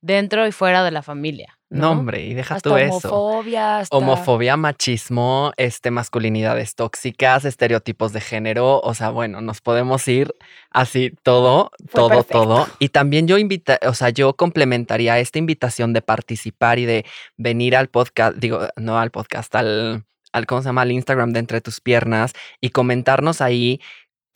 dentro 0.00 0.46
y 0.46 0.52
fuera 0.52 0.84
de 0.84 0.90
la 0.90 1.02
familia. 1.02 1.58
No, 1.68 1.80
No, 1.80 1.90
hombre, 1.92 2.24
y 2.24 2.34
deja 2.34 2.54
Hasta 2.54 2.70
tú 2.70 2.76
eso. 2.76 2.94
homofobia, 2.94 3.78
hasta... 3.78 3.96
Homofobia, 3.96 4.56
machismo, 4.56 5.52
este, 5.56 5.90
masculinidades 5.90 6.76
tóxicas, 6.76 7.44
estereotipos 7.44 8.12
de 8.12 8.20
género, 8.20 8.78
o 8.80 8.94
sea, 8.94 9.10
bueno, 9.10 9.40
nos 9.40 9.60
podemos 9.60 10.06
ir 10.06 10.32
así 10.70 11.12
todo, 11.24 11.72
Fue 11.88 11.98
todo, 12.00 12.08
perfecto. 12.10 12.42
todo. 12.44 12.68
Y 12.78 12.90
también 12.90 13.26
yo 13.26 13.36
invita, 13.36 13.80
o 13.84 13.94
sea, 13.94 14.10
yo 14.10 14.34
complementaría 14.36 15.18
esta 15.18 15.40
invitación 15.40 15.92
de 15.92 16.02
participar 16.02 16.78
y 16.78 16.84
de 16.84 17.04
venir 17.36 17.74
al 17.74 17.88
podcast, 17.88 18.36
digo, 18.36 18.60
no 18.76 19.00
al 19.00 19.10
podcast, 19.10 19.52
al, 19.56 20.04
al 20.32 20.46
¿cómo 20.46 20.62
se 20.62 20.68
llama? 20.68 20.82
Al 20.82 20.92
Instagram 20.92 21.32
de 21.32 21.40
Entre 21.40 21.60
Tus 21.60 21.80
Piernas 21.80 22.32
y 22.60 22.70
comentarnos 22.70 23.40
ahí 23.40 23.80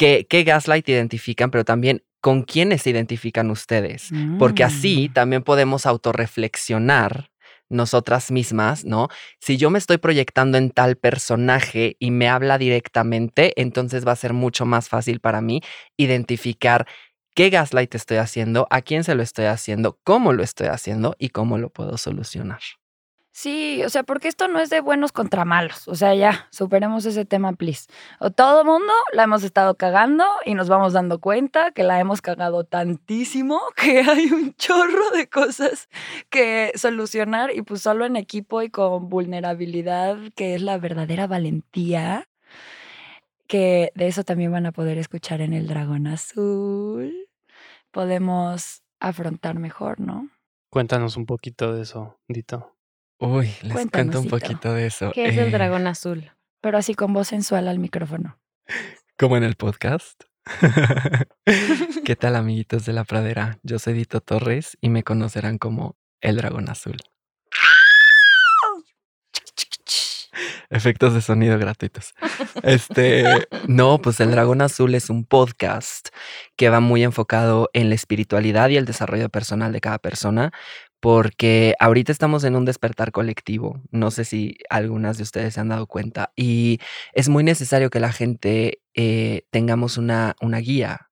qué, 0.01 0.27
qué 0.27 0.45
gaslight 0.45 0.89
identifican, 0.89 1.51
pero 1.51 1.63
también 1.67 2.03
con 2.23 2.43
quiénes 2.43 2.83
se 2.83 2.91
identifican 2.91 3.51
ustedes 3.51 4.11
porque 4.39 4.65
así 4.65 5.09
Mm. 5.11 5.13
también 5.13 5.43
podemos 5.43 5.85
autorreflexionar 5.85 7.31
nosotras 7.69 8.31
mismas, 8.31 8.85
¿no? 8.87 9.09
Si 9.41 9.59
yo 9.59 9.69
me 9.69 9.79
estoy 9.79 9.99
proyectando 9.99 10.57
en 10.57 10.71
tal 10.71 10.97
personaje 10.97 11.97
y 11.99 12.11
me 12.13 12.29
habla 12.31 12.57
directamente, 12.57 13.53
entonces 13.61 14.07
va 14.07 14.13
a 14.13 14.17
ser 14.17 14.33
mucho 14.33 14.65
más 14.65 14.89
fácil 14.89 15.21
para 15.21 15.43
mí 15.43 15.61
identificar 15.99 16.87
qué 17.35 17.51
gaslight 17.51 17.95
estoy 17.95 18.17
haciendo, 18.17 18.67
a 18.71 18.81
quién 18.81 19.05
se 19.05 19.15
lo 19.15 19.23
estoy 19.23 19.45
haciendo, 19.45 19.99
cómo 20.03 20.33
lo 20.33 20.43
estoy 20.43 20.69
haciendo 20.69 21.15
y 21.19 21.29
cómo 21.29 21.59
lo 21.59 21.69
puedo 21.69 21.99
solucionar. 21.99 22.61
Sí, 23.33 23.83
o 23.85 23.91
sea, 23.91 24.03
porque 24.03 24.27
esto 24.27 24.49
no 24.49 24.59
es 24.59 24.71
de 24.71 24.81
buenos 24.81 25.13
contra 25.13 25.45
malos. 25.45 25.87
O 25.87 25.95
sea, 25.95 26.15
ya, 26.15 26.49
superemos 26.51 27.07
ese 27.07 27.25
tema, 27.25 27.53
please. 27.53 27.89
O 28.19 28.31
todo 28.31 28.65
mundo 28.65 28.93
la 29.13 29.23
hemos 29.23 29.45
estado 29.45 29.77
cagando 29.77 30.25
y 30.45 30.55
nos 30.55 30.69
vamos 30.69 30.93
dando 30.93 31.21
cuenta 31.21 31.71
que 31.71 31.85
la 31.85 32.01
hemos 32.01 32.23
cagado 32.23 32.65
tantísimo 32.65 33.61
que 33.77 34.01
hay 34.01 34.27
un 34.33 34.55
chorro 34.55 35.11
de 35.11 35.29
cosas 35.29 35.89
que 36.29 36.73
solucionar 36.75 37.55
y 37.55 37.63
pues 37.63 37.83
solo 37.83 38.05
en 38.05 38.17
equipo 38.17 38.63
y 38.63 38.71
con 38.71 39.09
vulnerabilidad, 39.09 40.19
que 40.35 40.57
es 40.57 40.63
la 40.63 40.79
verdadera 40.79 41.29
valentía, 41.29 42.29
que 43.47 43.93
de 43.95 44.09
eso 44.09 44.25
también 44.25 44.51
van 44.53 44.67
a 44.67 44.73
poder 44.73 44.99
escuchar 44.99 45.41
en 45.41 45.53
el 45.53 45.69
Dragón 45.69 46.09
Azul. 46.09 47.29
Podemos 47.93 48.83
afrontar 48.99 49.59
mejor, 49.59 50.01
¿no? 50.01 50.29
Cuéntanos 50.69 51.17
un 51.17 51.27
poquito 51.27 51.73
de 51.75 51.83
eso, 51.83 52.19
Dito. 52.29 52.77
Uy, 53.21 53.53
les 53.63 53.87
cuento 53.91 54.21
un 54.21 54.29
poquito 54.29 54.73
de 54.73 54.87
eso. 54.87 55.13
¿Qué 55.13 55.27
es 55.27 55.37
el 55.37 55.49
Eh, 55.49 55.51
dragón 55.51 55.87
azul? 55.87 56.33
Pero 56.63 56.79
así 56.79 56.95
con 56.95 57.13
voz 57.13 57.29
sensual 57.29 57.69
al 57.69 57.79
micrófono. 57.79 58.39
Como 59.19 59.37
en 59.37 59.45
el 59.45 59.57
podcast. 59.57 60.23
¿Qué 62.05 62.17
tal, 62.17 62.37
amiguitos 62.37 62.87
de 62.87 62.93
la 62.95 63.05
pradera? 63.05 63.59
Yo 63.63 63.79
soy 63.79 63.93
Dito 63.93 64.21
Torres 64.21 64.79
y 64.81 64.89
me 64.89 65.03
conocerán 65.03 65.59
como 65.59 65.97
el 66.23 66.37
dragón 66.37 66.71
azul. 66.71 66.97
Efectos 70.71 71.13
de 71.15 71.21
sonido 71.21 71.59
gratuitos. 71.59 72.15
Este, 72.63 73.25
no, 73.67 73.99
pues 74.01 74.21
el 74.21 74.31
Dragón 74.31 74.63
Azul 74.63 74.95
es 74.95 75.11
un 75.11 75.25
podcast 75.25 76.11
que 76.57 76.69
va 76.69 76.79
muy 76.79 77.03
enfocado 77.03 77.69
en 77.73 77.89
la 77.89 77.97
espiritualidad 77.97 78.69
y 78.69 78.77
el 78.77 78.85
desarrollo 78.85 79.29
personal 79.31 79.73
de 79.73 79.81
cada 79.81 79.99
persona, 79.99 80.53
porque 81.01 81.75
ahorita 81.81 82.13
estamos 82.13 82.45
en 82.45 82.57
un 82.57 82.65
despertar 82.67 83.13
colectivo. 83.13 83.81
No 83.91 84.11
sé 84.11 84.25
si 84.25 84.59
algunas 84.71 85.17
de 85.19 85.25
ustedes 85.25 85.55
se 85.55 85.61
han 85.61 85.69
dado 85.71 85.87
cuenta 85.87 86.33
y 86.37 86.79
es 87.15 87.29
muy 87.29 87.45
necesario 87.45 87.91
que 87.91 88.01
la 88.01 88.13
gente 88.13 88.81
eh, 88.95 89.43
tengamos 89.51 89.99
una, 89.99 90.37
una 90.41 90.59
guía. 90.59 91.09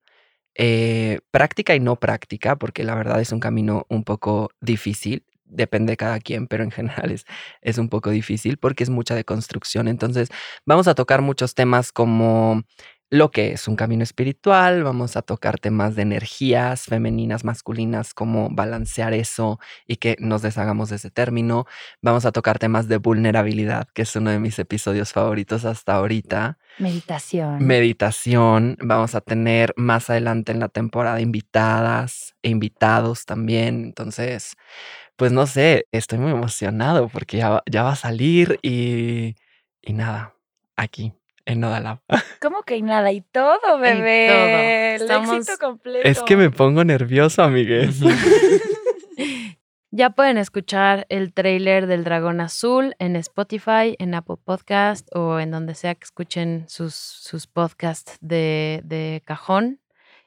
eh, 0.55 1.21
práctica 1.31 1.75
y 1.75 1.81
no 1.81 1.97
práctica, 1.97 2.57
porque 2.57 2.85
la 2.85 2.95
verdad 2.95 3.21
es 3.21 3.33
un 3.33 3.41
camino 3.41 3.87
un 3.89 4.05
poco 4.05 4.51
difícil, 4.61 5.25
depende 5.45 5.93
de 5.93 5.97
cada 5.97 6.19
quien, 6.21 6.47
pero 6.49 6.65
en 6.65 6.71
general 6.71 7.11
es, 7.13 7.25
es 7.63 7.79
un 7.79 7.89
poco 7.89 8.11
difícil 8.11 8.59
porque 8.59 8.85
es 8.85 8.91
mucha 8.91 9.15
deconstrucción. 9.15 9.89
Entonces, 9.89 10.29
vamos 10.67 10.89
a 10.89 10.95
tocar 10.95 11.23
muchos 11.23 11.55
temas 11.55 11.93
como 11.93 12.65
lo 13.11 13.31
que 13.31 13.53
es 13.53 13.69
un 13.69 13.77
camino 13.77 14.03
espiritual, 14.03 14.83
vamos 14.83 15.17
a 15.17 15.23
tocar 15.23 15.59
temas 15.59 15.97
de 15.97 16.03
energías 16.03 16.83
femeninas, 16.85 17.43
masculinas, 17.45 18.13
cómo 18.13 18.49
balancear 18.51 19.15
eso 19.15 19.59
y 19.87 19.97
que 19.97 20.17
nos 20.21 20.43
deshagamos 20.43 20.91
de 20.91 20.97
ese 20.97 21.11
término. 21.11 21.65
Vamos 22.03 22.27
a 22.27 22.33
tocar 22.33 22.59
temas 22.59 22.87
de 22.89 22.99
vulnerabilidad, 22.99 23.89
que 23.95 24.03
es 24.03 24.15
uno 24.17 24.31
de 24.31 24.39
mis 24.41 24.59
episodios 24.59 25.13
favoritos 25.13 25.65
hasta 25.65 25.95
ahorita. 25.95 26.59
Meditación. 26.79 27.67
Meditación, 27.67 28.77
vamos 28.81 29.15
a 29.15 29.21
tener 29.21 29.73
más 29.77 30.11
adelante 30.11 30.53
en 30.53 30.61
la 30.61 30.69
temporada 30.69 31.21
invitadas 31.21 32.35
e 32.43 32.51
invitados 32.51 33.25
también. 33.25 33.85
Entonces, 33.85 34.55
pues 35.17 35.33
no 35.33 35.47
sé, 35.47 35.87
estoy 35.93 36.19
muy 36.19 36.31
emocionado 36.33 37.09
porque 37.09 37.39
ya, 37.39 37.49
va- 37.51 37.63
ya 37.71 37.83
va 37.83 37.93
a 37.93 37.97
salir 37.97 38.59
y, 38.63 39.35
y 39.83 39.93
nada, 39.95 40.35
aquí 40.77 41.15
en 41.49 41.61
Nodalab. 41.61 41.99
¿Cómo 42.41 42.63
que 42.63 42.81
nada? 42.83 43.11
Y 43.13 43.21
todo, 43.23 43.79
bebé. 43.79 44.95
El 44.97 45.03
Estamos- 45.03 45.37
éxito 45.39 45.59
completo. 45.59 46.09
Es 46.09 46.23
que 46.23 46.37
me 46.37 46.51
pongo 46.51 46.85
nervioso, 46.85 47.43
amigues. 47.43 47.97
Ya 49.91 50.11
pueden 50.11 50.37
escuchar 50.37 51.07
el 51.09 51.33
tráiler 51.33 51.87
del 51.87 52.05
Dragón 52.05 52.43
Azul 52.43 52.95
en 52.99 53.17
Spotify, 53.17 53.97
en 53.99 54.15
Apple 54.15 54.37
Podcast 54.45 55.09
o 55.15 55.41
en 55.41 55.51
donde 55.51 55.75
sea 55.75 55.95
que 55.95 56.05
escuchen 56.05 56.67
sus, 56.69 56.95
sus 56.95 57.47
podcasts 57.47 58.19
de, 58.21 58.83
de 58.85 59.23
cajón. 59.25 59.81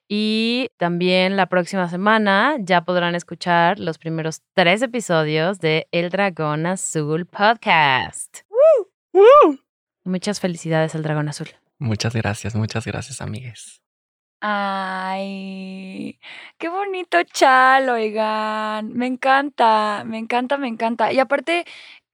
Y 0.10 0.70
también 0.78 1.38
la 1.38 1.46
próxima 1.46 1.88
semana 1.90 2.58
ya 2.60 2.82
podrán 2.82 3.14
escuchar 3.14 3.80
los 3.80 4.00
primeros 4.00 4.42
tres 4.56 4.82
episodios 4.82 5.60
de 5.60 5.88
El 5.92 6.10
Dragón 6.10 6.66
Azul 6.66 7.28
Podcast. 7.28 8.40
Muchas 10.04 10.40
felicidades 10.40 10.96
al 10.96 11.04
Dragón 11.04 11.30
Azul. 11.30 11.50
Muchas 11.78 12.16
gracias, 12.16 12.56
muchas 12.56 12.86
gracias, 12.86 13.22
amigues. 13.22 13.82
Ay, 14.40 16.20
qué 16.58 16.70
bonito 16.70 17.22
chal, 17.24 17.90
oigan. 17.90 18.92
Me 18.94 19.06
encanta, 19.06 20.04
me 20.06 20.18
encanta, 20.18 20.58
me 20.58 20.68
encanta. 20.68 21.14
Y 21.14 21.20
aparte, 21.20 21.66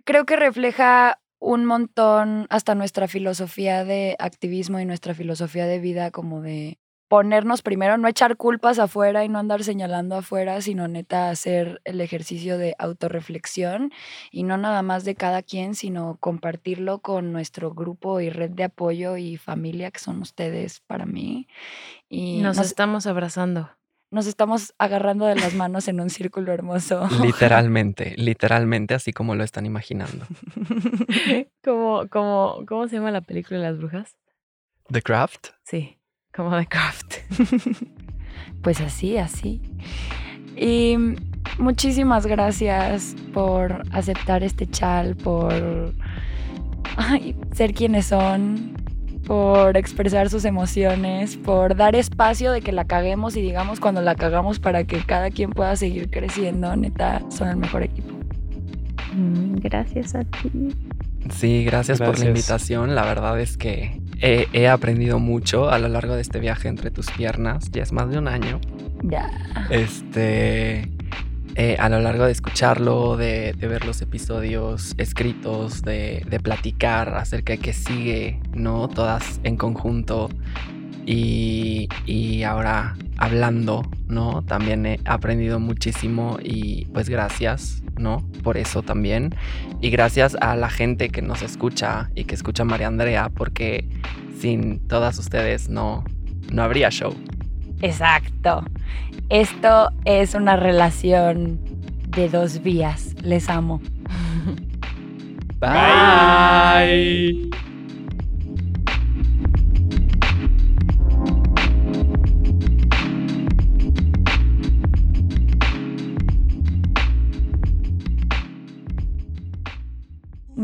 creo 0.04 0.26
que 0.26 0.36
refleja 0.36 1.22
un 1.40 1.66
montón 1.66 2.48
hasta 2.50 2.76
nuestra 2.76 3.08
filosofía 3.08 3.86
de 3.86 4.16
activismo 4.20 4.80
y 4.80 4.86
nuestra 4.86 5.14
filosofía 5.14 5.68
de 5.68 5.80
vida, 5.80 6.12
como 6.12 6.42
de 6.42 6.80
ponernos 7.08 7.62
primero, 7.62 7.98
no 7.98 8.08
echar 8.08 8.36
culpas 8.38 8.80
afuera 8.80 9.24
y 9.24 9.30
no 9.30 9.40
andar 9.40 9.64
señalando 9.64 10.16
afuera, 10.18 10.62
sino 10.62 10.88
neta 10.88 11.30
hacer 11.30 11.82
el 11.86 12.02
ejercicio 12.02 12.58
de 12.58 12.76
autorreflexión 12.80 13.92
y 14.32 14.44
no 14.44 14.58
nada 14.58 14.82
más 14.82 15.06
de 15.06 15.16
cada 15.16 15.42
quien, 15.42 15.76
sino 15.76 16.18
compartirlo 16.20 17.00
con 17.00 17.32
nuestro 17.32 17.74
grupo 17.74 18.20
y 18.20 18.30
red 18.30 18.52
de 18.52 18.66
apoyo 18.66 19.18
y 19.18 19.38
familia 19.38 19.92
que 19.92 20.00
son 20.00 20.22
ustedes 20.22 20.82
para 20.82 21.06
mí. 21.06 21.48
Y 22.10 22.42
Nos 22.42 22.58
nos, 22.58 22.66
estamos 22.68 23.08
abrazando. 23.08 23.70
nos 24.12 24.28
estamos 24.28 24.74
agarrando 24.78 25.26
de 25.26 25.36
las 25.36 25.54
manos 25.54 25.88
en 25.88 26.00
un 26.02 26.10
círculo 26.10 26.52
hermoso. 26.52 27.08
Literalmente, 27.24 28.16
literalmente 28.18 28.94
así 28.94 29.14
como 29.14 29.36
lo 29.36 29.44
están 29.44 29.66
imaginando. 29.66 30.26
¿Cómo, 31.64 32.08
cómo, 32.10 32.66
¿Cómo 32.68 32.88
se 32.88 32.98
llama 32.98 33.12
la 33.12 33.22
película 33.22 33.60
de 33.60 33.66
las 33.66 33.78
brujas? 33.78 34.16
The 34.90 35.02
Craft. 35.02 35.48
Sí, 35.64 35.97
como 36.38 36.58
The 36.58 36.68
Craft. 36.68 37.16
Pues 38.62 38.82
así, 38.82 39.18
así. 39.18 39.62
Y 40.56 40.98
muchísimas 41.60 42.26
gracias 42.26 43.16
por 43.34 43.84
aceptar 43.92 44.44
este 44.44 44.68
chal, 44.68 45.16
por 45.16 45.94
ay, 46.98 47.36
ser 47.54 47.74
quienes 47.74 48.08
son, 48.08 48.74
por 49.26 49.78
expresar 49.78 50.30
sus 50.30 50.44
emociones, 50.44 51.38
por 51.38 51.76
dar 51.76 51.96
espacio 51.96 52.52
de 52.52 52.62
que 52.62 52.72
la 52.72 52.86
caguemos 52.86 53.36
y 53.38 53.42
digamos 53.42 53.80
cuando 53.80 54.02
la 54.02 54.16
cagamos 54.16 54.60
para 54.60 54.84
que 54.84 54.98
cada 55.04 55.30
quien 55.30 55.52
pueda 55.52 55.76
seguir 55.76 56.10
creciendo. 56.10 56.76
Neta, 56.76 57.22
son 57.30 57.50
el 57.50 57.58
mejor 57.58 57.84
equipo. 57.84 58.14
Mm, 59.14 59.56
Gracias 59.58 60.16
a 60.16 60.24
ti. 60.24 60.76
Sí, 61.30 61.64
gracias, 61.64 62.00
por 62.00 62.18
la 62.20 62.26
invitación. 62.26 62.96
La 62.96 63.04
verdad 63.04 63.40
es 63.40 63.58
que 63.58 64.02
he, 64.22 64.48
he 64.54 64.68
aprendido 64.68 65.20
mucho 65.20 65.70
a 65.70 65.80
lo 65.80 65.88
largo 65.88 66.16
de 66.16 66.22
este 66.22 66.40
viaje 66.40 66.68
entre 66.68 66.92
tus 66.92 67.10
piernas. 67.12 67.72
Ya 67.72 67.84
es 67.84 67.92
más 67.92 68.10
de 68.10 68.18
un 68.18 68.28
año. 68.28 68.60
Ya. 69.04 69.30
Este, 69.70 70.90
eh, 71.56 71.76
a 71.80 71.90
lo 71.90 72.00
largo 72.00 72.26
de 72.26 72.32
escucharlo, 72.32 73.18
de, 73.18 73.54
de 73.54 73.68
ver 73.68 73.86
los 73.86 74.02
episodios 74.02 74.94
escritos, 74.98 75.82
de, 75.82 76.24
de 76.30 76.40
platicar 76.40 77.16
acerca 77.16 77.54
de 77.54 77.60
qué 77.60 77.74
sigue, 77.74 78.40
¿no? 78.54 78.88
Todas 78.88 79.40
en 79.44 79.58
conjunto. 79.58 80.30
Y, 81.08 81.88
y 82.06 82.44
ahora 82.44 82.98
hablando, 83.18 83.90
¿no? 84.08 84.44
También 84.44 84.86
he 84.86 85.00
aprendido 85.06 85.60
muchísimo 85.60 86.38
y 86.44 86.86
pues 86.94 87.10
gracias, 87.10 87.82
¿no? 87.98 88.28
Por 88.44 88.58
eso 88.58 88.84
también. 88.84 89.34
Y 89.82 89.90
gracias 89.90 90.36
a 90.42 90.56
la 90.56 90.70
gente 90.70 91.10
que 91.10 91.22
nos 91.22 91.42
escucha 91.42 92.10
y 92.14 92.26
que 92.26 92.36
escucha 92.36 92.64
a 92.64 92.66
María 92.66 92.88
Andrea, 92.88 93.30
porque 93.30 93.88
sin 94.40 94.86
todas 94.88 95.18
ustedes 95.18 95.70
no, 95.70 96.04
no 96.52 96.62
habría 96.62 96.90
show. 96.90 97.16
Exacto. 97.82 98.64
Esto 99.30 99.92
es 100.06 100.34
una 100.36 100.56
relación 100.56 101.60
de 102.10 102.30
dos 102.30 102.62
vías. 102.62 103.16
Les 103.22 103.50
amo. 103.50 103.82
Bye. 105.60 107.50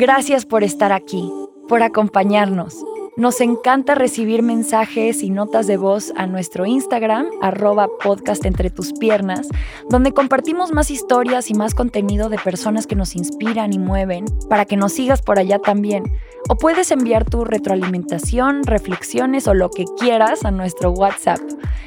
Gracias 0.03 0.45
por 0.45 0.65
estar 0.65 0.91
aquí, 0.91 1.31
por 1.69 1.81
acompañarnos. 1.81 2.75
Nos 3.15 3.39
encanta 3.39 3.95
recibir 3.95 4.43
mensajes 4.43 5.23
y 5.23 5.29
notas 5.29 5.65
de 5.65 5.77
voz 5.77 6.11
a 6.17 6.27
nuestro 6.27 6.65
Instagram, 6.65 7.27
arroba 7.41 7.87
podcast 8.03 8.43
entre 8.45 8.69
tus 8.69 8.91
piernas, 8.91 9.47
donde 9.89 10.11
compartimos 10.11 10.73
más 10.73 10.91
historias 10.91 11.49
y 11.49 11.53
más 11.53 11.73
contenido 11.73 12.27
de 12.27 12.37
personas 12.37 12.85
que 12.85 12.97
nos 12.97 13.15
inspiran 13.15 13.71
y 13.71 13.79
mueven, 13.79 14.25
para 14.49 14.65
que 14.65 14.75
nos 14.75 14.91
sigas 14.91 15.21
por 15.21 15.39
allá 15.39 15.57
también. 15.59 16.03
O 16.49 16.57
puedes 16.57 16.91
enviar 16.91 17.23
tu 17.23 17.45
retroalimentación, 17.45 18.63
reflexiones 18.65 19.47
o 19.47 19.53
lo 19.53 19.69
que 19.69 19.85
quieras 19.97 20.43
a 20.43 20.51
nuestro 20.51 20.91
WhatsApp. 20.91 21.39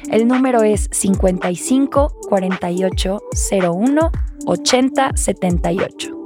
El 0.09 0.27
número 0.27 0.63
es 0.63 0.89
55 0.91 2.13
48 2.29 3.21
01 3.51 4.11
80 4.47 5.11
78. 5.15 6.16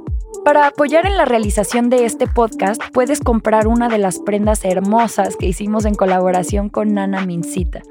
Para 0.44 0.66
apoyar 0.66 1.06
en 1.06 1.16
la 1.16 1.24
realización 1.24 1.88
de 1.88 2.04
este 2.04 2.26
podcast, 2.26 2.82
puedes 2.92 3.20
comprar 3.20 3.68
una 3.68 3.88
de 3.88 3.98
las 3.98 4.18
prendas 4.18 4.64
hermosas 4.64 5.36
que 5.36 5.46
hicimos 5.46 5.84
en 5.84 5.94
colaboración 5.94 6.68
con 6.68 6.94
Nana 6.94 7.24
Mincita, 7.24 7.82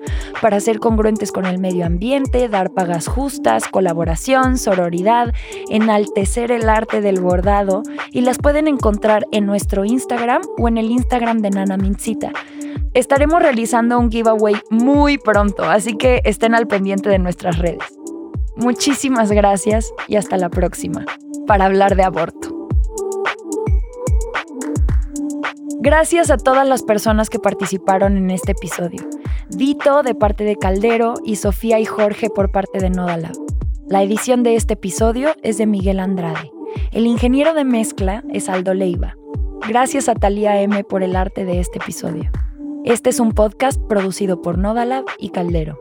para 0.42 0.60
ser 0.60 0.80
congruentes 0.80 1.32
con 1.32 1.46
el 1.46 1.60
medio 1.60 1.86
ambiente, 1.86 2.50
dar 2.50 2.72
pagas 2.72 3.08
justas, 3.08 3.70
colaboración, 3.70 4.58
sororidad, 4.58 5.34
enaltecer 5.70 6.52
el 6.52 6.68
arte 6.68 7.00
del 7.00 7.22
bordado, 7.22 7.84
y 8.12 8.20
las 8.20 8.38
pueden 8.38 8.68
encontrar 8.68 9.26
en 9.32 9.46
nuestro 9.46 9.86
Instagram 9.86 10.42
o 10.58 10.68
en 10.68 10.78
el 10.78 10.92
Instagram 10.92 11.40
de 11.40 11.52
Nana 11.52 11.78
Mincita. 11.78 12.34
Estaremos 12.94 13.42
realizando 13.42 13.98
un 13.98 14.12
giveaway 14.12 14.56
muy 14.70 15.18
pronto, 15.18 15.64
así 15.64 15.96
que 15.96 16.22
estén 16.26 16.54
al 16.54 16.68
pendiente 16.68 17.10
de 17.10 17.20
nuestras 17.20 17.58
redes. 17.60 18.01
Muchísimas 18.56 19.32
gracias 19.32 19.94
y 20.08 20.16
hasta 20.16 20.38
la 20.38 20.50
próxima 20.50 21.06
para 21.48 21.66
hablar 21.66 21.96
de 21.96 22.04
aborto. 22.04 22.68
Gracias 25.80 26.30
a 26.30 26.38
todas 26.38 26.68
las 26.68 26.84
personas 26.84 27.30
que 27.30 27.40
participaron 27.40 28.16
en 28.16 28.30
este 28.30 28.52
episodio. 28.52 29.02
Dito 29.50 30.04
de 30.04 30.14
parte 30.14 30.44
de 30.44 30.56
Caldero 30.56 31.16
y 31.26 31.38
Sofía 31.38 31.80
y 31.80 31.86
Jorge 31.86 32.30
por 32.30 32.52
parte 32.52 32.80
de 32.80 32.90
Nodalab. 32.92 33.36
La 33.88 34.04
edición 34.04 34.44
de 34.44 34.56
este 34.56 34.76
episodio 34.76 35.32
es 35.42 35.58
de 35.58 35.66
Miguel 35.66 36.00
Andrade. 36.00 36.52
El 36.92 37.08
ingeniero 37.08 37.54
de 37.54 37.64
mezcla 37.64 38.24
es 38.30 38.48
Aldo 38.48 38.74
Leiva. 38.74 39.18
Gracias 39.68 40.08
a 40.08 40.16
Talía 40.16 40.62
M 40.62 40.84
por 40.84 41.04
el 41.04 41.16
arte 41.16 41.46
de 41.46 41.60
este 41.60 41.80
episodio. 41.80 42.30
Este 42.86 43.10
es 43.10 43.20
un 43.20 43.32
podcast 43.32 43.82
producido 43.90 44.42
por 44.42 44.58
Nodalab 44.58 45.06
y 45.20 45.30
Caldero. 45.30 45.80